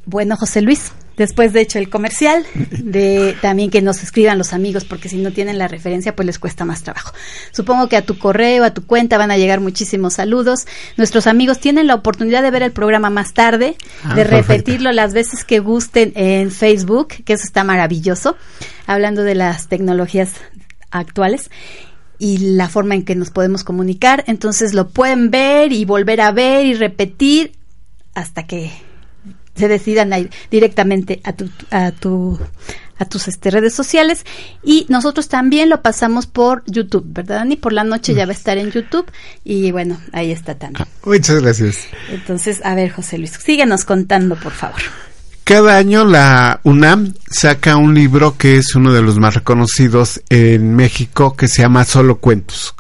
Bueno, 0.06 0.38
José 0.38 0.62
Luis, 0.62 0.92
después 1.18 1.52
de 1.52 1.62
hecho 1.62 1.80
el 1.80 1.90
comercial, 1.90 2.46
de 2.72 3.36
también 3.42 3.70
que 3.70 3.82
nos 3.82 4.02
escriban 4.04 4.38
los 4.38 4.54
amigos, 4.54 4.86
porque 4.86 5.10
si 5.10 5.18
no 5.18 5.32
tienen 5.32 5.58
la 5.58 5.68
referencia, 5.68 6.16
pues 6.16 6.26
les 6.26 6.40
cuesta 6.40 6.64
más 6.64 6.84
trabajo. 6.84 7.12
Supongo 7.52 7.90
que 7.90 7.98
a 7.98 8.04
tu 8.04 8.18
correo, 8.18 8.64
a 8.64 8.74
tu 8.74 8.86
cuenta 8.86 9.18
van 9.18 9.32
a 9.32 9.38
llegar 9.38 9.60
muchísimos 9.60 10.14
saludos. 10.14 10.66
Nuestros 10.96 11.28
amigos 11.28 11.60
tienen 11.60 11.88
la 11.88 11.96
oportunidad 11.96 12.44
de 12.44 12.52
ver 12.52 12.64
el 12.64 12.72
programa 12.72 13.10
más 13.10 13.34
tarde, 13.34 13.76
Ah, 14.04 14.16
de 14.16 14.24
perfecto. 14.24 14.54
repetirlo 14.54 14.92
las 14.92 15.14
veces 15.14 15.44
que 15.44 15.60
gusten 15.60 16.14
en 16.16 16.52
Facebook, 16.52 17.08
que 17.26 17.34
eso 17.34 17.44
está 17.46 17.64
maravilloso, 17.64 18.38
hablando 18.86 19.24
de 19.24 19.36
las 19.36 19.68
tecnologías 19.68 20.34
actuales 20.92 21.50
y 22.20 22.38
la 22.56 22.70
forma 22.70 22.96
en 22.96 23.04
que 23.04 23.16
nos 23.16 23.32
podemos 23.32 23.64
comunicar. 23.64 24.24
Entonces 24.28 24.74
lo 24.74 24.90
pueden 24.90 25.30
ver 25.32 25.72
y 25.72 25.86
volver 25.86 26.22
a 26.22 26.32
ver 26.32 26.66
y 26.66 26.74
repetir 26.74 27.54
hasta 28.14 28.48
que 28.48 28.72
se 29.58 29.68
decidan 29.68 30.14
a 30.14 30.20
ir 30.20 30.30
directamente 30.50 31.22
a 31.24 31.34
tu 31.34 31.50
a 31.72 31.92
tu 31.92 32.40
a 33.00 33.06
tus 33.06 33.28
este, 33.28 33.52
redes 33.52 33.74
sociales 33.74 34.26
y 34.64 34.86
nosotros 34.90 35.28
también 35.28 35.70
lo 35.70 35.82
pasamos 35.82 36.26
por 36.26 36.64
YouTube, 36.66 37.06
¿verdad, 37.08 37.38
Dani? 37.38 37.56
Por 37.56 37.74
la 37.74 37.84
noche 37.84 38.14
ya 38.14 38.26
va 38.26 38.32
a 38.32 38.36
estar 38.36 38.58
en 38.58 38.72
YouTube 38.72 39.06
y 39.44 39.72
bueno, 39.72 40.00
ahí 40.14 40.32
está 40.32 40.56
también. 40.56 40.88
Muchas 41.06 41.42
gracias. 41.42 41.78
Entonces, 42.10 42.62
a 42.64 42.76
ver, 42.76 42.92
José 42.92 43.18
Luis, 43.18 43.32
síguenos 43.32 43.86
contando, 43.86 44.36
por 44.36 44.52
favor. 44.52 44.82
Cada 45.44 45.78
año 45.78 46.04
la 46.04 46.60
UNAM 46.64 47.14
saca 47.32 47.78
un 47.78 47.94
libro 47.94 48.36
que 48.38 48.58
es 48.58 48.76
uno 48.76 48.92
de 48.92 49.02
los 49.02 49.18
más 49.18 49.34
reconocidos 49.36 50.22
en 50.30 50.76
México 50.76 51.38
que 51.38 51.48
se 51.48 51.62
llama 51.62 51.86
Solo 51.86 52.18
Cuentos. 52.18 52.76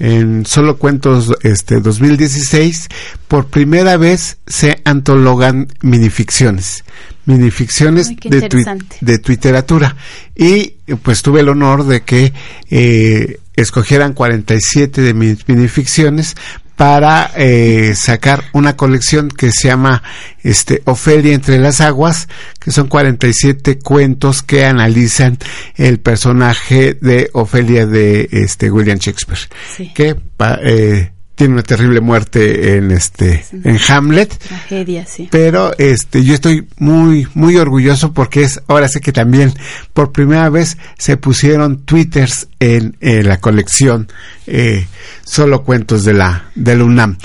En 0.00 0.46
Solo 0.46 0.78
Cuentos 0.78 1.30
este 1.42 1.80
2016 1.80 2.88
por 3.28 3.48
primera 3.48 3.98
vez 3.98 4.38
se 4.46 4.80
antologan 4.86 5.68
minificciones, 5.82 6.84
minificciones 7.26 8.08
Ay, 8.08 8.16
de, 8.30 8.36
interesante. 8.38 8.96
de 9.02 9.20
literatura 9.26 9.94
y 10.34 10.70
pues 11.02 11.20
tuve 11.20 11.40
el 11.40 11.50
honor 11.50 11.84
de 11.84 12.00
que 12.00 12.32
eh, 12.70 13.40
escogieran 13.56 14.14
47 14.14 15.02
de 15.02 15.12
mis 15.12 15.46
minificciones 15.46 16.34
para 16.80 17.30
eh, 17.36 17.92
sacar 17.94 18.42
una 18.54 18.74
colección 18.74 19.28
que 19.28 19.52
se 19.52 19.68
llama 19.68 20.02
este 20.42 20.80
Ofelia 20.86 21.34
entre 21.34 21.58
las 21.58 21.82
aguas, 21.82 22.26
que 22.58 22.70
son 22.70 22.88
47 22.88 23.78
cuentos 23.80 24.42
que 24.42 24.64
analizan 24.64 25.36
el 25.76 26.00
personaje 26.00 26.94
de 26.98 27.28
Ofelia 27.34 27.84
de 27.86 28.30
este 28.32 28.70
William 28.70 28.96
Shakespeare, 28.96 29.40
Sí. 29.76 29.92
que 29.94 30.14
pa- 30.14 30.58
eh, 30.62 31.12
tiene 31.40 31.54
una 31.54 31.62
terrible 31.62 32.02
muerte 32.02 32.76
en 32.76 32.90
este 32.90 33.46
en 33.64 33.78
Hamlet. 33.88 34.36
Tragedia, 34.36 35.06
sí. 35.06 35.26
pero 35.30 35.72
este 35.78 36.22
yo 36.22 36.34
estoy 36.34 36.68
muy 36.76 37.26
muy 37.32 37.56
orgulloso 37.56 38.12
porque 38.12 38.42
es 38.42 38.60
ahora 38.66 38.88
sé 38.88 39.00
que 39.00 39.10
también 39.10 39.54
por 39.94 40.12
primera 40.12 40.50
vez 40.50 40.76
se 40.98 41.16
pusieron 41.16 41.78
twitters 41.86 42.48
en, 42.58 42.94
en 43.00 43.26
la 43.26 43.40
colección 43.40 44.08
eh, 44.46 44.86
solo 45.24 45.62
cuentos 45.62 46.04
de 46.04 46.12
la 46.12 46.50
del 46.54 46.82
UNAM. 46.82 47.16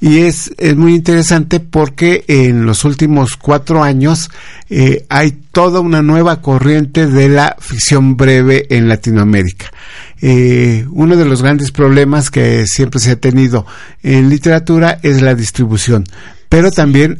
Y 0.00 0.18
es, 0.18 0.52
es 0.56 0.76
muy 0.76 0.94
interesante 0.94 1.58
porque 1.58 2.24
en 2.28 2.64
los 2.64 2.84
últimos 2.84 3.36
cuatro 3.36 3.82
años 3.82 4.30
eh, 4.70 5.04
hay 5.08 5.32
toda 5.50 5.80
una 5.80 6.00
nueva 6.00 6.40
corriente 6.42 7.08
de 7.08 7.28
la 7.28 7.56
ficción 7.58 8.16
breve 8.16 8.66
en 8.70 8.86
Latinoamérica 8.86 9.72
eh, 10.20 10.86
uno 10.90 11.16
de 11.16 11.24
los 11.24 11.42
grandes 11.42 11.70
problemas 11.70 12.30
que 12.30 12.66
siempre 12.66 13.00
se 13.00 13.12
ha 13.12 13.16
tenido 13.16 13.66
en 14.02 14.28
literatura 14.28 14.98
es 15.02 15.22
la 15.22 15.34
distribución, 15.34 16.04
pero 16.48 16.70
también 16.70 17.18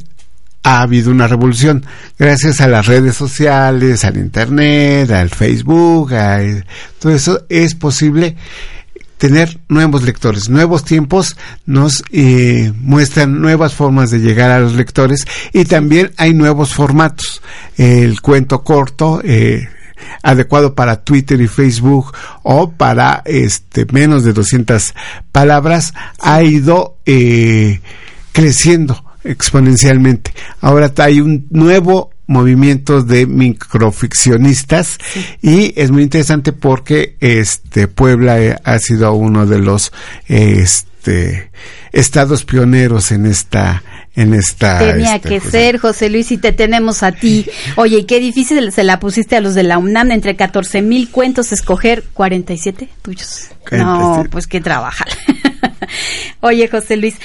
ha 0.62 0.82
habido 0.82 1.10
una 1.10 1.28
revolución 1.28 1.86
gracias 2.18 2.60
a 2.60 2.68
las 2.68 2.86
redes 2.86 3.16
sociales, 3.16 4.04
al 4.04 4.16
internet, 4.16 5.10
al 5.10 5.30
Facebook, 5.30 6.12
a, 6.14 6.40
todo 6.98 7.12
eso 7.12 7.46
es 7.48 7.74
posible 7.74 8.36
tener 9.18 9.58
nuevos 9.68 10.02
lectores. 10.04 10.48
Nuevos 10.48 10.84
tiempos 10.84 11.36
nos 11.66 12.02
eh, 12.12 12.72
muestran 12.80 13.40
nuevas 13.40 13.74
formas 13.74 14.10
de 14.10 14.20
llegar 14.20 14.50
a 14.50 14.60
los 14.60 14.74
lectores 14.74 15.26
y 15.52 15.64
también 15.64 16.12
hay 16.16 16.32
nuevos 16.32 16.72
formatos. 16.72 17.42
El 17.76 18.20
cuento 18.20 18.62
corto, 18.62 19.20
eh, 19.24 19.68
adecuado 20.22 20.74
para 20.74 21.02
Twitter 21.02 21.40
y 21.40 21.48
Facebook 21.48 22.12
o 22.42 22.70
para 22.70 23.22
este 23.24 23.86
menos 23.92 24.24
de 24.24 24.32
200 24.32 24.94
palabras 25.32 25.94
ha 26.20 26.42
ido 26.42 26.98
eh, 27.06 27.80
creciendo 28.32 29.04
exponencialmente. 29.24 30.32
Ahora 30.60 30.92
hay 30.98 31.20
un 31.20 31.46
nuevo 31.50 32.10
movimiento 32.26 33.02
de 33.02 33.26
microficcionistas 33.26 34.98
y 35.42 35.72
es 35.80 35.90
muy 35.90 36.02
interesante 36.02 36.52
porque 36.52 37.16
este 37.20 37.88
Puebla 37.88 38.40
eh, 38.40 38.56
ha 38.62 38.78
sido 38.78 39.12
uno 39.14 39.46
de 39.46 39.58
los 39.58 39.92
este 40.26 41.50
estados 41.90 42.44
pioneros 42.44 43.12
en 43.12 43.26
esta 43.26 43.82
en 44.18 44.34
esta 44.34 44.78
tenía 44.78 45.16
este, 45.16 45.28
que 45.28 45.40
pues, 45.40 45.52
ser 45.52 45.78
José 45.78 46.10
Luis 46.10 46.32
y 46.32 46.38
te 46.38 46.52
tenemos 46.52 47.02
a 47.02 47.12
ti 47.12 47.46
oye 47.76 47.98
y 47.98 48.04
qué 48.04 48.20
difícil 48.20 48.72
se 48.72 48.84
la 48.84 48.98
pusiste 49.00 49.36
a 49.36 49.40
los 49.40 49.54
de 49.54 49.62
la 49.62 49.78
UNAM 49.78 50.10
entre 50.10 50.36
14 50.36 50.82
mil 50.82 51.10
cuentos 51.10 51.52
escoger 51.52 52.04
47 52.14 52.88
tuyos 53.02 53.48
no 53.70 53.96
47. 53.98 54.28
pues 54.30 54.46
que 54.46 54.60
trabajar 54.60 55.08
oye 56.40 56.68
José 56.68 56.96
Luis 56.96 57.16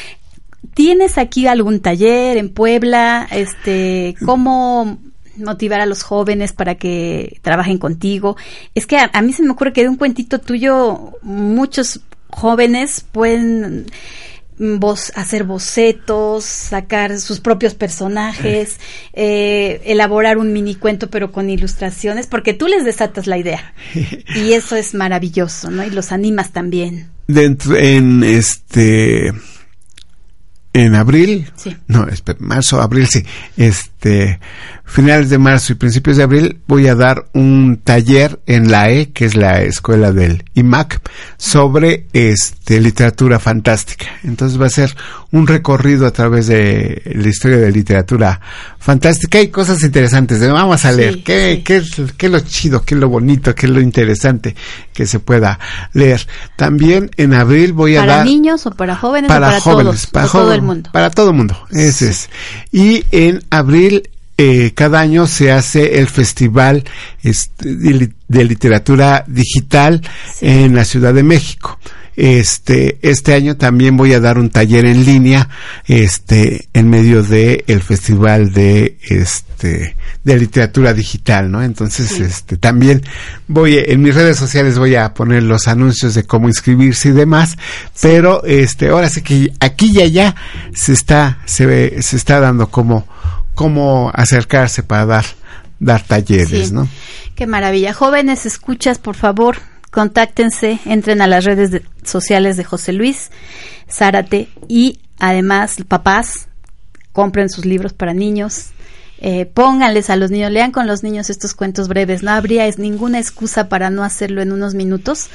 ¿Tienes 0.73 1.19
aquí 1.19 1.45
algún 1.45 1.81
taller 1.81 2.37
en 2.37 2.49
Puebla? 2.49 3.27
Este, 3.29 4.15
¿cómo 4.25 4.97
motivar 5.37 5.81
a 5.81 5.85
los 5.85 6.01
jóvenes 6.01 6.53
para 6.53 6.75
que 6.75 7.39
trabajen 7.43 7.77
contigo? 7.77 8.37
Es 8.73 8.87
que 8.87 8.97
a, 8.97 9.11
a 9.13 9.21
mí 9.21 9.33
se 9.33 9.43
me 9.43 9.51
ocurre 9.51 9.73
que 9.73 9.83
de 9.83 9.89
un 9.89 9.97
cuentito 9.97 10.39
tuyo 10.39 11.11
muchos 11.21 11.99
jóvenes 12.29 13.05
pueden 13.11 13.85
voz, 14.57 15.11
hacer 15.15 15.43
bocetos, 15.43 16.43
sacar 16.45 17.19
sus 17.19 17.39
propios 17.39 17.73
personajes, 17.73 18.79
eh, 19.13 19.81
elaborar 19.85 20.37
un 20.37 20.53
mini 20.53 20.75
cuento 20.75 21.09
pero 21.09 21.31
con 21.31 21.49
ilustraciones, 21.49 22.27
porque 22.27 22.53
tú 22.53 22.67
les 22.67 22.85
desatas 22.85 23.27
la 23.27 23.37
idea. 23.37 23.73
Y 24.35 24.53
eso 24.53 24.75
es 24.75 24.93
maravilloso, 24.93 25.69
¿no? 25.69 25.83
Y 25.83 25.89
los 25.89 26.11
animas 26.11 26.51
también. 26.51 27.09
dentro 27.27 27.77
en 27.77 28.23
este 28.23 29.33
en 30.73 30.95
abril 30.95 31.51
Sí. 31.55 31.77
no 31.87 32.07
espera, 32.07 32.39
marzo 32.41 32.81
abril 32.81 33.07
sí 33.07 33.23
este 33.57 33.91
finales 34.85 35.29
de 35.29 35.37
marzo 35.37 35.71
y 35.73 35.75
principios 35.75 36.17
de 36.17 36.23
abril 36.23 36.59
voy 36.67 36.87
a 36.87 36.95
dar 36.95 37.25
un 37.33 37.79
taller 37.83 38.39
en 38.45 38.69
la 38.69 38.91
E 38.91 39.11
que 39.11 39.25
es 39.25 39.35
la 39.35 39.61
escuela 39.63 40.11
del 40.11 40.43
IMAC 40.55 40.99
sobre 41.37 42.07
este 42.13 42.79
literatura 42.81 43.39
fantástica 43.39 44.05
entonces 44.23 44.61
va 44.61 44.65
a 44.67 44.69
ser 44.69 44.95
un 45.31 45.47
recorrido 45.47 46.05
a 46.05 46.11
través 46.11 46.47
de 46.47 47.01
la 47.15 47.27
historia 47.29 47.57
de 47.57 47.71
literatura 47.71 48.39
fantástica 48.77 49.39
y 49.41 49.47
cosas 49.47 49.81
interesantes 49.83 50.39
de- 50.39 50.49
vamos 50.51 50.83
a 50.85 50.91
Sí, 50.91 50.97
leer 50.97 51.23
qué, 51.23 51.55
sí. 51.57 51.63
qué 51.63 51.77
es, 51.77 51.91
qué 52.17 52.25
es 52.27 52.31
lo 52.31 52.39
chido 52.41 52.83
qué 52.83 52.95
es 52.95 52.99
lo 53.01 53.07
bonito 53.09 53.55
qué 53.55 53.65
es 53.67 53.71
lo 53.71 53.79
interesante 53.81 54.55
que 54.93 55.05
se 55.07 55.19
pueda 55.19 55.59
leer 55.93 56.27
también 56.57 57.09
en 57.17 57.33
abril 57.33 57.71
voy 57.73 57.95
a 57.95 58.01
¿Para 58.01 58.17
dar 58.17 58.25
niños 58.25 58.65
o 58.65 58.71
para 58.71 58.95
jóvenes 58.95 59.29
para 59.29 59.47
o 59.47 59.49
para 59.51 59.61
jóvenes, 59.61 59.85
todos? 59.93 60.05
para 60.07 60.25
o 60.27 60.29
todo 60.29 60.53
el 60.53 60.61
mundo. 60.61 60.89
Para 60.91 61.09
todo 61.09 61.29
el 61.29 61.35
mundo, 61.37 61.57
ese 61.71 62.09
es. 62.09 62.29
Y 62.71 63.05
en 63.11 63.41
abril, 63.49 63.92
eh, 64.37 64.71
cada 64.73 64.99
año 64.99 65.27
se 65.27 65.51
hace 65.51 65.99
el 65.99 66.07
Festival 66.07 66.83
este, 67.21 67.75
de, 67.75 67.93
li- 67.93 68.13
de 68.27 68.43
Literatura 68.43 69.23
Digital 69.27 70.01
en 70.41 70.75
la 70.75 70.85
Ciudad 70.85 71.13
de 71.13 71.23
México. 71.23 71.79
Este, 72.15 72.99
este 73.01 73.33
año 73.33 73.57
también 73.57 73.97
voy 73.97 74.13
a 74.13 74.19
dar 74.19 74.37
un 74.37 74.51
taller 74.51 74.85
en 74.85 75.03
línea, 75.03 75.49
este, 75.85 76.67
en 76.71 76.87
medio 76.87 77.23
de 77.23 77.63
el 77.65 77.81
festival 77.81 78.53
de, 78.53 78.99
este, 79.09 79.95
de 80.23 80.37
literatura 80.39 80.93
digital, 80.93 81.49
¿no? 81.49 81.63
Entonces, 81.63 82.19
este, 82.19 82.57
también 82.57 83.01
voy, 83.47 83.79
en 83.83 84.03
mis 84.03 84.13
redes 84.13 84.37
sociales 84.37 84.77
voy 84.77 84.93
a 84.93 85.11
poner 85.15 85.41
los 85.41 85.67
anuncios 85.67 86.13
de 86.13 86.23
cómo 86.23 86.47
inscribirse 86.47 87.09
y 87.09 87.13
demás, 87.13 87.57
pero, 87.99 88.43
este, 88.45 88.89
ahora 88.89 89.09
sí 89.09 89.23
que 89.23 89.51
aquí 89.59 89.91
y 89.95 90.01
allá 90.01 90.35
se 90.75 90.93
está, 90.93 91.39
se 91.45 91.65
ve, 91.65 91.97
se 92.01 92.15
está 92.15 92.39
dando 92.39 92.69
como, 92.69 93.07
cómo 93.55 94.11
acercarse 94.13 94.83
para 94.83 95.05
dar, 95.05 95.25
dar 95.79 96.01
talleres, 96.03 96.69
Sí. 96.69 96.73
¿no? 96.73 96.87
Qué 97.35 97.47
maravilla. 97.47 97.93
Jóvenes, 97.93 98.45
escuchas, 98.45 98.99
por 98.99 99.15
favor, 99.15 99.57
contáctense, 99.91 100.79
entren 100.85 101.21
a 101.21 101.27
las 101.27 101.45
redes 101.45 101.71
de- 101.71 101.83
sociales 102.03 102.57
de 102.57 102.63
José 102.63 102.93
Luis 102.93 103.31
Zárate 103.89 104.49
y 104.67 104.99
además, 105.19 105.77
papás, 105.87 106.47
compren 107.11 107.49
sus 107.49 107.65
libros 107.65 107.93
para 107.93 108.13
niños. 108.13 108.67
Eh, 109.19 109.45
pónganles 109.45 110.09
a 110.09 110.15
los 110.17 110.31
niños, 110.31 110.51
lean 110.51 110.71
con 110.71 110.85
los 110.87 111.01
niños 111.03 111.29
estos 111.29 111.53
cuentos 111.53 111.87
breves. 111.87 112.23
No 112.23 112.31
habría 112.31 112.65
es- 112.67 112.77
ninguna 112.79 113.19
excusa 113.19 113.69
para 113.69 113.89
no 113.89 114.03
hacerlo 114.03 114.41
en 114.41 114.51
unos 114.51 114.73
minutos. 114.73 115.27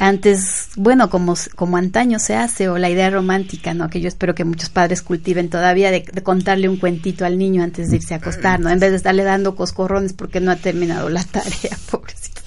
Antes, 0.00 0.70
bueno, 0.76 1.10
como, 1.10 1.34
como 1.54 1.76
antaño 1.76 2.18
se 2.18 2.34
hace, 2.34 2.70
o 2.70 2.78
la 2.78 2.88
idea 2.88 3.10
romántica, 3.10 3.74
¿no? 3.74 3.90
Que 3.90 4.00
yo 4.00 4.08
espero 4.08 4.34
que 4.34 4.44
muchos 4.44 4.70
padres 4.70 5.02
cultiven 5.02 5.50
todavía 5.50 5.90
de, 5.90 6.04
de 6.10 6.22
contarle 6.22 6.70
un 6.70 6.78
cuentito 6.78 7.26
al 7.26 7.36
niño 7.38 7.62
antes 7.62 7.90
de 7.90 7.96
irse 7.96 8.14
a 8.14 8.16
acostar, 8.16 8.60
¿no? 8.60 8.70
En 8.70 8.80
vez 8.80 8.90
de 8.90 8.96
estarle 8.96 9.24
dando 9.24 9.54
coscorrones 9.54 10.14
porque 10.14 10.40
no 10.40 10.50
ha 10.50 10.56
terminado 10.56 11.10
la 11.10 11.22
tarea, 11.22 11.76
pobrecito. 11.90 12.40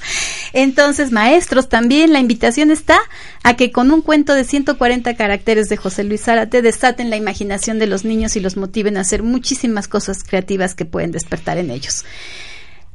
Entonces, 0.54 1.12
maestros, 1.12 1.70
también 1.70 2.12
la 2.12 2.20
invitación 2.20 2.72
está 2.72 3.00
a 3.44 3.56
que 3.56 3.72
con 3.72 3.92
un 3.92 4.02
cuento 4.02 4.34
de 4.34 4.44
140 4.44 5.16
caracteres 5.16 5.70
de 5.70 5.78
José 5.78 6.04
Luis 6.04 6.22
Zárate 6.22 6.62
desaten 6.62 7.10
la 7.10 7.18
imaginación 7.18 7.80
de 7.80 7.88
los 7.88 8.06
niños 8.06 8.36
y 8.36 8.40
los 8.40 8.58
motiven 8.58 8.98
a 8.98 9.02
hacer 9.02 9.24
muchísimas 9.24 9.88
cosas 9.88 10.24
creativas 10.24 10.76
que 10.76 10.86
pueden 10.86 11.12
despertar 11.12 11.58
en 11.58 11.72
ellos. 11.72 12.06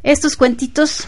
Estos 0.04 0.36
cuentitos, 0.36 1.06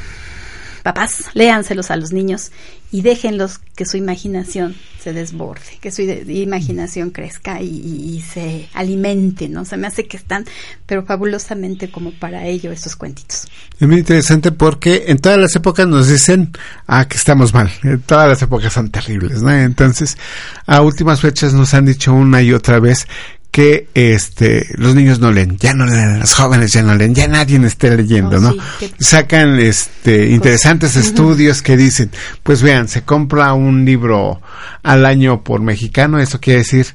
papás, 0.82 1.26
léanselos 1.34 1.90
a 1.90 1.96
los 1.96 2.12
niños 2.12 2.52
y 2.92 3.02
déjenlos 3.02 3.58
que 3.58 3.84
su 3.86 3.96
imaginación 3.96 4.74
se 5.02 5.12
desborde, 5.12 5.78
que 5.80 5.90
su 5.90 6.02
imaginación 6.02 7.10
crezca 7.10 7.62
y, 7.62 8.20
se 8.20 8.68
alimente, 8.74 9.48
¿no? 9.48 9.64
Se 9.64 9.76
me 9.76 9.86
hace 9.86 10.06
que 10.06 10.16
están, 10.16 10.44
pero 10.86 11.04
fabulosamente 11.04 11.90
como 11.90 12.12
para 12.12 12.46
ello 12.46 12.70
estos 12.70 12.96
cuentitos. 12.96 13.46
Es 13.78 13.88
muy 13.88 13.98
interesante 13.98 14.52
porque 14.52 15.04
en 15.06 15.18
todas 15.18 15.38
las 15.38 15.56
épocas 15.56 15.86
nos 15.86 16.08
dicen 16.08 16.52
ah, 16.86 17.06
que 17.08 17.16
estamos 17.16 17.54
mal. 17.54 17.70
Eh, 17.84 17.98
Todas 18.04 18.28
las 18.28 18.42
épocas 18.42 18.72
son 18.72 18.90
terribles, 18.90 19.42
¿no? 19.42 19.50
Entonces, 19.50 20.18
a 20.66 20.82
últimas 20.82 21.20
fechas 21.20 21.54
nos 21.54 21.72
han 21.72 21.86
dicho 21.86 22.12
una 22.12 22.42
y 22.42 22.52
otra 22.52 22.78
vez 22.80 23.06
que 23.50 23.88
este 23.94 24.66
los 24.76 24.94
niños 24.94 25.18
no 25.18 25.32
leen, 25.32 25.56
ya 25.58 25.74
no 25.74 25.84
leen, 25.84 26.20
los 26.20 26.34
jóvenes 26.34 26.72
ya 26.72 26.82
no 26.82 26.94
leen, 26.94 27.14
ya 27.14 27.26
nadie 27.26 27.58
esté 27.66 27.96
leyendo, 27.96 28.36
Oh, 28.36 28.40
¿no? 28.40 28.52
sí, 28.78 28.92
Sacan 29.00 29.58
este 29.58 30.28
interesantes 30.30 30.94
estudios 30.96 31.60
que 31.60 31.76
dicen, 31.76 32.10
pues 32.44 32.62
vean, 32.62 32.86
se 32.88 33.02
compra 33.02 33.52
un 33.54 33.84
libro 33.84 34.40
al 34.82 35.04
año 35.04 35.42
por 35.42 35.60
mexicano, 35.62 36.20
eso 36.20 36.40
quiere 36.40 36.60
decir, 36.60 36.86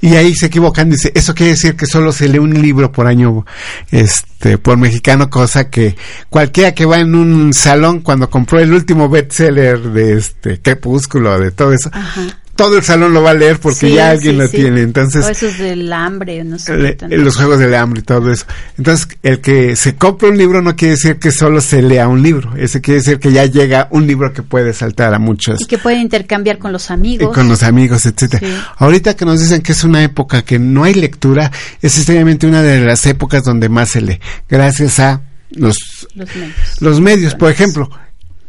y 0.00 0.14
ahí 0.14 0.34
se 0.34 0.46
equivocan, 0.46 0.90
dice, 0.90 1.10
eso 1.14 1.34
quiere 1.34 1.52
decir 1.52 1.74
que 1.74 1.86
solo 1.86 2.12
se 2.12 2.28
lee 2.28 2.38
un 2.38 2.54
libro 2.62 2.92
por 2.92 3.08
año 3.08 3.44
este 3.90 4.58
por 4.58 4.76
mexicano, 4.76 5.28
cosa 5.28 5.68
que 5.70 5.96
cualquiera 6.30 6.72
que 6.72 6.86
va 6.86 6.98
en 7.00 7.14
un 7.14 7.52
salón 7.52 8.00
cuando 8.00 8.30
compró 8.30 8.60
el 8.60 8.72
último 8.72 9.08
bestseller 9.08 9.80
de 9.80 10.14
este 10.18 10.60
Crepúsculo, 10.60 11.38
de 11.40 11.50
todo 11.50 11.72
eso, 11.72 11.90
Ajá. 11.92 12.22
Todo 12.56 12.76
el 12.78 12.82
salón 12.82 13.12
lo 13.14 13.22
va 13.22 13.30
a 13.30 13.34
leer 13.34 13.60
porque 13.60 13.78
Sí, 13.88 13.94
ya 13.94 14.10
alguien 14.10 14.32
sí, 14.34 14.38
lo 14.38 14.48
sí. 14.48 14.56
tiene, 14.56 14.80
entonces 14.80 15.24
O 15.24 15.28
esos 15.28 15.58
del 15.58 15.92
hambre, 15.92 16.42
no 16.42 16.58
sé. 16.58 16.76
le- 16.76 16.94
también. 16.94 17.24
los 17.24 17.36
juegos 17.36 17.58
del 17.58 17.74
hambre 17.74 18.00
y 18.00 18.02
todo 18.02 18.32
eso. 18.32 18.46
Entonces, 18.78 19.08
el 19.22 19.40
que 19.40 19.76
se 19.76 19.94
compra 19.96 20.28
un 20.28 20.38
libro 20.38 20.62
no 20.62 20.74
quiere 20.74 20.92
decir 20.94 21.18
que 21.18 21.30
solo 21.30 21.60
se 21.60 21.82
lea 21.82 22.08
un 22.08 22.22
libro. 22.22 22.56
Ese 22.56 22.80
quiere 22.80 22.98
decir 23.00 23.18
que 23.20 23.30
ya 23.30 23.44
llega 23.44 23.88
un 23.90 24.06
libro 24.06 24.32
que 24.32 24.42
puede 24.42 24.72
saltar 24.72 25.14
a 25.14 25.18
muchos. 25.18 25.60
Y 25.60 25.66
que 25.66 25.78
pueden 25.78 26.00
intercambiar 26.00 26.58
con 26.58 26.72
los 26.72 26.90
y 26.90 26.92
amigos. 26.94 27.34
con 27.34 27.48
los 27.48 27.62
amigos, 27.62 28.06
etcétera. 28.06 28.74
Ahorita 28.78 29.14
que 29.14 29.24
nos 29.24 29.38
dicen 29.40 29.60
que 29.62 29.72
es 29.72 29.84
una 29.84 30.02
época 30.02 30.42
que 30.42 30.58
no 30.58 30.84
hay 30.84 30.94
lectura, 30.94 31.52
es 31.82 31.96
extrañamente 31.98 32.46
una 32.46 32.62
de 32.62 32.80
las 32.80 33.04
épocas 33.06 33.44
donde 33.44 33.68
más 33.68 33.90
se 33.90 34.00
lee, 34.00 34.18
gracias 34.48 34.98
a 34.98 35.20
los 35.50 35.76
Los 36.14 36.34
medios. 36.34 36.54
los 36.80 37.00
medios, 37.00 37.34
por 37.34 37.50
ejemplo, 37.50 37.90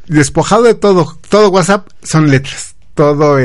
despojado 0.07 0.63
de 0.63 0.73
todo, 0.73 1.19
todo 1.29 1.49
WhatsApp 1.49 1.87
son 2.01 2.29
letras, 2.31 2.75
todo 2.95 3.37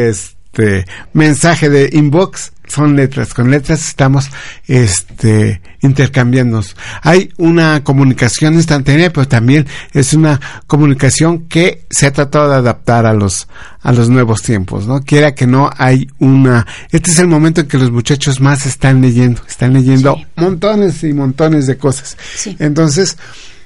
este 0.52 0.84
mensaje 1.14 1.70
de 1.70 1.88
inbox 1.92 2.52
son 2.68 2.94
letras, 2.96 3.34
con 3.34 3.50
letras 3.50 3.86
estamos 3.88 4.28
este 4.66 5.60
intercambiándonos. 5.80 6.76
Hay 7.02 7.30
una 7.38 7.82
comunicación 7.82 8.54
instantánea, 8.54 9.12
pero 9.12 9.26
también 9.26 9.66
es 9.92 10.12
una 10.14 10.40
comunicación 10.66 11.48
que 11.48 11.86
se 11.90 12.06
ha 12.06 12.12
tratado 12.12 12.50
de 12.50 12.56
adaptar 12.56 13.06
a 13.06 13.12
los 13.14 13.48
a 13.80 13.92
los 13.92 14.08
nuevos 14.10 14.42
tiempos, 14.42 14.86
¿no? 14.86 15.00
Quiera 15.00 15.34
que 15.34 15.46
no 15.46 15.70
hay 15.76 16.08
una 16.18 16.66
este 16.90 17.10
es 17.10 17.18
el 17.18 17.28
momento 17.28 17.62
en 17.62 17.68
que 17.68 17.78
los 17.78 17.90
muchachos 17.90 18.40
más 18.40 18.66
están 18.66 19.00
leyendo, 19.00 19.42
están 19.48 19.72
leyendo 19.72 20.16
Sí. 20.16 20.26
montones 20.36 21.02
y 21.04 21.12
montones 21.14 21.66
de 21.66 21.76
cosas. 21.78 22.16
Sí. 22.36 22.56
Entonces, 22.58 23.16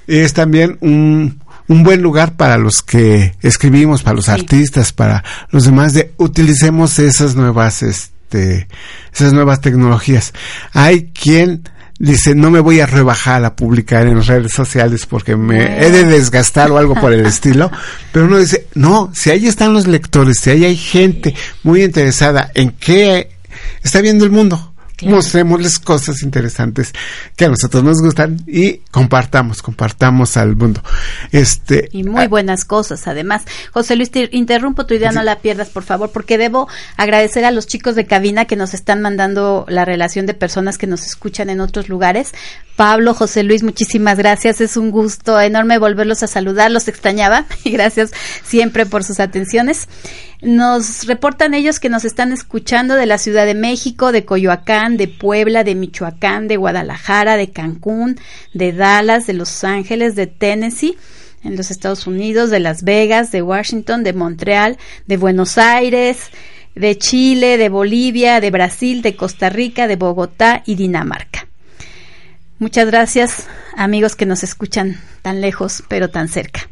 es 0.06 0.32
también 0.32 0.78
un, 0.80 1.40
un 1.68 1.82
buen 1.82 2.02
lugar 2.02 2.36
para 2.36 2.58
los 2.58 2.82
que 2.82 3.34
escribimos, 3.42 4.02
para 4.02 4.16
los 4.16 4.28
artistas, 4.28 4.92
para 4.92 5.24
los 5.50 5.64
demás, 5.64 5.92
de 5.94 6.12
utilicemos 6.16 6.98
esas 6.98 7.34
nuevas, 7.34 7.82
este, 7.82 8.68
esas 9.12 9.32
nuevas 9.32 9.60
tecnologías. 9.60 10.32
Hay 10.72 11.10
quien 11.12 11.62
dice, 11.98 12.34
no 12.34 12.50
me 12.50 12.60
voy 12.60 12.80
a 12.80 12.86
rebajar 12.86 13.44
a 13.44 13.56
publicar 13.56 14.06
en 14.06 14.22
redes 14.22 14.52
sociales 14.52 15.06
porque 15.06 15.36
me 15.36 15.84
he 15.84 15.90
de 15.90 16.04
desgastar 16.04 16.70
o 16.70 16.78
algo 16.78 16.94
por 16.94 17.12
el 17.12 17.24
estilo, 17.26 17.70
pero 18.12 18.26
uno 18.26 18.38
dice, 18.38 18.66
no, 18.74 19.10
si 19.14 19.30
ahí 19.30 19.46
están 19.46 19.72
los 19.72 19.86
lectores, 19.86 20.38
si 20.38 20.50
ahí 20.50 20.64
hay 20.64 20.76
gente 20.76 21.34
muy 21.62 21.82
interesada 21.82 22.50
en 22.54 22.70
qué 22.70 23.30
está 23.82 24.00
viendo 24.00 24.24
el 24.24 24.30
mundo, 24.30 24.74
mostrémosles 25.02 25.78
cosas 25.78 26.22
interesantes 26.22 26.92
que 27.36 27.44
a 27.44 27.48
nosotros 27.48 27.84
nos 27.84 28.00
gustan 28.00 28.40
y 28.46 28.78
compartamos, 28.90 29.60
compartamos 29.62 30.36
al 30.36 30.56
mundo. 30.56 30.82
Este 31.32 31.88
y 31.92 32.04
muy 32.04 32.24
ah, 32.24 32.28
buenas 32.28 32.64
cosas, 32.64 33.06
además. 33.06 33.42
José 33.72 33.96
Luis, 33.96 34.10
te 34.10 34.28
interrumpo 34.32 34.86
tu 34.86 34.94
idea, 34.94 35.12
no 35.12 35.22
la 35.22 35.40
pierdas, 35.40 35.68
por 35.68 35.82
favor, 35.82 36.10
porque 36.10 36.38
debo 36.38 36.68
agradecer 36.96 37.44
a 37.44 37.50
los 37.50 37.66
chicos 37.66 37.94
de 37.94 38.06
cabina 38.06 38.46
que 38.46 38.56
nos 38.56 38.74
están 38.74 39.02
mandando 39.02 39.66
la 39.68 39.84
relación 39.84 40.26
de 40.26 40.34
personas 40.34 40.78
que 40.78 40.86
nos 40.86 41.04
escuchan 41.04 41.50
en 41.50 41.60
otros 41.60 41.88
lugares. 41.88 42.32
Pablo, 42.76 43.14
José 43.14 43.42
Luis, 43.42 43.62
muchísimas 43.62 44.18
gracias. 44.18 44.60
Es 44.60 44.76
un 44.76 44.90
gusto 44.90 45.40
enorme 45.40 45.78
volverlos 45.78 46.22
a 46.22 46.26
saludar. 46.26 46.70
Los 46.70 46.88
extrañaba 46.88 47.46
y 47.64 47.70
gracias 47.70 48.12
siempre 48.44 48.86
por 48.86 49.02
sus 49.02 49.20
atenciones. 49.20 49.88
Nos 50.46 51.08
reportan 51.08 51.54
ellos 51.54 51.80
que 51.80 51.88
nos 51.88 52.04
están 52.04 52.30
escuchando 52.30 52.94
de 52.94 53.06
la 53.06 53.18
Ciudad 53.18 53.46
de 53.46 53.56
México, 53.56 54.12
de 54.12 54.24
Coyoacán, 54.24 54.96
de 54.96 55.08
Puebla, 55.08 55.64
de 55.64 55.74
Michoacán, 55.74 56.46
de 56.46 56.56
Guadalajara, 56.56 57.36
de 57.36 57.50
Cancún, 57.50 58.16
de 58.54 58.72
Dallas, 58.72 59.26
de 59.26 59.32
Los 59.32 59.64
Ángeles, 59.64 60.14
de 60.14 60.28
Tennessee 60.28 60.96
en 61.42 61.56
los 61.56 61.72
Estados 61.72 62.06
Unidos, 62.06 62.50
de 62.50 62.60
Las 62.60 62.84
Vegas, 62.84 63.32
de 63.32 63.42
Washington, 63.42 64.04
de 64.04 64.12
Montreal, 64.12 64.78
de 65.08 65.16
Buenos 65.16 65.58
Aires, 65.58 66.30
de 66.76 66.96
Chile, 66.96 67.58
de 67.58 67.68
Bolivia, 67.68 68.40
de 68.40 68.52
Brasil, 68.52 69.02
de 69.02 69.16
Costa 69.16 69.50
Rica, 69.50 69.88
de 69.88 69.96
Bogotá 69.96 70.62
y 70.64 70.76
Dinamarca. 70.76 71.48
Muchas 72.60 72.86
gracias 72.86 73.48
amigos 73.76 74.14
que 74.14 74.26
nos 74.26 74.44
escuchan 74.44 75.00
tan 75.22 75.40
lejos 75.40 75.82
pero 75.88 76.08
tan 76.08 76.28
cerca 76.28 76.70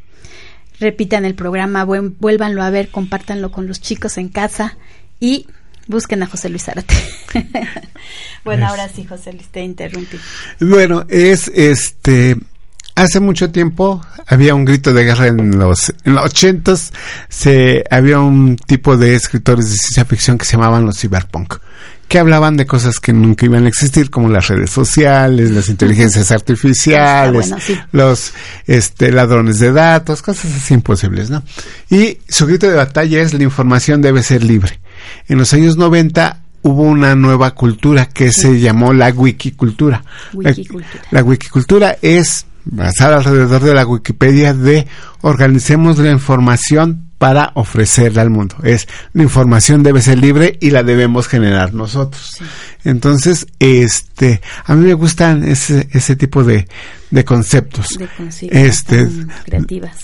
repitan 0.80 1.24
el 1.24 1.34
programa, 1.34 1.84
vuélvanlo 1.84 2.62
a 2.62 2.70
ver, 2.70 2.88
compártanlo 2.88 3.50
con 3.50 3.66
los 3.66 3.80
chicos 3.80 4.18
en 4.18 4.28
casa 4.28 4.76
y 5.20 5.46
busquen 5.86 6.22
a 6.22 6.26
José 6.26 6.48
Luis 6.48 6.64
Zárate. 6.64 6.94
bueno, 8.44 8.66
ahora 8.66 8.88
sí, 8.88 9.04
José 9.04 9.32
Luis, 9.32 9.48
te 9.48 9.62
interrumpí. 9.62 10.18
Bueno, 10.60 11.04
es 11.08 11.48
este 11.48 12.36
hace 12.96 13.20
mucho 13.20 13.50
tiempo 13.50 14.04
había 14.26 14.54
un 14.54 14.64
grito 14.64 14.92
de 14.92 15.04
guerra 15.04 15.26
en 15.26 15.58
los 15.58 15.92
en 16.04 16.14
los 16.14 16.92
se 17.28 17.84
había 17.90 18.20
un 18.20 18.56
tipo 18.56 18.96
de 18.96 19.16
escritores 19.16 19.66
de 19.70 19.76
ciencia 19.76 20.04
ficción 20.04 20.38
que 20.38 20.44
se 20.44 20.52
llamaban 20.52 20.86
los 20.86 20.98
cyberpunk 21.00 21.54
que 22.08 22.18
hablaban 22.18 22.56
de 22.56 22.66
cosas 22.66 23.00
que 23.00 23.12
nunca 23.12 23.46
iban 23.46 23.64
a 23.64 23.68
existir, 23.68 24.10
como 24.10 24.28
las 24.28 24.48
redes 24.48 24.70
sociales, 24.70 25.50
las 25.50 25.68
inteligencias 25.68 26.30
artificiales, 26.30 27.54
los 27.92 28.32
este, 28.66 29.12
ladrones 29.12 29.58
de 29.58 29.72
datos, 29.72 30.22
cosas 30.22 30.54
así 30.54 30.74
imposibles, 30.74 31.30
¿no? 31.30 31.42
Y 31.90 32.18
su 32.28 32.46
grito 32.46 32.68
de 32.68 32.76
batalla 32.76 33.20
es 33.20 33.34
la 33.34 33.42
información 33.42 34.02
debe 34.02 34.22
ser 34.22 34.44
libre. 34.44 34.80
En 35.28 35.38
los 35.38 35.52
años 35.52 35.76
90 35.76 36.40
hubo 36.62 36.82
una 36.82 37.14
nueva 37.14 37.52
cultura 37.52 38.06
que 38.06 38.32
se 38.32 38.60
llamó 38.60 38.92
la 38.92 39.10
wikicultura. 39.10 40.04
wikicultura. 40.32 41.02
La, 41.10 41.20
la 41.20 41.24
wikicultura 41.24 41.96
es 42.00 42.46
basada 42.64 43.16
alrededor 43.16 43.62
de 43.62 43.74
la 43.74 43.86
Wikipedia 43.86 44.54
de 44.54 44.86
organicemos 45.20 45.98
la 45.98 46.10
información 46.10 47.10
para 47.24 47.52
ofrecerla 47.54 48.20
al 48.20 48.28
mundo. 48.28 48.56
Es 48.64 48.86
la 49.14 49.22
información 49.22 49.82
debe 49.82 50.02
ser 50.02 50.18
libre 50.18 50.58
y 50.60 50.68
la 50.68 50.82
debemos 50.82 51.26
generar 51.26 51.72
nosotros. 51.72 52.36
Entonces, 52.84 53.46
este, 53.58 54.42
a 54.66 54.74
mí 54.74 54.84
me 54.88 54.92
gustan 54.92 55.42
ese, 55.42 55.88
ese 55.92 56.16
tipo 56.16 56.44
de, 56.44 56.68
de 57.10 57.24
conceptos. 57.24 57.96
De 57.98 58.08
consignas 58.08 58.62
este, 58.62 59.08
creativas. 59.46 59.96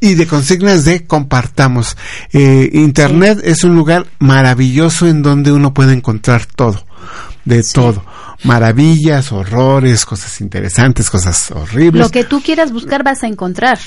Y 0.00 0.16
de 0.16 0.26
consignas 0.26 0.84
de 0.84 1.06
compartamos. 1.06 1.96
Eh, 2.34 2.68
Internet 2.74 3.40
es 3.42 3.64
un 3.64 3.74
lugar 3.74 4.06
maravilloso 4.18 5.08
en 5.08 5.22
donde 5.22 5.52
uno 5.52 5.72
puede 5.72 5.94
encontrar 5.94 6.44
todo, 6.44 6.84
de 7.46 7.62
todo 7.62 8.04
maravillas, 8.44 9.32
horrores, 9.32 10.04
cosas 10.04 10.42
interesantes, 10.42 11.08
cosas 11.08 11.50
horribles. 11.52 12.02
Lo 12.02 12.10
que 12.10 12.24
tú 12.24 12.42
quieras 12.42 12.70
buscar 12.70 13.02
vas 13.02 13.24
a 13.24 13.28
encontrar 13.28 13.78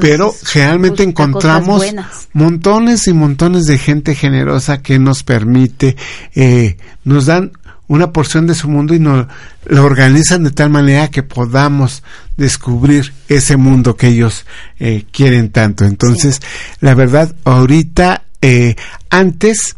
pero 0.00 0.34
generalmente 0.44 1.02
encontramos 1.02 1.84
montones 2.32 3.06
y 3.06 3.12
montones 3.12 3.66
de 3.66 3.78
gente 3.78 4.14
generosa 4.14 4.82
que 4.82 4.98
nos 4.98 5.22
permite, 5.22 5.96
eh, 6.34 6.76
nos 7.04 7.26
dan 7.26 7.52
una 7.86 8.12
porción 8.12 8.46
de 8.46 8.54
su 8.54 8.68
mundo 8.68 8.94
y 8.94 8.98
nos 8.98 9.26
lo 9.66 9.84
organizan 9.84 10.44
de 10.44 10.50
tal 10.50 10.70
manera 10.70 11.08
que 11.08 11.22
podamos 11.22 12.02
descubrir 12.36 13.12
ese 13.28 13.56
mundo 13.56 13.96
que 13.96 14.08
ellos 14.08 14.44
eh, 14.78 15.04
quieren 15.10 15.50
tanto. 15.50 15.84
Entonces, 15.84 16.40
la 16.80 16.94
verdad, 16.94 17.34
ahorita, 17.44 18.24
eh, 18.42 18.76
antes, 19.10 19.76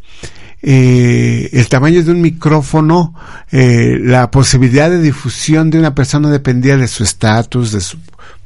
eh, 0.63 1.49
el 1.53 1.69
tamaño 1.69 2.03
de 2.03 2.11
un 2.11 2.21
micrófono, 2.21 3.15
eh, 3.51 3.99
la 3.99 4.31
posibilidad 4.31 4.91
de 4.91 5.01
difusión 5.01 5.71
de 5.71 5.79
una 5.79 5.95
persona 5.95 6.31
dependía 6.31 6.77
de 6.77 6.87
su 6.87 7.03
estatus, 7.03 7.73
de 7.73 7.81
su 7.81 7.97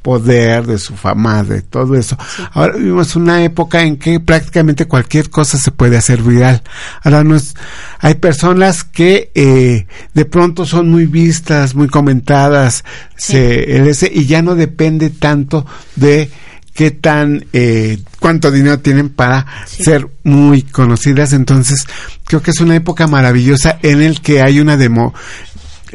poder, 0.05 0.67
de 0.67 0.77
su 0.77 0.95
fama, 0.95 1.41
de 1.41 1.63
todo 1.63 1.95
eso. 1.95 2.15
Ahora 2.51 2.77
vivimos 2.77 3.15
una 3.15 3.43
época 3.43 3.81
en 3.81 3.97
que 3.97 4.19
prácticamente 4.19 4.85
cualquier 4.85 5.31
cosa 5.31 5.57
se 5.57 5.71
puede 5.71 5.97
hacer 5.97 6.21
viral. 6.21 6.61
Ahora 7.01 7.23
no 7.23 7.35
es, 7.35 7.55
hay 7.97 8.13
personas 8.13 8.83
que 8.83 9.31
eh, 9.33 9.87
de 10.13 10.25
pronto 10.25 10.67
son 10.67 10.91
muy 10.91 11.07
vistas, 11.07 11.73
muy 11.73 11.87
comentadas, 11.87 12.85
se, 13.17 13.83
y 14.13 14.25
ya 14.27 14.43
no 14.43 14.53
depende 14.53 15.09
tanto 15.09 15.65
de 15.95 16.29
qué 16.75 16.91
tan 16.91 17.47
eh, 17.51 17.97
cuánto 18.19 18.51
dinero 18.51 18.77
tienen 18.77 19.09
para 19.09 19.47
ser 19.65 20.07
muy 20.23 20.61
conocidas 20.61 21.31
entonces 21.31 21.87
creo 22.25 22.41
que 22.41 22.51
es 22.51 22.59
una 22.59 22.75
época 22.75 23.07
maravillosa 23.07 23.79
en 23.81 24.01
el 24.01 24.19
que 24.19 24.41
hay 24.41 24.59
una 24.59 24.75
demo 24.75 25.13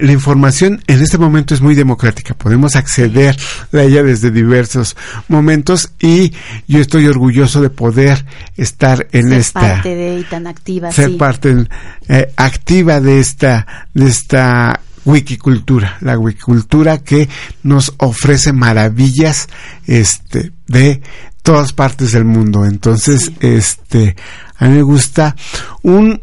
la 0.01 0.13
información 0.13 0.83
en 0.87 1.03
este 1.03 1.19
momento 1.19 1.55
es 1.55 1.61
muy 1.61 1.75
democrática. 1.75 2.35
Podemos 2.35 2.77
acceder 2.77 3.37
a 3.73 3.83
ella 3.83 4.03
desde 4.03 4.31
diversos 4.31 4.97
momentos 5.29 5.93
y 6.01 6.33
yo 6.67 6.81
estoy 6.81 7.07
orgulloso 7.07 7.61
de 7.61 7.71
poder 7.71 8.25
estar 8.57 9.07
en 9.13 9.29
ser 9.29 9.39
esta 9.39 9.61
parte 9.61 9.95
de 9.95 10.19
y 10.19 10.25
tan 10.25 10.47
activa, 10.47 10.93
ser 10.93 11.11
sí. 11.11 11.17
parte 11.17 11.67
eh, 12.09 12.33
activa 12.37 13.01
de 13.01 13.21
esta 13.21 13.67
de 13.95 14.09
esta 14.09 14.81
wikicultura, 15.05 15.97
la 16.01 16.19
wikicultura 16.19 16.99
que 16.99 17.29
nos 17.63 17.95
ofrece 17.99 18.53
maravillas 18.53 19.49
este 19.87 20.53
de 20.67 21.01
todas 21.43 21.73
partes 21.73 22.13
del 22.13 22.25
mundo. 22.25 22.65
Entonces, 22.65 23.33
este 23.41 24.17
a 24.59 24.67
mí 24.67 24.77
me 24.77 24.83
gusta 24.83 25.37
un 25.83 26.21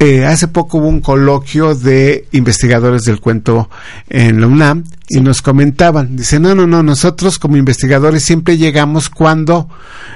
eh, 0.00 0.24
hace 0.24 0.48
poco 0.48 0.78
hubo 0.78 0.88
un 0.88 1.02
coloquio 1.02 1.74
de 1.74 2.26
investigadores 2.32 3.02
del 3.02 3.20
cuento 3.20 3.68
en 4.08 4.40
la 4.40 4.46
UNAM 4.46 4.84
y 5.10 5.20
nos 5.20 5.42
comentaban, 5.42 6.16
dice, 6.16 6.40
no, 6.40 6.54
no, 6.54 6.66
no, 6.66 6.82
nosotros 6.82 7.38
como 7.38 7.58
investigadores 7.58 8.22
siempre 8.22 8.56
llegamos 8.56 9.10
cuando 9.10 9.68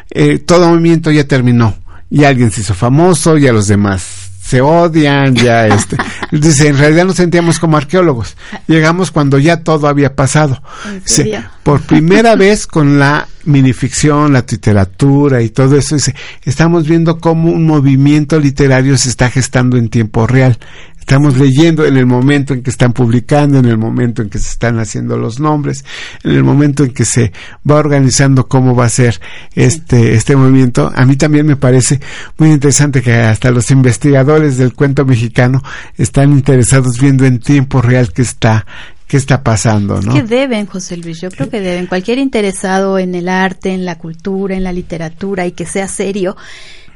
eh, 0.08 0.38
todo 0.38 0.70
movimiento 0.70 1.10
ya 1.10 1.28
terminó 1.28 1.74
y 2.08 2.24
alguien 2.24 2.50
se 2.50 2.62
hizo 2.62 2.72
famoso 2.72 3.36
y 3.36 3.46
a 3.46 3.52
los 3.52 3.66
demás 3.66 4.23
se 4.54 4.60
odian, 4.60 5.34
ya 5.34 5.66
este. 5.66 5.96
Dice, 6.30 6.68
en 6.68 6.78
realidad 6.78 7.06
nos 7.06 7.16
sentíamos 7.16 7.58
como 7.58 7.76
arqueólogos. 7.76 8.36
Llegamos 8.68 9.10
cuando 9.10 9.40
ya 9.40 9.64
todo 9.64 9.88
había 9.88 10.14
pasado. 10.14 10.62
Dice, 11.04 11.42
por 11.64 11.80
primera 11.80 12.34
vez 12.36 12.68
con 12.68 13.00
la 13.00 13.26
minificción, 13.46 14.32
la 14.32 14.44
literatura 14.48 15.42
y 15.42 15.48
todo 15.48 15.76
eso, 15.76 15.96
dice, 15.96 16.14
estamos 16.44 16.86
viendo 16.86 17.18
cómo 17.18 17.50
un 17.50 17.66
movimiento 17.66 18.38
literario 18.38 18.96
se 18.96 19.08
está 19.08 19.28
gestando 19.28 19.76
en 19.76 19.88
tiempo 19.88 20.24
real. 20.24 20.56
Estamos 21.04 21.36
leyendo 21.36 21.84
en 21.84 21.98
el 21.98 22.06
momento 22.06 22.54
en 22.54 22.62
que 22.62 22.70
están 22.70 22.94
publicando, 22.94 23.58
en 23.58 23.66
el 23.66 23.76
momento 23.76 24.22
en 24.22 24.30
que 24.30 24.38
se 24.38 24.48
están 24.48 24.78
haciendo 24.78 25.18
los 25.18 25.38
nombres, 25.38 25.84
en 26.22 26.30
el 26.30 26.42
momento 26.42 26.82
en 26.82 26.94
que 26.94 27.04
se 27.04 27.30
va 27.70 27.74
organizando 27.74 28.48
cómo 28.48 28.74
va 28.74 28.86
a 28.86 28.88
ser 28.88 29.20
este, 29.54 30.14
este 30.14 30.34
movimiento. 30.34 30.90
A 30.96 31.04
mí 31.04 31.16
también 31.16 31.44
me 31.44 31.56
parece 31.56 32.00
muy 32.38 32.52
interesante 32.52 33.02
que 33.02 33.12
hasta 33.12 33.50
los 33.50 33.70
investigadores 33.70 34.56
del 34.56 34.72
cuento 34.72 35.04
mexicano 35.04 35.62
están 35.98 36.32
interesados 36.32 36.98
viendo 36.98 37.26
en 37.26 37.38
tiempo 37.38 37.82
real 37.82 38.10
qué 38.10 38.22
está, 38.22 38.64
qué 39.06 39.18
está 39.18 39.42
pasando, 39.42 40.00
¿no? 40.00 40.14
Que 40.14 40.22
deben, 40.22 40.64
José 40.64 40.96
Luis, 40.96 41.20
yo 41.20 41.28
creo 41.28 41.50
que 41.50 41.60
deben. 41.60 41.86
Cualquier 41.86 42.16
interesado 42.16 42.98
en 42.98 43.14
el 43.14 43.28
arte, 43.28 43.74
en 43.74 43.84
la 43.84 43.98
cultura, 43.98 44.56
en 44.56 44.64
la 44.64 44.72
literatura 44.72 45.46
y 45.46 45.52
que 45.52 45.66
sea 45.66 45.86
serio, 45.86 46.34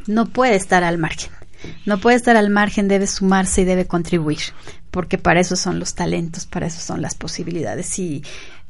no 0.07 0.25
puede 0.25 0.57
estar 0.57 0.83
al 0.83 0.97
margen. 0.97 1.31
No 1.87 1.99
puede 1.99 2.17
estar 2.17 2.37
al 2.37 2.51
margen, 2.51 2.89
debe 2.89 3.07
sumarse 3.07 3.63
y 3.63 3.65
debe 3.65 3.87
contribuir, 3.87 4.39
porque 4.91 5.19
para 5.19 5.41
eso 5.41 5.57
son 5.57 5.79
los 5.79 5.95
talentos, 5.95 6.47
para 6.47 6.67
eso 6.67 6.81
son 6.81 7.03
las 7.03 7.15
posibilidades 7.15 7.99
y 7.99 8.23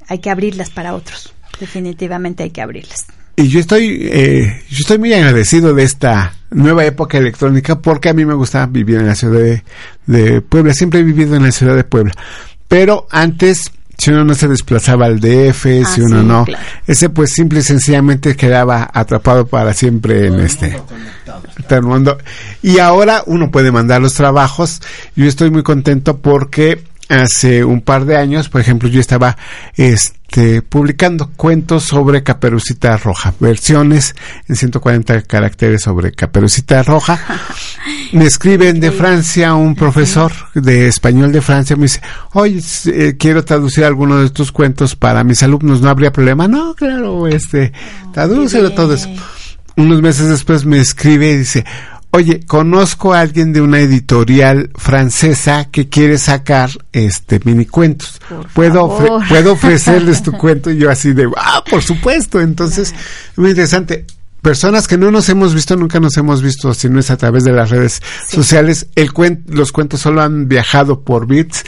hay 0.08 0.18
que 0.20 0.30
abrirlas 0.30 0.70
para 0.70 0.94
otros. 0.94 1.34
definitivamente 1.60 2.44
hay 2.44 2.50
que 2.50 2.62
abrirlas. 2.62 3.06
Y 3.36 3.48
yo 3.48 3.60
estoy, 3.60 4.08
eh, 4.10 4.62
yo 4.68 4.78
estoy 4.80 4.98
muy 4.98 5.12
agradecido 5.12 5.72
de 5.72 5.84
esta 5.84 6.34
nueva 6.50 6.84
época 6.84 7.18
electrónica 7.18 7.80
porque 7.80 8.08
a 8.08 8.12
mí 8.12 8.24
me 8.24 8.34
gusta 8.34 8.66
vivir 8.66 8.96
en 8.96 9.06
la 9.06 9.14
ciudad 9.14 9.38
de, 9.38 9.62
de 10.06 10.40
Puebla. 10.40 10.74
Siempre 10.74 11.00
he 11.00 11.02
vivido 11.04 11.36
en 11.36 11.44
la 11.44 11.52
ciudad 11.52 11.76
de 11.76 11.84
Puebla. 11.84 12.12
Pero 12.66 13.06
antes, 13.10 13.70
si 13.98 14.10
uno 14.10 14.24
no 14.24 14.34
se 14.34 14.46
desplazaba 14.48 15.06
al 15.06 15.18
DF, 15.20 15.66
Ah, 15.84 15.84
si 15.92 16.00
uno 16.00 16.20
sí, 16.20 16.26
no, 16.26 16.44
claro. 16.44 16.64
ese 16.86 17.08
pues 17.10 17.32
simple 17.32 17.58
y 17.60 17.62
sencillamente 17.62 18.36
quedaba 18.36 18.88
atrapado 18.94 19.46
para 19.46 19.74
siempre 19.74 20.28
en 20.28 20.38
este 20.40 20.80
todo 21.68 21.78
el 21.80 21.84
mundo. 21.84 22.16
Y 22.62 22.78
ahora 22.78 23.22
uno 23.26 23.50
puede 23.50 23.72
mandar 23.72 24.00
los 24.00 24.14
trabajos. 24.14 24.80
Yo 25.16 25.26
estoy 25.26 25.50
muy 25.50 25.62
contento 25.62 26.18
porque 26.18 26.82
hace 27.08 27.64
un 27.64 27.80
par 27.80 28.04
de 28.04 28.16
años, 28.16 28.48
por 28.48 28.60
ejemplo, 28.60 28.88
yo 28.88 29.00
estaba 29.00 29.36
este 29.76 30.60
publicando 30.62 31.30
cuentos 31.36 31.84
sobre 31.84 32.22
Caperucita 32.22 32.96
Roja, 32.98 33.32
versiones 33.40 34.14
en 34.46 34.56
140 34.56 35.22
caracteres 35.22 35.82
sobre 35.82 36.12
Caperucita 36.12 36.82
Roja. 36.82 37.18
Me 38.12 38.26
escriben 38.26 38.78
de 38.78 38.90
Francia 38.90 39.54
un 39.54 39.74
profesor 39.74 40.32
de 40.54 40.88
español 40.88 41.32
de 41.32 41.40
Francia, 41.40 41.76
me 41.76 41.82
dice, 41.82 42.00
oye, 42.32 42.60
eh, 42.86 43.16
quiero 43.18 43.44
traducir 43.44 43.84
algunos 43.84 44.22
de 44.22 44.30
tus 44.30 44.52
cuentos 44.52 44.96
para 44.96 45.24
mis 45.24 45.42
alumnos, 45.42 45.80
¿no 45.80 45.88
habría 45.88 46.12
problema? 46.12 46.48
No, 46.48 46.74
claro, 46.74 47.26
este, 47.26 47.72
tradúcelo 48.12 48.72
todo 48.72 48.94
eso 48.94 49.08
unos 49.78 50.02
meses 50.02 50.28
después 50.28 50.66
me 50.66 50.80
escribe 50.80 51.30
y 51.30 51.36
dice, 51.38 51.64
oye, 52.10 52.40
conozco 52.46 53.12
a 53.14 53.20
alguien 53.20 53.52
de 53.52 53.60
una 53.60 53.80
editorial 53.80 54.70
francesa 54.76 55.68
que 55.70 55.88
quiere 55.88 56.18
sacar 56.18 56.70
este 56.92 57.40
mini 57.44 57.66
cuentos. 57.66 58.20
Por 58.28 58.46
¿Puedo, 58.48 58.88
ofre- 58.88 59.28
puedo 59.28 59.52
ofrecerles 59.52 60.22
tu 60.22 60.32
cuento 60.38 60.70
y 60.70 60.78
yo 60.78 60.90
así 60.90 61.12
de, 61.12 61.28
ah, 61.36 61.62
por 61.68 61.82
supuesto. 61.82 62.40
Entonces, 62.40 62.94
muy 63.36 63.50
interesante. 63.50 64.04
Personas 64.40 64.86
que 64.86 64.96
no 64.96 65.10
nos 65.10 65.28
hemos 65.28 65.52
visto, 65.52 65.74
nunca 65.76 65.98
nos 65.98 66.16
hemos 66.16 66.42
visto, 66.42 66.72
si 66.72 66.88
no 66.88 67.00
es 67.00 67.10
a 67.10 67.16
través 67.16 67.42
de 67.44 67.52
las 67.52 67.70
redes 67.70 68.00
sociales. 68.30 68.86
El 68.94 69.12
cuen- 69.12 69.42
los 69.48 69.72
cuentos 69.72 70.00
solo 70.00 70.22
han 70.22 70.46
viajado 70.48 71.00
por 71.00 71.26
bits 71.26 71.64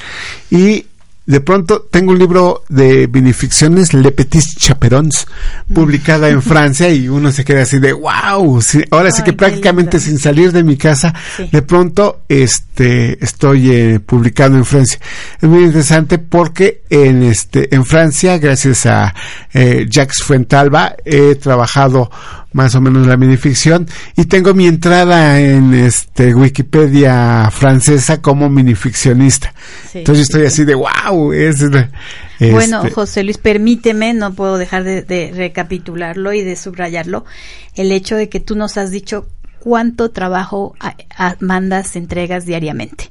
y 0.50 0.86
de 1.26 1.40
pronto 1.40 1.82
tengo 1.90 2.10
un 2.12 2.18
libro 2.18 2.64
de 2.68 3.06
vinificciones, 3.06 3.94
Le 3.94 4.10
Petit 4.10 4.44
Chaperons, 4.58 5.26
publicada 5.72 6.28
en 6.28 6.42
Francia 6.42 6.90
y 6.90 7.08
uno 7.08 7.30
se 7.30 7.44
queda 7.44 7.62
así 7.62 7.78
de 7.78 7.92
wow, 7.92 8.60
sí, 8.60 8.82
ahora 8.90 9.10
sí 9.12 9.22
que 9.22 9.32
prácticamente 9.32 9.98
lindo. 9.98 10.06
sin 10.10 10.18
salir 10.18 10.50
de 10.52 10.64
mi 10.64 10.76
casa, 10.76 11.14
Sí. 11.36 11.48
de 11.52 11.62
pronto 11.62 12.22
este 12.28 13.22
estoy 13.24 13.70
eh, 13.70 14.00
publicado 14.00 14.56
en 14.56 14.64
Francia. 14.64 14.98
Es 15.40 15.48
muy 15.48 15.64
interesante 15.64 16.18
porque 16.18 16.82
en 16.90 17.22
este 17.22 17.72
en 17.74 17.84
Francia, 17.84 18.38
gracias 18.38 18.86
a 18.86 19.14
eh, 19.52 19.86
Jacques 19.88 20.22
Fuentalba, 20.24 20.94
he 21.04 21.36
trabajado 21.36 22.10
más 22.52 22.74
o 22.74 22.80
menos 22.80 23.06
la 23.06 23.16
minificción 23.16 23.86
y 24.16 24.24
tengo 24.24 24.54
mi 24.54 24.66
entrada 24.66 25.40
en 25.40 25.72
este 25.74 26.34
Wikipedia 26.34 27.48
francesa 27.52 28.20
como 28.20 28.48
minificcionista. 28.48 29.54
Sí, 29.90 29.98
Entonces 29.98 30.24
estoy 30.24 30.42
sí. 30.42 30.46
así 30.46 30.64
de 30.64 30.74
wow, 30.74 31.32
es 31.32 31.60
Bueno, 32.40 32.78
este, 32.82 32.90
José 32.94 33.22
Luis, 33.22 33.38
permíteme, 33.38 34.14
no 34.14 34.32
puedo 34.34 34.58
dejar 34.58 34.84
de, 34.84 35.02
de 35.02 35.32
recapitularlo 35.34 36.32
y 36.32 36.42
de 36.42 36.56
subrayarlo, 36.56 37.24
el 37.74 37.92
hecho 37.92 38.16
de 38.16 38.28
que 38.28 38.40
tú 38.40 38.56
nos 38.56 38.76
has 38.76 38.90
dicho 38.90 39.26
cuánto 39.60 40.10
trabajo 40.10 40.74
a- 40.80 40.96
a- 41.16 41.36
mandas, 41.40 41.94
entregas 41.96 42.46
diariamente, 42.46 43.10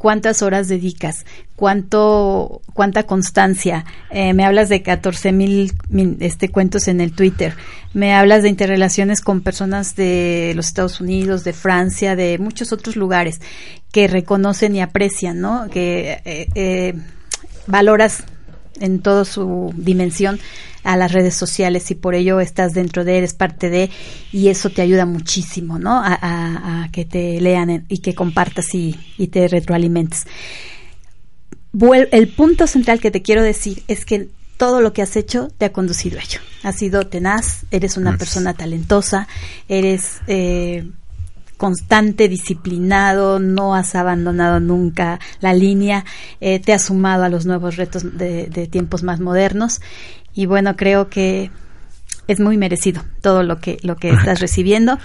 cuántas 0.00 0.40
horas 0.40 0.66
dedicas, 0.66 1.26
cuánto, 1.56 2.62
cuánta 2.72 3.02
constancia. 3.02 3.84
Eh, 4.08 4.32
me 4.32 4.46
hablas 4.46 4.70
de 4.70 4.82
14 4.82 5.30
mil 5.32 5.74
este, 6.20 6.48
cuentos 6.48 6.88
en 6.88 7.02
el 7.02 7.12
Twitter, 7.12 7.54
me 7.92 8.14
hablas 8.14 8.42
de 8.42 8.48
interrelaciones 8.48 9.20
con 9.20 9.42
personas 9.42 9.96
de 9.96 10.54
los 10.56 10.68
Estados 10.68 11.02
Unidos, 11.02 11.44
de 11.44 11.52
Francia, 11.52 12.16
de 12.16 12.38
muchos 12.38 12.72
otros 12.72 12.96
lugares 12.96 13.42
que 13.92 14.08
reconocen 14.08 14.74
y 14.74 14.80
aprecian, 14.80 15.38
¿no? 15.38 15.68
Que 15.68 16.22
eh, 16.24 16.48
eh, 16.54 16.94
valoras 17.66 18.24
en 18.80 19.00
toda 19.00 19.24
su 19.24 19.72
dimensión 19.76 20.40
a 20.82 20.96
las 20.96 21.12
redes 21.12 21.34
sociales 21.34 21.90
y 21.90 21.94
por 21.94 22.14
ello 22.14 22.40
estás 22.40 22.72
dentro 22.72 23.04
de, 23.04 23.18
eres 23.18 23.34
parte 23.34 23.68
de 23.68 23.90
y 24.32 24.48
eso 24.48 24.70
te 24.70 24.80
ayuda 24.82 25.04
muchísimo, 25.06 25.78
¿no? 25.78 25.92
A, 26.02 26.14
a- 26.14 26.84
a 26.84 26.88
que 26.90 27.04
te 27.04 27.40
lean 27.40 27.70
en- 27.70 27.84
y 27.88 27.98
que 27.98 28.14
compartas 28.14 28.74
y, 28.74 28.98
y 29.18 29.26
te 29.28 29.46
retroalimentes. 29.48 30.26
Vuel- 31.72 32.08
el 32.12 32.28
punto 32.28 32.66
central 32.66 32.98
que 33.00 33.10
te 33.10 33.22
quiero 33.22 33.42
decir 33.42 33.82
es 33.88 34.04
que 34.04 34.28
todo 34.56 34.80
lo 34.80 34.92
que 34.92 35.02
has 35.02 35.16
hecho 35.16 35.48
te 35.56 35.64
ha 35.66 35.72
conducido 35.72 36.18
a 36.18 36.22
ello. 36.22 36.40
Has 36.62 36.76
sido 36.76 37.06
tenaz, 37.06 37.64
eres 37.70 37.96
una 37.96 38.10
Gracias. 38.10 38.28
persona 38.28 38.54
talentosa, 38.54 39.28
eres 39.68 40.18
eh, 40.26 40.86
constante, 41.60 42.26
disciplinado, 42.26 43.38
no 43.38 43.74
has 43.74 43.94
abandonado 43.94 44.60
nunca 44.60 45.20
la 45.40 45.52
línea, 45.52 46.06
eh, 46.40 46.58
te 46.58 46.72
has 46.72 46.84
sumado 46.86 47.24
a 47.24 47.28
los 47.28 47.44
nuevos 47.44 47.76
retos 47.76 48.16
de, 48.16 48.46
de 48.46 48.66
tiempos 48.66 49.02
más 49.02 49.20
modernos 49.20 49.82
y 50.32 50.46
bueno, 50.46 50.74
creo 50.74 51.10
que 51.10 51.50
es 52.28 52.40
muy 52.40 52.56
merecido 52.56 53.04
todo 53.20 53.42
lo 53.42 53.58
que, 53.60 53.78
lo 53.82 53.96
que 53.96 54.08
estás 54.08 54.40
recibiendo. 54.40 54.98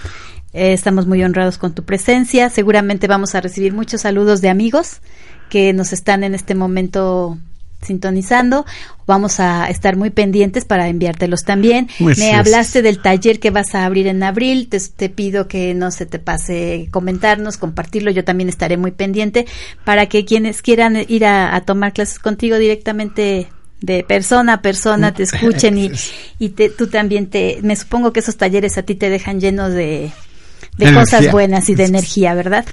Eh, 0.54 0.72
estamos 0.72 1.06
muy 1.06 1.22
honrados 1.22 1.58
con 1.58 1.74
tu 1.74 1.84
presencia. 1.84 2.48
Seguramente 2.48 3.06
vamos 3.08 3.34
a 3.34 3.42
recibir 3.42 3.74
muchos 3.74 4.00
saludos 4.00 4.40
de 4.40 4.48
amigos 4.48 5.00
que 5.50 5.74
nos 5.74 5.92
están 5.92 6.24
en 6.24 6.34
este 6.34 6.54
momento 6.54 7.36
sintonizando. 7.86 8.66
Vamos 9.06 9.40
a 9.40 9.68
estar 9.70 9.96
muy 9.96 10.10
pendientes 10.10 10.64
para 10.64 10.88
enviártelos 10.88 11.44
también. 11.44 11.88
Pues 11.98 12.18
Me 12.18 12.34
hablaste 12.34 12.82
del 12.82 13.00
taller 13.00 13.38
que 13.40 13.50
vas 13.50 13.74
a 13.74 13.84
abrir 13.84 14.06
en 14.06 14.22
abril. 14.22 14.68
Te, 14.68 14.80
te 14.80 15.08
pido 15.08 15.48
que 15.48 15.74
no 15.74 15.90
se 15.90 16.06
te 16.06 16.18
pase 16.18 16.88
comentarnos, 16.90 17.56
compartirlo. 17.56 18.10
Yo 18.10 18.24
también 18.24 18.48
estaré 18.48 18.76
muy 18.76 18.90
pendiente 18.90 19.46
para 19.84 20.06
que 20.06 20.24
quienes 20.24 20.62
quieran 20.62 20.96
ir 21.08 21.24
a, 21.24 21.54
a 21.54 21.60
tomar 21.62 21.92
clases 21.92 22.18
contigo 22.18 22.58
directamente 22.58 23.48
de 23.80 24.02
persona 24.04 24.54
a 24.54 24.62
persona 24.62 25.12
te 25.12 25.22
escuchen 25.24 25.78
y, 25.78 25.92
y 26.38 26.50
te, 26.50 26.70
tú 26.70 26.86
también 26.86 27.28
te 27.28 27.58
me 27.62 27.76
supongo 27.76 28.12
que 28.12 28.20
esos 28.20 28.36
talleres 28.36 28.78
a 28.78 28.82
ti 28.82 28.94
te 28.94 29.10
dejan 29.10 29.40
llenos 29.40 29.72
de, 29.72 30.10
cosas 30.94 31.30
buenas 31.30 31.68
y 31.68 31.74
de 31.74 31.84
energía, 31.84 32.34
¿verdad? 32.34 32.66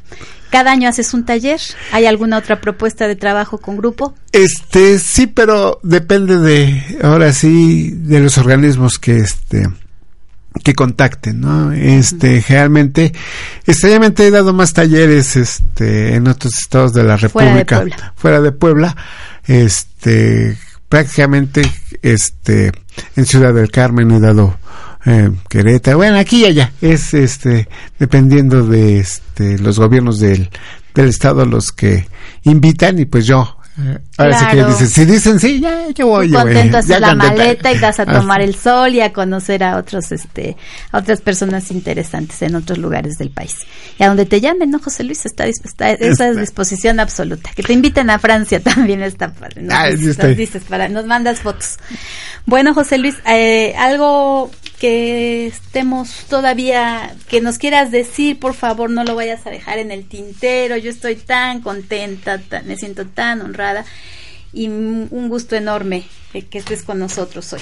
Cada 0.54 0.72
año 0.72 0.88
haces 0.88 1.16
un 1.16 1.26
taller. 1.26 1.60
¿Hay 1.92 2.06
alguna 2.06 2.38
otra 2.38 2.62
propuesta 2.62 3.08
de 3.08 3.16
trabajo 3.16 3.58
con 3.58 3.76
grupo? 3.76 4.14
Este, 4.32 5.00
sí, 5.00 5.26
pero 5.26 5.80
depende 5.82 6.38
de, 6.38 7.00
ahora 7.02 7.34
sí, 7.34 7.90
de 7.90 8.20
los 8.20 8.38
organismos 8.38 9.00
que 9.00 9.18
este, 9.18 9.68
que 10.64 10.76
contacten, 10.76 11.42
¿no? 11.42 11.72
Este, 11.72 12.40
generalmente, 12.44 13.14
extrañamente 13.66 14.28
he 14.28 14.30
dado 14.30 14.54
más 14.54 14.74
talleres, 14.74 15.38
este, 15.38 16.14
en 16.14 16.28
otros 16.28 16.54
estados 16.56 16.94
de 16.94 17.04
la 17.04 17.18
Fuera 17.18 17.48
de 17.48 17.64
República, 17.64 17.78
Puebla. 17.80 18.14
fuera 18.16 18.42
de 18.42 18.52
Puebla, 18.52 18.98
este, 19.46 20.56
prácticamente, 20.88 21.64
este, 22.04 22.72
en 23.16 23.26
Ciudad 23.26 23.56
del 23.56 23.72
Carmen 23.72 24.12
he 24.12 24.20
dado 24.20 24.56
eh, 25.06 25.30
Querétaro, 25.50 25.98
bueno, 25.98 26.18
aquí 26.18 26.42
y 26.42 26.46
allá, 26.46 26.72
es 26.82 27.14
este, 27.14 27.68
dependiendo 28.00 28.66
de 28.66 29.00
este, 29.00 29.58
los 29.60 29.80
gobiernos 29.80 30.20
del, 30.20 30.50
del 30.94 31.08
estado 31.10 31.46
los 31.46 31.72
que 31.72 32.08
invitan 32.44 33.00
y 33.00 33.06
pues 33.06 33.26
yo, 33.26 33.58
eh, 33.80 33.98
ahora 34.18 34.38
sí 34.38 34.46
Claro. 34.46 34.68
que 34.68 34.72
dicen, 34.74 34.88
si 34.88 35.06
dicen 35.06 35.40
sí, 35.40 35.60
ya, 35.60 35.90
yo 35.96 36.06
voy, 36.08 36.28
Tú 36.30 36.36
contento 36.36 36.78
haces 36.78 37.00
la 37.00 37.16
maleta 37.16 37.72
y 37.72 37.80
vas 37.80 38.00
a 38.00 38.06
tomar 38.20 38.40
el 38.42 38.54
sol 38.56 38.94
y 38.94 39.02
a 39.02 39.12
conocer 39.12 39.64
a 39.64 39.78
otros, 39.78 40.12
este, 40.12 40.56
a 40.92 41.00
otras 41.00 41.22
personas 41.22 41.72
interesantes 41.72 42.40
en 42.44 42.56
otros 42.56 42.78
lugares 42.78 43.18
del 43.18 43.32
país. 43.32 43.58
Y 43.98 44.04
a 44.04 44.08
donde 44.10 44.26
te 44.28 44.40
llamen, 44.42 44.70
¿no, 44.70 44.78
José 44.80 45.04
Luis? 45.04 45.26
Está, 45.26 45.48
está 45.48 45.92
esa 45.92 46.28
es 46.30 46.38
disposición 46.38 47.00
absoluta. 47.00 47.50
Que 47.56 47.64
te 47.64 47.74
inviten 47.74 48.10
a 48.12 48.20
Francia 48.20 48.60
también 48.64 49.02
está 49.02 49.34
padre. 49.34 49.64
Nos, 49.64 49.74
Ah, 49.74 49.88
dices- 49.88 50.16
sí 50.18 50.22
nos 50.28 50.38
dices 50.38 50.64
para, 50.70 50.88
nos 50.88 51.06
mandas 51.08 51.40
fotos. 51.40 51.78
Bueno, 52.46 52.74
José 52.76 53.00
Luis, 53.00 53.16
eh, 53.26 53.74
algo 53.78 54.52
que 54.88 55.48
estemos 55.48 56.26
todavía, 56.30 57.16
que 57.30 57.40
nos 57.40 57.58
quieras 57.58 57.90
decir, 57.90 58.38
por 58.38 58.54
favor, 58.54 58.90
no 58.90 59.06
lo 59.06 59.16
vayas 59.16 59.48
a 59.48 59.50
dejar 59.50 59.80
en 59.80 59.92
el 59.92 60.04
tintero. 60.04 60.76
Yo 60.76 60.90
estoy 60.90 61.16
tan 61.16 61.62
contenta, 61.62 62.38
tan- 62.38 62.68
me 62.68 62.76
siento 62.76 63.06
tan 63.06 63.40
honrada 63.40 63.86
y 64.52 64.68
un 64.68 65.30
gusto 65.30 65.56
enorme 65.56 66.04
eh, 66.34 66.42
que 66.42 66.58
estés 66.58 66.84
con 66.84 67.00
nosotros 67.00 67.54
hoy. 67.54 67.62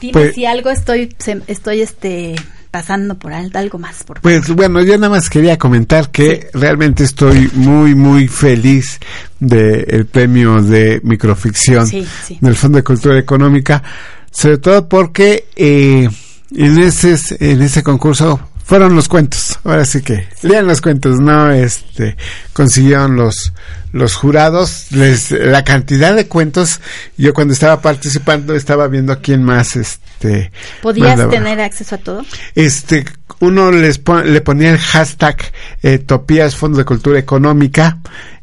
Dime 0.00 0.12
Pues- 0.12 0.34
si 0.34 0.44
algo 0.44 0.70
estoy, 0.70 1.14
se- 1.18 1.40
estoy 1.46 1.82
este 1.82 2.34
pasando 2.72 3.14
por 3.16 3.32
alto, 3.32 3.56
algo 3.60 3.78
más, 3.78 4.02
por 4.02 4.18
favor. 4.18 4.22
Pues 4.22 4.50
bueno, 4.56 4.82
yo 4.82 4.94
nada 4.98 5.10
más 5.10 5.30
quería 5.30 5.56
comentar 5.56 6.10
que 6.10 6.50
realmente 6.52 7.04
estoy 7.04 7.48
muy, 7.54 7.94
muy 7.94 8.26
feliz 8.26 8.98
del 9.38 10.04
premio 10.06 10.60
de 10.62 11.00
microficción 11.04 11.86
Sí, 11.86 12.04
sí. 12.26 12.38
del 12.40 12.56
Fondo 12.56 12.78
de 12.78 12.82
Cultura 12.82 13.16
Económica, 13.20 13.82
sobre 14.30 14.58
todo 14.58 14.88
porque 14.88 15.46
eh, 15.56 16.08
en 16.54 16.78
ese 16.78 17.16
en 17.40 17.62
ese 17.62 17.82
concurso 17.82 18.40
fueron 18.64 18.94
los 18.94 19.08
cuentos. 19.08 19.58
Ahora 19.64 19.84
sí 19.86 20.02
que 20.02 20.26
lean 20.42 20.66
los 20.66 20.80
cuentos, 20.82 21.18
no 21.20 21.50
este 21.50 22.16
consiguieron 22.52 23.16
los 23.16 23.52
los 23.92 24.14
jurados 24.14 24.86
les 24.90 25.30
la 25.30 25.64
cantidad 25.64 26.14
de 26.14 26.26
cuentos 26.28 26.80
yo 27.16 27.32
cuando 27.32 27.54
estaba 27.54 27.80
participando 27.80 28.54
estaba 28.54 28.86
viendo 28.88 29.14
a 29.14 29.20
quién 29.20 29.42
más 29.42 29.76
este 29.76 30.52
podías 30.82 31.08
mandaba. 31.16 31.30
tener 31.30 31.60
acceso 31.62 31.94
a 31.94 31.98
todo 31.98 32.22
este 32.54 33.06
uno 33.40 33.70
les 33.72 33.96
pon- 33.96 34.30
le 34.30 34.42
ponía 34.42 34.70
el 34.72 34.78
hashtag 34.78 35.38
eh, 35.82 35.96
Topías 35.98 36.54
Fondo 36.54 36.76
de 36.76 36.84
Cultura 36.84 37.18
Económica 37.18 37.96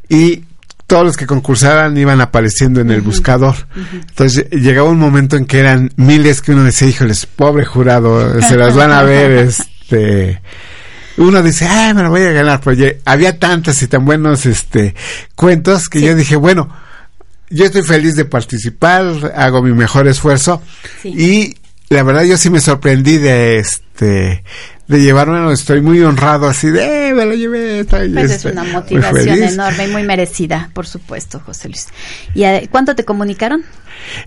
y 0.09 0.45
todos 0.88 1.03
los 1.03 1.17
que 1.17 1.25
concursaran 1.25 1.97
iban 1.97 2.21
apareciendo 2.21 2.79
en 2.81 2.91
el 2.91 3.01
buscador. 3.01 3.55
Entonces 3.93 4.47
llegaba 4.51 4.89
un 4.89 4.99
momento 4.99 5.36
en 5.36 5.45
que 5.45 5.59
eran 5.59 5.91
miles 5.95 6.41
que 6.41 6.51
uno 6.51 6.63
decía, 6.63 6.88
híjoles, 6.88 7.25
pobre 7.25 7.65
jurado, 7.65 8.39
se 8.41 8.55
las 8.55 8.75
van 8.75 8.91
a 8.91 9.01
ver, 9.03 9.31
este... 9.47 10.41
Uno 11.17 11.41
dice, 11.41 11.65
ah, 11.65 11.93
me 11.95 12.03
lo 12.03 12.09
voy 12.09 12.23
a 12.23 12.31
ganar, 12.31 12.59
pero 12.61 12.75
ya- 12.75 12.91
había 13.05 13.39
tantas 13.39 13.81
y 13.81 13.88
tan 13.88 14.03
buenos 14.03 14.45
este 14.45 14.93
cuentos 15.36 15.88
que 15.88 16.01
yo 16.01 16.13
dije, 16.13 16.36
bueno, 16.36 16.69
yo 17.49 17.63
estoy 17.65 17.83
feliz 17.83 18.15
de 18.15 18.25
participar, 18.25 19.31
hago 19.36 19.61
mi 19.61 19.71
mejor 19.71 20.07
esfuerzo 20.09 20.61
Sí. 21.01 21.13
y 21.17 21.55
la 21.93 22.03
verdad 22.03 22.23
yo 22.23 22.36
sí 22.38 22.49
me 22.49 22.59
sorprendí 22.59 23.17
de 23.17 23.59
este 23.59 24.43
de 24.88 25.01
llevármelo, 25.01 25.51
estoy 25.51 25.81
muy 25.81 26.01
honrado 26.01 26.47
así 26.47 26.69
de, 26.69 27.09
"Eh, 27.09 27.13
me 27.13 27.25
lo 27.25 27.33
llevé. 27.33 27.79
estoy, 27.79 28.09
Pues 28.09 28.25
es 28.25 28.31
este, 28.38 28.51
una 28.51 28.63
motivación 28.65 29.38
feliz". 29.38 29.53
enorme 29.53 29.86
y 29.86 29.91
muy 29.91 30.03
merecida, 30.03 30.69
por 30.73 30.86
supuesto, 30.88 31.39
José 31.45 31.69
Luis. 31.69 31.88
¿Y 32.33 32.43
eh, 32.43 32.67
cuánto 32.71 32.95
te 32.95 33.03
comunicaron? 33.03 33.63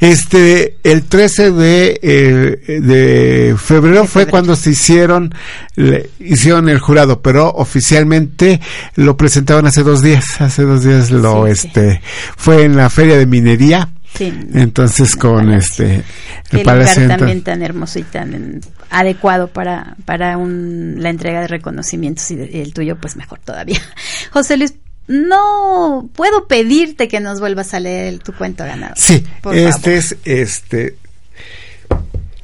Este, 0.00 0.78
el 0.82 1.04
13 1.04 1.52
de, 1.52 2.00
eh, 2.02 2.80
de 2.80 3.54
febrero 3.58 4.00
fue 4.06 4.22
febrero. 4.22 4.30
cuando 4.30 4.56
se 4.56 4.70
hicieron, 4.70 5.34
le- 5.76 6.10
hicieron 6.18 6.68
el 6.68 6.78
jurado, 6.78 7.20
pero 7.22 7.48
oficialmente 7.50 8.60
lo 8.96 9.16
presentaron 9.16 9.66
hace 9.66 9.82
dos 9.82 10.02
días, 10.02 10.40
hace 10.40 10.62
dos 10.62 10.84
días 10.84 11.10
lo, 11.10 11.46
Sí, 11.46 11.54
sí. 11.54 11.66
este, 11.68 12.00
fue 12.36 12.64
en 12.64 12.76
la 12.76 12.90
feria 12.90 13.16
de 13.18 13.26
minería, 13.26 13.88
Sí. 14.14 14.32
entonces 14.54 15.12
el 15.12 15.18
con 15.18 15.52
este, 15.52 16.02
Qué 16.50 16.58
el 16.58 16.62
Palacio. 16.64 17.02
lugar 17.02 17.18
también 17.18 17.42
tan 17.42 17.62
hermoso 17.62 17.98
y 17.98 18.02
tan 18.02 18.60
adecuado 18.90 19.48
para, 19.48 19.96
para 20.06 20.36
un, 20.38 20.96
la 20.98 21.10
entrega 21.10 21.40
de 21.42 21.46
reconocimientos 21.46 22.28
y, 22.30 22.36
de- 22.36 22.50
y 22.52 22.60
el 22.60 22.72
tuyo 22.72 22.96
pues 22.96 23.16
mejor 23.16 23.38
todavía. 23.40 23.80
José 24.32 24.56
Luis, 24.56 24.74
no 25.06 26.08
puedo 26.14 26.48
pedirte 26.48 27.06
que 27.08 27.20
nos 27.20 27.38
vuelvas 27.40 27.74
a 27.74 27.80
leer 27.80 28.06
el- 28.06 28.20
tu 28.20 28.32
cuento 28.32 28.64
ganador. 28.64 28.96
Sí, 28.98 29.14
este 29.14 29.40
favor. 29.42 29.56
es, 29.56 30.16
este, 30.24 30.96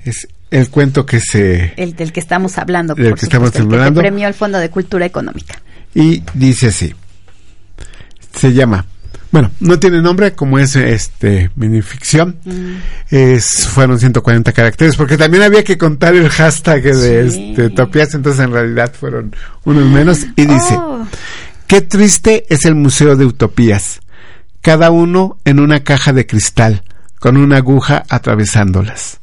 es 0.05 0.29
el 0.51 0.71
cuento 0.71 1.05
que 1.07 1.19
se, 1.21 1.73
el 1.77 1.97
del 1.97 2.13
que 2.13 2.21
estamos 2.21 2.59
hablando, 2.59 2.95
Del 2.95 3.11
por 3.11 3.19
que 3.19 3.27
estamos 3.27 3.49
supuesto, 3.49 3.69
el 3.69 3.75
hablando. 3.75 4.01
que 4.01 4.05
te 4.07 4.11
premió 4.11 4.29
el 4.29 4.35
Fondo 4.35 4.59
de 4.59 4.71
Cultura 4.71 5.07
Económica. 5.07 5.61
y 5.95 6.23
dice 6.35 6.69
así. 6.69 6.95
Se 8.37 8.53
llama, 8.53 8.87
bueno, 9.35 9.51
no 9.59 9.81
tiene 9.81 10.01
nombre 10.01 10.33
como 10.35 10.61
es 10.61 10.77
este 10.77 11.51
minificción. 11.57 12.39
Mm. 12.45 12.77
Es, 13.11 13.67
fueron 13.67 13.99
140 13.99 14.53
caracteres 14.53 14.95
porque 14.95 15.17
también 15.17 15.43
había 15.43 15.65
que 15.65 15.77
contar 15.77 16.15
el 16.15 16.29
hashtag 16.29 16.85
de 16.85 17.29
Sí. 17.33 17.55
este 17.59 18.17
entonces 18.17 18.39
en 18.39 18.53
realidad 18.53 18.95
fueron 18.95 19.35
unos 19.65 19.87
menos 19.87 20.25
y 20.37 20.47
dice, 20.47 20.77
Oh, 20.79 21.05
qué 21.67 21.81
triste 21.81 22.47
es 22.49 22.65
el 22.65 22.77
Museo 22.77 23.17
de 23.17 23.27
Utopías, 23.27 23.99
cada 24.61 24.93
uno 24.93 25.37
en 25.45 25.59
una 25.59 25.83
caja 25.83 26.13
de 26.13 26.29
cristal 26.29 26.85
con 27.19 27.37
una 27.37 27.57
aguja 27.57 28.05
atravesándolas. 28.09 29.19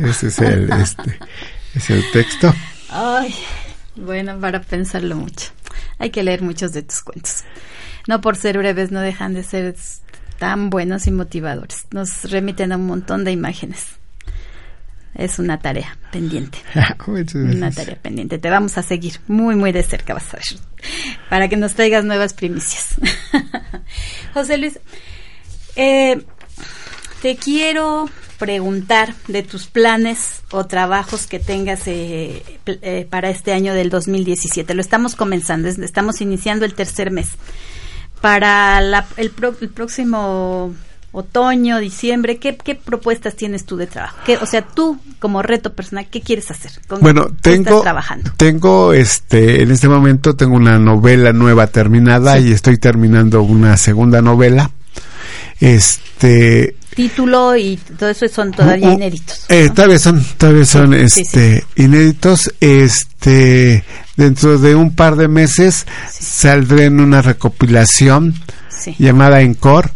Ese 0.00 0.28
es 0.28 0.38
el 0.38 0.70
este 0.80 1.18
es 1.74 1.90
el 1.90 2.04
texto. 2.12 2.54
Ay, 2.88 3.34
bueno, 3.96 4.38
para 4.38 4.60
pensarlo 4.60 5.16
mucho. 5.16 5.48
Hay 5.98 6.10
que 6.10 6.22
leer 6.22 6.42
muchos 6.42 6.72
de 6.72 6.82
tus 6.82 7.00
cuentos. 7.00 7.42
No 8.08 8.20
por 8.20 8.36
ser 8.36 8.58
breves, 8.58 8.90
no 8.90 9.00
dejan 9.00 9.34
de 9.34 9.42
ser 9.42 9.74
tan 10.38 10.70
buenos 10.70 11.06
y 11.06 11.10
motivadores. 11.10 11.86
Nos 11.90 12.30
remiten 12.30 12.72
a 12.72 12.76
un 12.76 12.86
montón 12.86 13.24
de 13.24 13.32
imágenes. 13.32 13.86
Es 15.14 15.38
una 15.38 15.58
tarea 15.58 15.98
pendiente. 16.12 16.58
Muchas 17.06 17.56
Una 17.56 17.70
tarea 17.70 17.96
pendiente. 18.00 18.38
Te 18.38 18.48
vamos 18.48 18.78
a 18.78 18.82
seguir 18.82 19.20
muy, 19.28 19.54
muy 19.56 19.72
de 19.72 19.82
cerca, 19.82 20.14
vas 20.14 20.32
a 20.32 20.36
ver. 20.38 20.46
Para 21.28 21.48
que 21.48 21.56
nos 21.56 21.74
traigas 21.74 22.04
nuevas 22.04 22.32
primicias. 22.32 22.94
José 24.34 24.56
Luis, 24.56 24.78
eh, 25.76 26.22
te 27.22 27.36
quiero 27.36 28.08
preguntar 28.38 29.14
de 29.28 29.42
tus 29.42 29.66
planes 29.66 30.42
o 30.50 30.64
trabajos 30.66 31.26
que 31.26 31.38
tengas 31.38 31.86
eh, 31.86 32.42
eh, 32.66 33.06
para 33.10 33.28
este 33.28 33.52
año 33.52 33.74
del 33.74 33.90
2017. 33.90 34.72
Lo 34.74 34.80
estamos 34.80 35.14
comenzando, 35.16 35.68
es- 35.68 35.78
estamos 35.78 36.20
iniciando 36.22 36.64
el 36.64 36.72
tercer 36.74 37.10
mes. 37.10 37.30
Para 38.20 38.80
la- 38.80 39.06
el, 39.16 39.30
pro- 39.30 39.54
el 39.60 39.68
próximo 39.70 40.74
otoño, 41.12 41.78
diciembre, 41.78 42.36
¿qué, 42.38 42.56
qué 42.56 42.74
propuestas 42.76 43.34
tienes 43.34 43.64
tú 43.64 43.76
de 43.76 43.86
trabajo? 43.88 44.16
¿Qué, 44.24 44.36
o 44.36 44.46
sea, 44.46 44.62
tú 44.62 44.98
como 45.18 45.42
reto 45.42 45.72
personal, 45.72 46.06
¿qué 46.10 46.20
quieres 46.20 46.50
hacer? 46.50 46.70
¿Con 46.86 47.00
Bueno, 47.00 47.26
qué 47.42 47.54
estás 47.54 47.64
tengo, 47.64 47.80
trabajando? 47.82 48.30
tengo, 48.36 48.92
este, 48.92 49.62
en 49.62 49.70
este 49.72 49.88
momento 49.88 50.36
tengo 50.36 50.54
una 50.54 50.78
novela 50.78 51.32
nueva 51.32 51.66
terminada 51.66 52.38
y 52.38 52.52
estoy 52.52 52.78
terminando 52.78 53.42
una 53.42 53.76
segunda 53.76 54.22
novela. 54.22 54.70
Este, 55.58 56.76
Título 56.94 57.56
y 57.56 57.76
todo 57.98 58.08
eso 58.08 58.26
son 58.28 58.50
todavía 58.52 58.88
Uh, 58.88 58.92
uh, 58.92 58.94
inéditos. 58.94 59.44
eh, 59.48 59.66
¿no? 59.68 59.74
todavía 59.74 59.98
son, 59.98 60.24
todavía 60.36 60.64
son, 60.64 60.92
Sí, 60.92 61.08
sí, 61.08 61.20
este, 61.22 61.64
inéditos. 61.76 62.52
Este, 62.60 63.84
dentro 64.20 64.58
de 64.58 64.74
un 64.74 64.94
par 64.94 65.16
de 65.16 65.28
meses 65.28 65.86
saldré 66.12 66.84
en 66.84 67.00
una 67.00 67.22
recopilación 67.22 68.34
Sí. 68.68 68.94
llamada 68.98 69.40
Encore, 69.42 69.90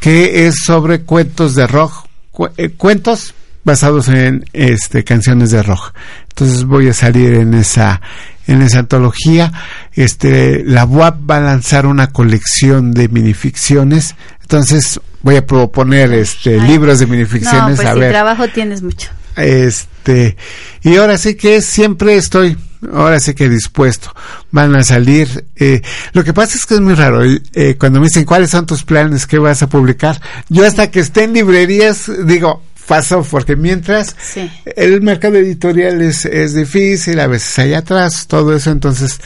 que 0.00 0.46
es 0.46 0.56
sobre 0.64 1.02
cuentos 1.02 1.54
de 1.54 1.66
rock, 1.66 2.06
cu- 2.30 2.48
eh, 2.56 2.70
cuentos 2.70 3.34
basados 3.64 4.08
en 4.08 4.44
este 4.52 5.04
canciones 5.04 5.50
de 5.50 5.62
rock. 5.62 5.92
Entonces 6.30 6.64
voy 6.64 6.88
a 6.88 6.92
salir 6.94 7.34
en 7.34 7.54
esa 7.54 8.00
en 8.46 8.62
esa 8.62 8.78
antología. 8.78 9.52
Este 9.92 10.62
la 10.64 10.84
UAP 10.86 11.28
va 11.30 11.36
a 11.36 11.40
lanzar 11.40 11.84
una 11.86 12.08
colección 12.08 12.92
de 12.92 13.08
minificciones. 13.08 14.14
Entonces 14.42 15.00
voy 15.22 15.36
a 15.36 15.44
proponer 15.46 16.12
este 16.12 16.60
Ay. 16.60 16.66
libros 16.68 16.98
de 17.00 17.06
No, 17.06 17.12
minificciones 17.12 17.76
pues 17.76 17.86
a 17.88 17.94
ver. 17.94 18.10
trabajo 18.12 18.48
tienes 18.48 18.82
mucho. 18.82 19.10
Este, 19.36 20.36
y 20.82 20.96
ahora 20.96 21.18
sí 21.18 21.34
que 21.34 21.60
siempre 21.60 22.16
estoy, 22.16 22.56
ahora 22.92 23.20
sí 23.20 23.34
que 23.34 23.48
dispuesto. 23.48 24.14
Van 24.50 24.74
a 24.76 24.82
salir. 24.82 25.44
Eh, 25.56 25.82
lo 26.12 26.24
que 26.24 26.32
pasa 26.32 26.56
es 26.56 26.66
que 26.66 26.74
es 26.74 26.80
muy 26.80 26.94
raro. 26.94 27.22
eh, 27.24 27.76
cuando 27.78 28.00
me 28.00 28.06
dicen 28.06 28.24
cuáles 28.24 28.50
son 28.50 28.66
tus 28.66 28.84
planes, 28.84 29.26
qué 29.26 29.38
vas 29.38 29.62
a 29.62 29.68
publicar, 29.68 30.20
yo 30.48 30.66
hasta 30.66 30.90
que 30.90 31.00
esté 31.00 31.24
en 31.24 31.32
librerías 31.34 32.10
digo, 32.24 32.62
paso, 32.86 33.22
porque 33.30 33.54
mientras 33.54 34.16
Sí. 34.22 34.50
el 34.76 35.02
mercado 35.02 35.36
editorial 35.36 36.00
es, 36.00 36.24
es 36.24 36.54
difícil, 36.54 37.20
a 37.20 37.26
veces 37.26 37.58
hay 37.58 37.74
atrás, 37.74 38.26
todo 38.26 38.56
eso, 38.56 38.70
entonces, 38.70 39.20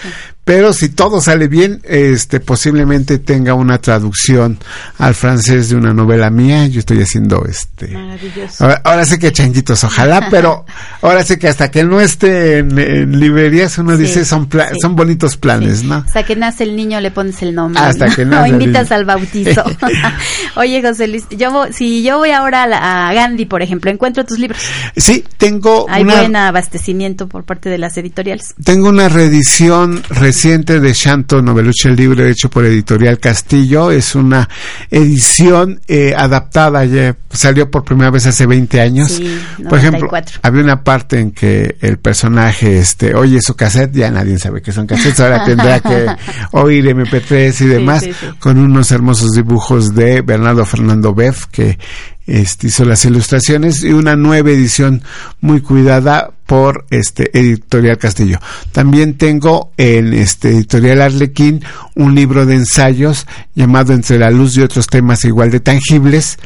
pero 0.54 0.74
si 0.74 0.90
todo 0.90 1.18
sale 1.22 1.48
bien, 1.48 1.80
este, 1.82 2.38
posiblemente 2.38 3.18
tenga 3.18 3.54
una 3.54 3.78
traducción 3.78 4.58
al 4.98 5.14
francés 5.14 5.70
de 5.70 5.76
una 5.76 5.94
novela 5.94 6.28
mía, 6.28 6.66
yo 6.66 6.80
estoy 6.80 7.00
haciendo 7.00 7.46
este, 7.48 7.88
Maravilloso. 7.88 8.62
Ahora, 8.62 8.82
ahora 8.84 9.06
sí 9.06 9.18
que 9.18 9.32
changuitos, 9.32 9.82
ojalá, 9.82 10.26
pero 10.30 10.66
ahora 11.00 11.24
sí 11.24 11.38
que 11.38 11.48
hasta 11.48 11.70
que 11.70 11.84
no 11.84 12.02
esté 12.02 12.58
en, 12.58 12.78
en 12.78 13.18
librerías 13.18 13.78
uno 13.78 13.96
Sí, 13.96 14.02
dice 14.02 14.26
son 14.26 14.46
pla- 14.46 14.68
sí. 14.72 14.76
son 14.82 14.94
bonitos 14.94 15.38
planes, 15.38 15.78
Sí. 15.78 15.86
¿no? 15.86 16.04
Hasta 16.06 16.22
que 16.22 16.36
nace 16.36 16.64
el 16.64 16.76
niño 16.76 17.00
le 17.00 17.10
pones 17.10 17.40
el 17.40 17.54
nombre. 17.54 17.80
Hasta 17.80 18.08
¿no? 18.08 18.14
que 18.14 18.24
nace 18.26 18.42
O 18.42 18.44
el 18.54 18.60
invitas 18.62 18.90
niño. 18.90 18.96
al 18.96 19.04
bautizo. 19.06 19.64
Oye, 20.56 20.82
José 20.82 21.08
Luis, 21.08 21.24
yo 21.30 21.64
si 21.72 22.02
yo 22.02 22.18
voy 22.18 22.32
ahora 22.32 22.64
a, 22.64 22.66
la- 22.66 23.08
a 23.08 23.14
Gandhi, 23.14 23.46
por 23.46 23.62
ejemplo, 23.62 23.90
encuentro 23.90 24.26
tus 24.26 24.38
libros. 24.38 24.60
Sí, 24.98 25.24
tengo 25.38 25.86
Hay 25.88 26.02
una 26.02 26.16
buen 26.16 26.36
abastecimiento 26.36 27.26
por 27.26 27.44
parte 27.44 27.70
de 27.70 27.78
las 27.78 27.96
editoriales. 27.96 28.54
tengo 28.62 28.90
una 28.90 29.08
reedición 29.08 30.02
reciente 30.10 30.41
de 30.42 30.92
Shanto 30.92 31.40
Noveluche, 31.40 31.88
el 31.88 31.94
libro 31.94 32.26
hecho 32.26 32.50
por 32.50 32.64
Editorial 32.64 33.20
Castillo, 33.20 33.92
es 33.92 34.16
una 34.16 34.48
edición 34.90 35.80
eh, 35.86 36.14
adaptada, 36.16 36.84
ya 36.84 37.14
salió 37.30 37.70
por 37.70 37.84
primera 37.84 38.10
vez 38.10 38.26
hace 38.26 38.44
20 38.46 38.80
años. 38.80 39.12
Sí, 39.12 39.40
por 39.68 39.78
ejemplo, 39.78 40.00
94. 40.00 40.40
había 40.42 40.64
una 40.64 40.82
parte 40.82 41.20
en 41.20 41.30
que 41.30 41.76
el 41.80 41.98
personaje 41.98 42.78
este 42.80 43.14
oye 43.14 43.40
su 43.40 43.54
cassette, 43.54 43.94
ya 43.94 44.10
nadie 44.10 44.36
sabe 44.36 44.62
que 44.62 44.72
son 44.72 44.84
cassettes, 44.84 45.20
ahora 45.20 45.44
tendrá 45.44 45.78
que 45.78 46.06
oír 46.50 46.86
MP3 46.86 47.60
y 47.60 47.66
demás, 47.66 48.02
sí, 48.02 48.12
sí. 48.12 48.26
con 48.40 48.58
unos 48.58 48.90
hermosos 48.90 49.30
dibujos 49.30 49.94
de 49.94 50.22
Bernardo 50.22 50.64
Fernando 50.64 51.14
Beff, 51.14 51.46
que 51.52 51.78
este, 52.26 52.68
hizo 52.68 52.84
las 52.84 53.04
ilustraciones, 53.04 53.82
y 53.82 53.92
una 53.92 54.16
nueva 54.16 54.50
edición 54.50 55.02
muy 55.40 55.60
cuidada 55.60 56.30
por 56.46 56.86
este 56.90 57.30
Editorial 57.38 57.98
Castillo. 57.98 58.38
También 58.72 59.16
tengo 59.16 59.72
en 59.76 60.12
este 60.12 60.50
Editorial 60.50 61.00
Arlequín 61.00 61.64
un 61.94 62.14
libro 62.14 62.44
de 62.46 62.56
ensayos 62.56 63.26
llamado 63.54 63.92
Entre 63.92 64.18
la 64.18 64.30
luz 64.30 64.56
y 64.56 64.62
otros 64.62 64.86
temas 64.86 65.24
igual 65.24 65.50
de 65.50 65.60
tangibles, 65.60 66.38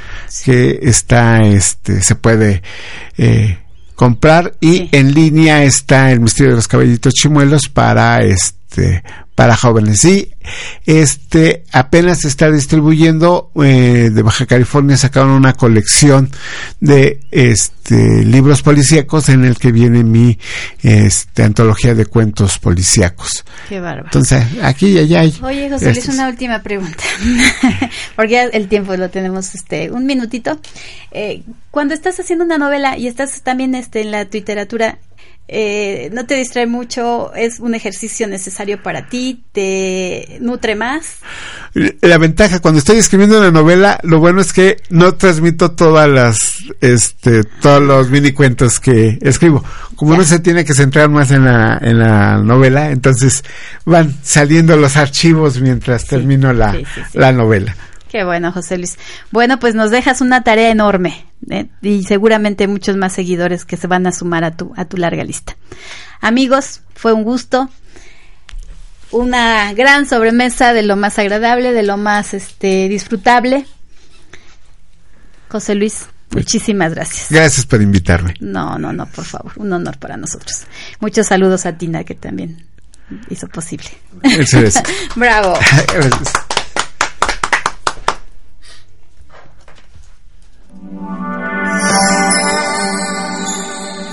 que 0.44 0.78
está, 0.82 1.42
este, 1.42 2.02
se 2.02 2.14
puede 2.14 2.62
eh, 3.18 3.58
comprar 3.96 4.54
y 4.60 4.88
en 4.92 5.12
línea 5.12 5.64
está 5.64 6.12
el 6.12 6.20
misterio 6.20 6.52
de 6.52 6.56
los 6.56 6.68
caballitos 6.68 7.14
chimuelos 7.14 7.62
para 7.72 8.22
este 8.22 9.02
para 9.36 9.54
jóvenes. 9.54 10.04
Y 10.04 10.32
este 10.86 11.64
apenas 11.70 12.20
se 12.22 12.28
está 12.28 12.50
distribuyendo 12.50 13.52
eh, 13.62 14.10
de 14.12 14.22
Baja 14.22 14.46
California 14.46 14.96
sacaron 14.96 15.30
una 15.30 15.52
colección 15.52 16.30
de 16.80 17.20
este 17.30 18.24
libros 18.24 18.62
policíacos 18.62 19.28
en 19.28 19.44
el 19.44 19.58
que 19.58 19.72
viene 19.72 20.02
mi 20.02 20.38
este 20.82 21.42
antología 21.42 21.94
de 21.94 22.06
cuentos 22.06 22.58
policíacos. 22.58 23.44
Qué 23.68 23.78
bárbaro. 23.78 24.06
Entonces, 24.06 24.42
aquí 24.62 24.88
y 24.88 24.98
allá 24.98 25.20
hay. 25.20 25.38
Oye, 25.42 25.70
José 25.70 25.92
Luis, 25.92 26.08
una 26.08 26.28
última 26.28 26.62
pregunta. 26.62 27.04
Porque 28.16 28.32
ya 28.32 28.44
el 28.44 28.68
tiempo 28.68 28.96
lo 28.96 29.10
tenemos 29.10 29.54
este 29.54 29.90
un 29.90 30.06
minutito. 30.06 30.58
Eh, 31.10 31.42
cuando 31.70 31.92
estás 31.92 32.18
haciendo 32.18 32.44
una 32.44 32.56
novela 32.56 32.96
y 32.96 33.06
estás 33.06 33.42
también 33.42 33.74
este 33.74 34.00
en 34.00 34.12
la 34.12 34.24
literatura, 34.24 34.98
eh, 35.48 36.10
no 36.12 36.26
te 36.26 36.34
distrae 36.34 36.66
mucho, 36.66 37.32
es 37.34 37.60
un 37.60 37.74
ejercicio 37.74 38.26
necesario 38.26 38.82
para 38.82 39.08
ti, 39.08 39.44
te 39.52 40.38
nutre 40.40 40.74
más. 40.74 41.18
La 42.00 42.18
ventaja, 42.18 42.58
cuando 42.60 42.78
estoy 42.78 42.98
escribiendo 42.98 43.38
una 43.38 43.52
novela, 43.52 44.00
lo 44.02 44.18
bueno 44.18 44.40
es 44.40 44.52
que 44.52 44.78
no 44.90 45.14
transmito 45.14 45.70
todas 45.72 46.08
las, 46.08 46.64
este, 46.80 47.44
todos 47.60 47.82
los 47.82 48.10
mini 48.10 48.32
cuentos 48.32 48.80
que 48.80 49.18
escribo. 49.20 49.62
Como 49.94 50.14
uno 50.14 50.24
se 50.24 50.40
tiene 50.40 50.64
que 50.64 50.74
centrar 50.74 51.10
más 51.10 51.30
en 51.30 51.44
la, 51.44 51.78
en 51.80 51.98
la 51.98 52.38
novela, 52.38 52.90
entonces 52.90 53.44
van 53.84 54.16
saliendo 54.22 54.76
los 54.76 54.96
archivos 54.96 55.60
mientras 55.60 56.06
termino 56.06 56.52
la, 56.52 56.72
sí, 56.72 56.84
sí, 56.94 57.00
la 57.14 57.30
novela. 57.30 57.76
Qué 58.10 58.24
bueno, 58.24 58.52
José 58.52 58.78
Luis. 58.78 58.96
Bueno, 59.30 59.58
pues 59.58 59.74
nos 59.74 59.90
dejas 59.90 60.20
una 60.20 60.44
tarea 60.44 60.70
enorme 60.70 61.26
¿eh? 61.50 61.66
y 61.82 62.04
seguramente 62.04 62.68
muchos 62.68 62.96
más 62.96 63.12
seguidores 63.12 63.64
que 63.64 63.76
se 63.76 63.86
van 63.86 64.06
a 64.06 64.12
sumar 64.12 64.44
a 64.44 64.56
tu, 64.56 64.72
a 64.76 64.84
tu 64.84 64.96
larga 64.96 65.24
lista. 65.24 65.56
Amigos, 66.20 66.82
fue 66.94 67.12
un 67.12 67.24
gusto. 67.24 67.68
Una 69.10 69.72
gran 69.72 70.06
sobremesa 70.08 70.72
de 70.72 70.82
lo 70.82 70.96
más 70.96 71.18
agradable, 71.18 71.72
de 71.72 71.82
lo 71.82 71.96
más 71.96 72.34
este, 72.34 72.88
disfrutable. 72.88 73.66
José 75.48 75.74
Luis, 75.74 76.06
muchísimas 76.30 76.94
gracias. 76.94 77.28
Gracias 77.30 77.66
por 77.66 77.80
invitarme. 77.80 78.34
No, 78.40 78.78
no, 78.78 78.92
no, 78.92 79.06
por 79.06 79.24
favor, 79.24 79.52
un 79.56 79.72
honor 79.72 79.98
para 79.98 80.16
nosotros. 80.16 80.64
Muchos 81.00 81.28
saludos 81.28 81.66
a 81.66 81.78
Tina, 81.78 82.04
que 82.04 82.14
también 82.14 82.66
hizo 83.30 83.48
posible. 83.48 83.88
Eso 84.22 84.58
es. 84.60 84.82
Bravo. 85.16 85.54
Gracias. 85.94 86.32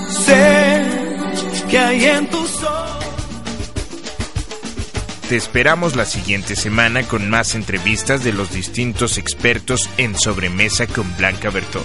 Sé 0.08 0.82
que 1.70 1.78
hay 1.78 2.04
en 2.04 2.28
tus 2.28 2.62
ojos. 2.62 3.04
Te 5.28 5.36
esperamos 5.36 5.96
la 5.96 6.04
siguiente 6.04 6.54
semana 6.54 7.02
con 7.02 7.30
más 7.30 7.54
entrevistas 7.54 8.22
de 8.22 8.32
los 8.32 8.52
distintos 8.52 9.16
expertos 9.16 9.88
en 9.96 10.18
Sobremesa 10.18 10.86
con 10.86 11.16
Blanca 11.16 11.50
Bertó. 11.50 11.82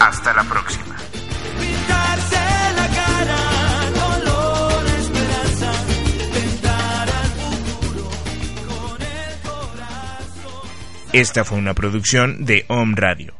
Hasta 0.00 0.34
la 0.34 0.44
próxima. 0.44 0.96
Esta 11.12 11.44
fue 11.44 11.56
una 11.56 11.72
producción 11.72 12.44
de 12.44 12.66
Home 12.68 12.94
Radio. 12.94 13.37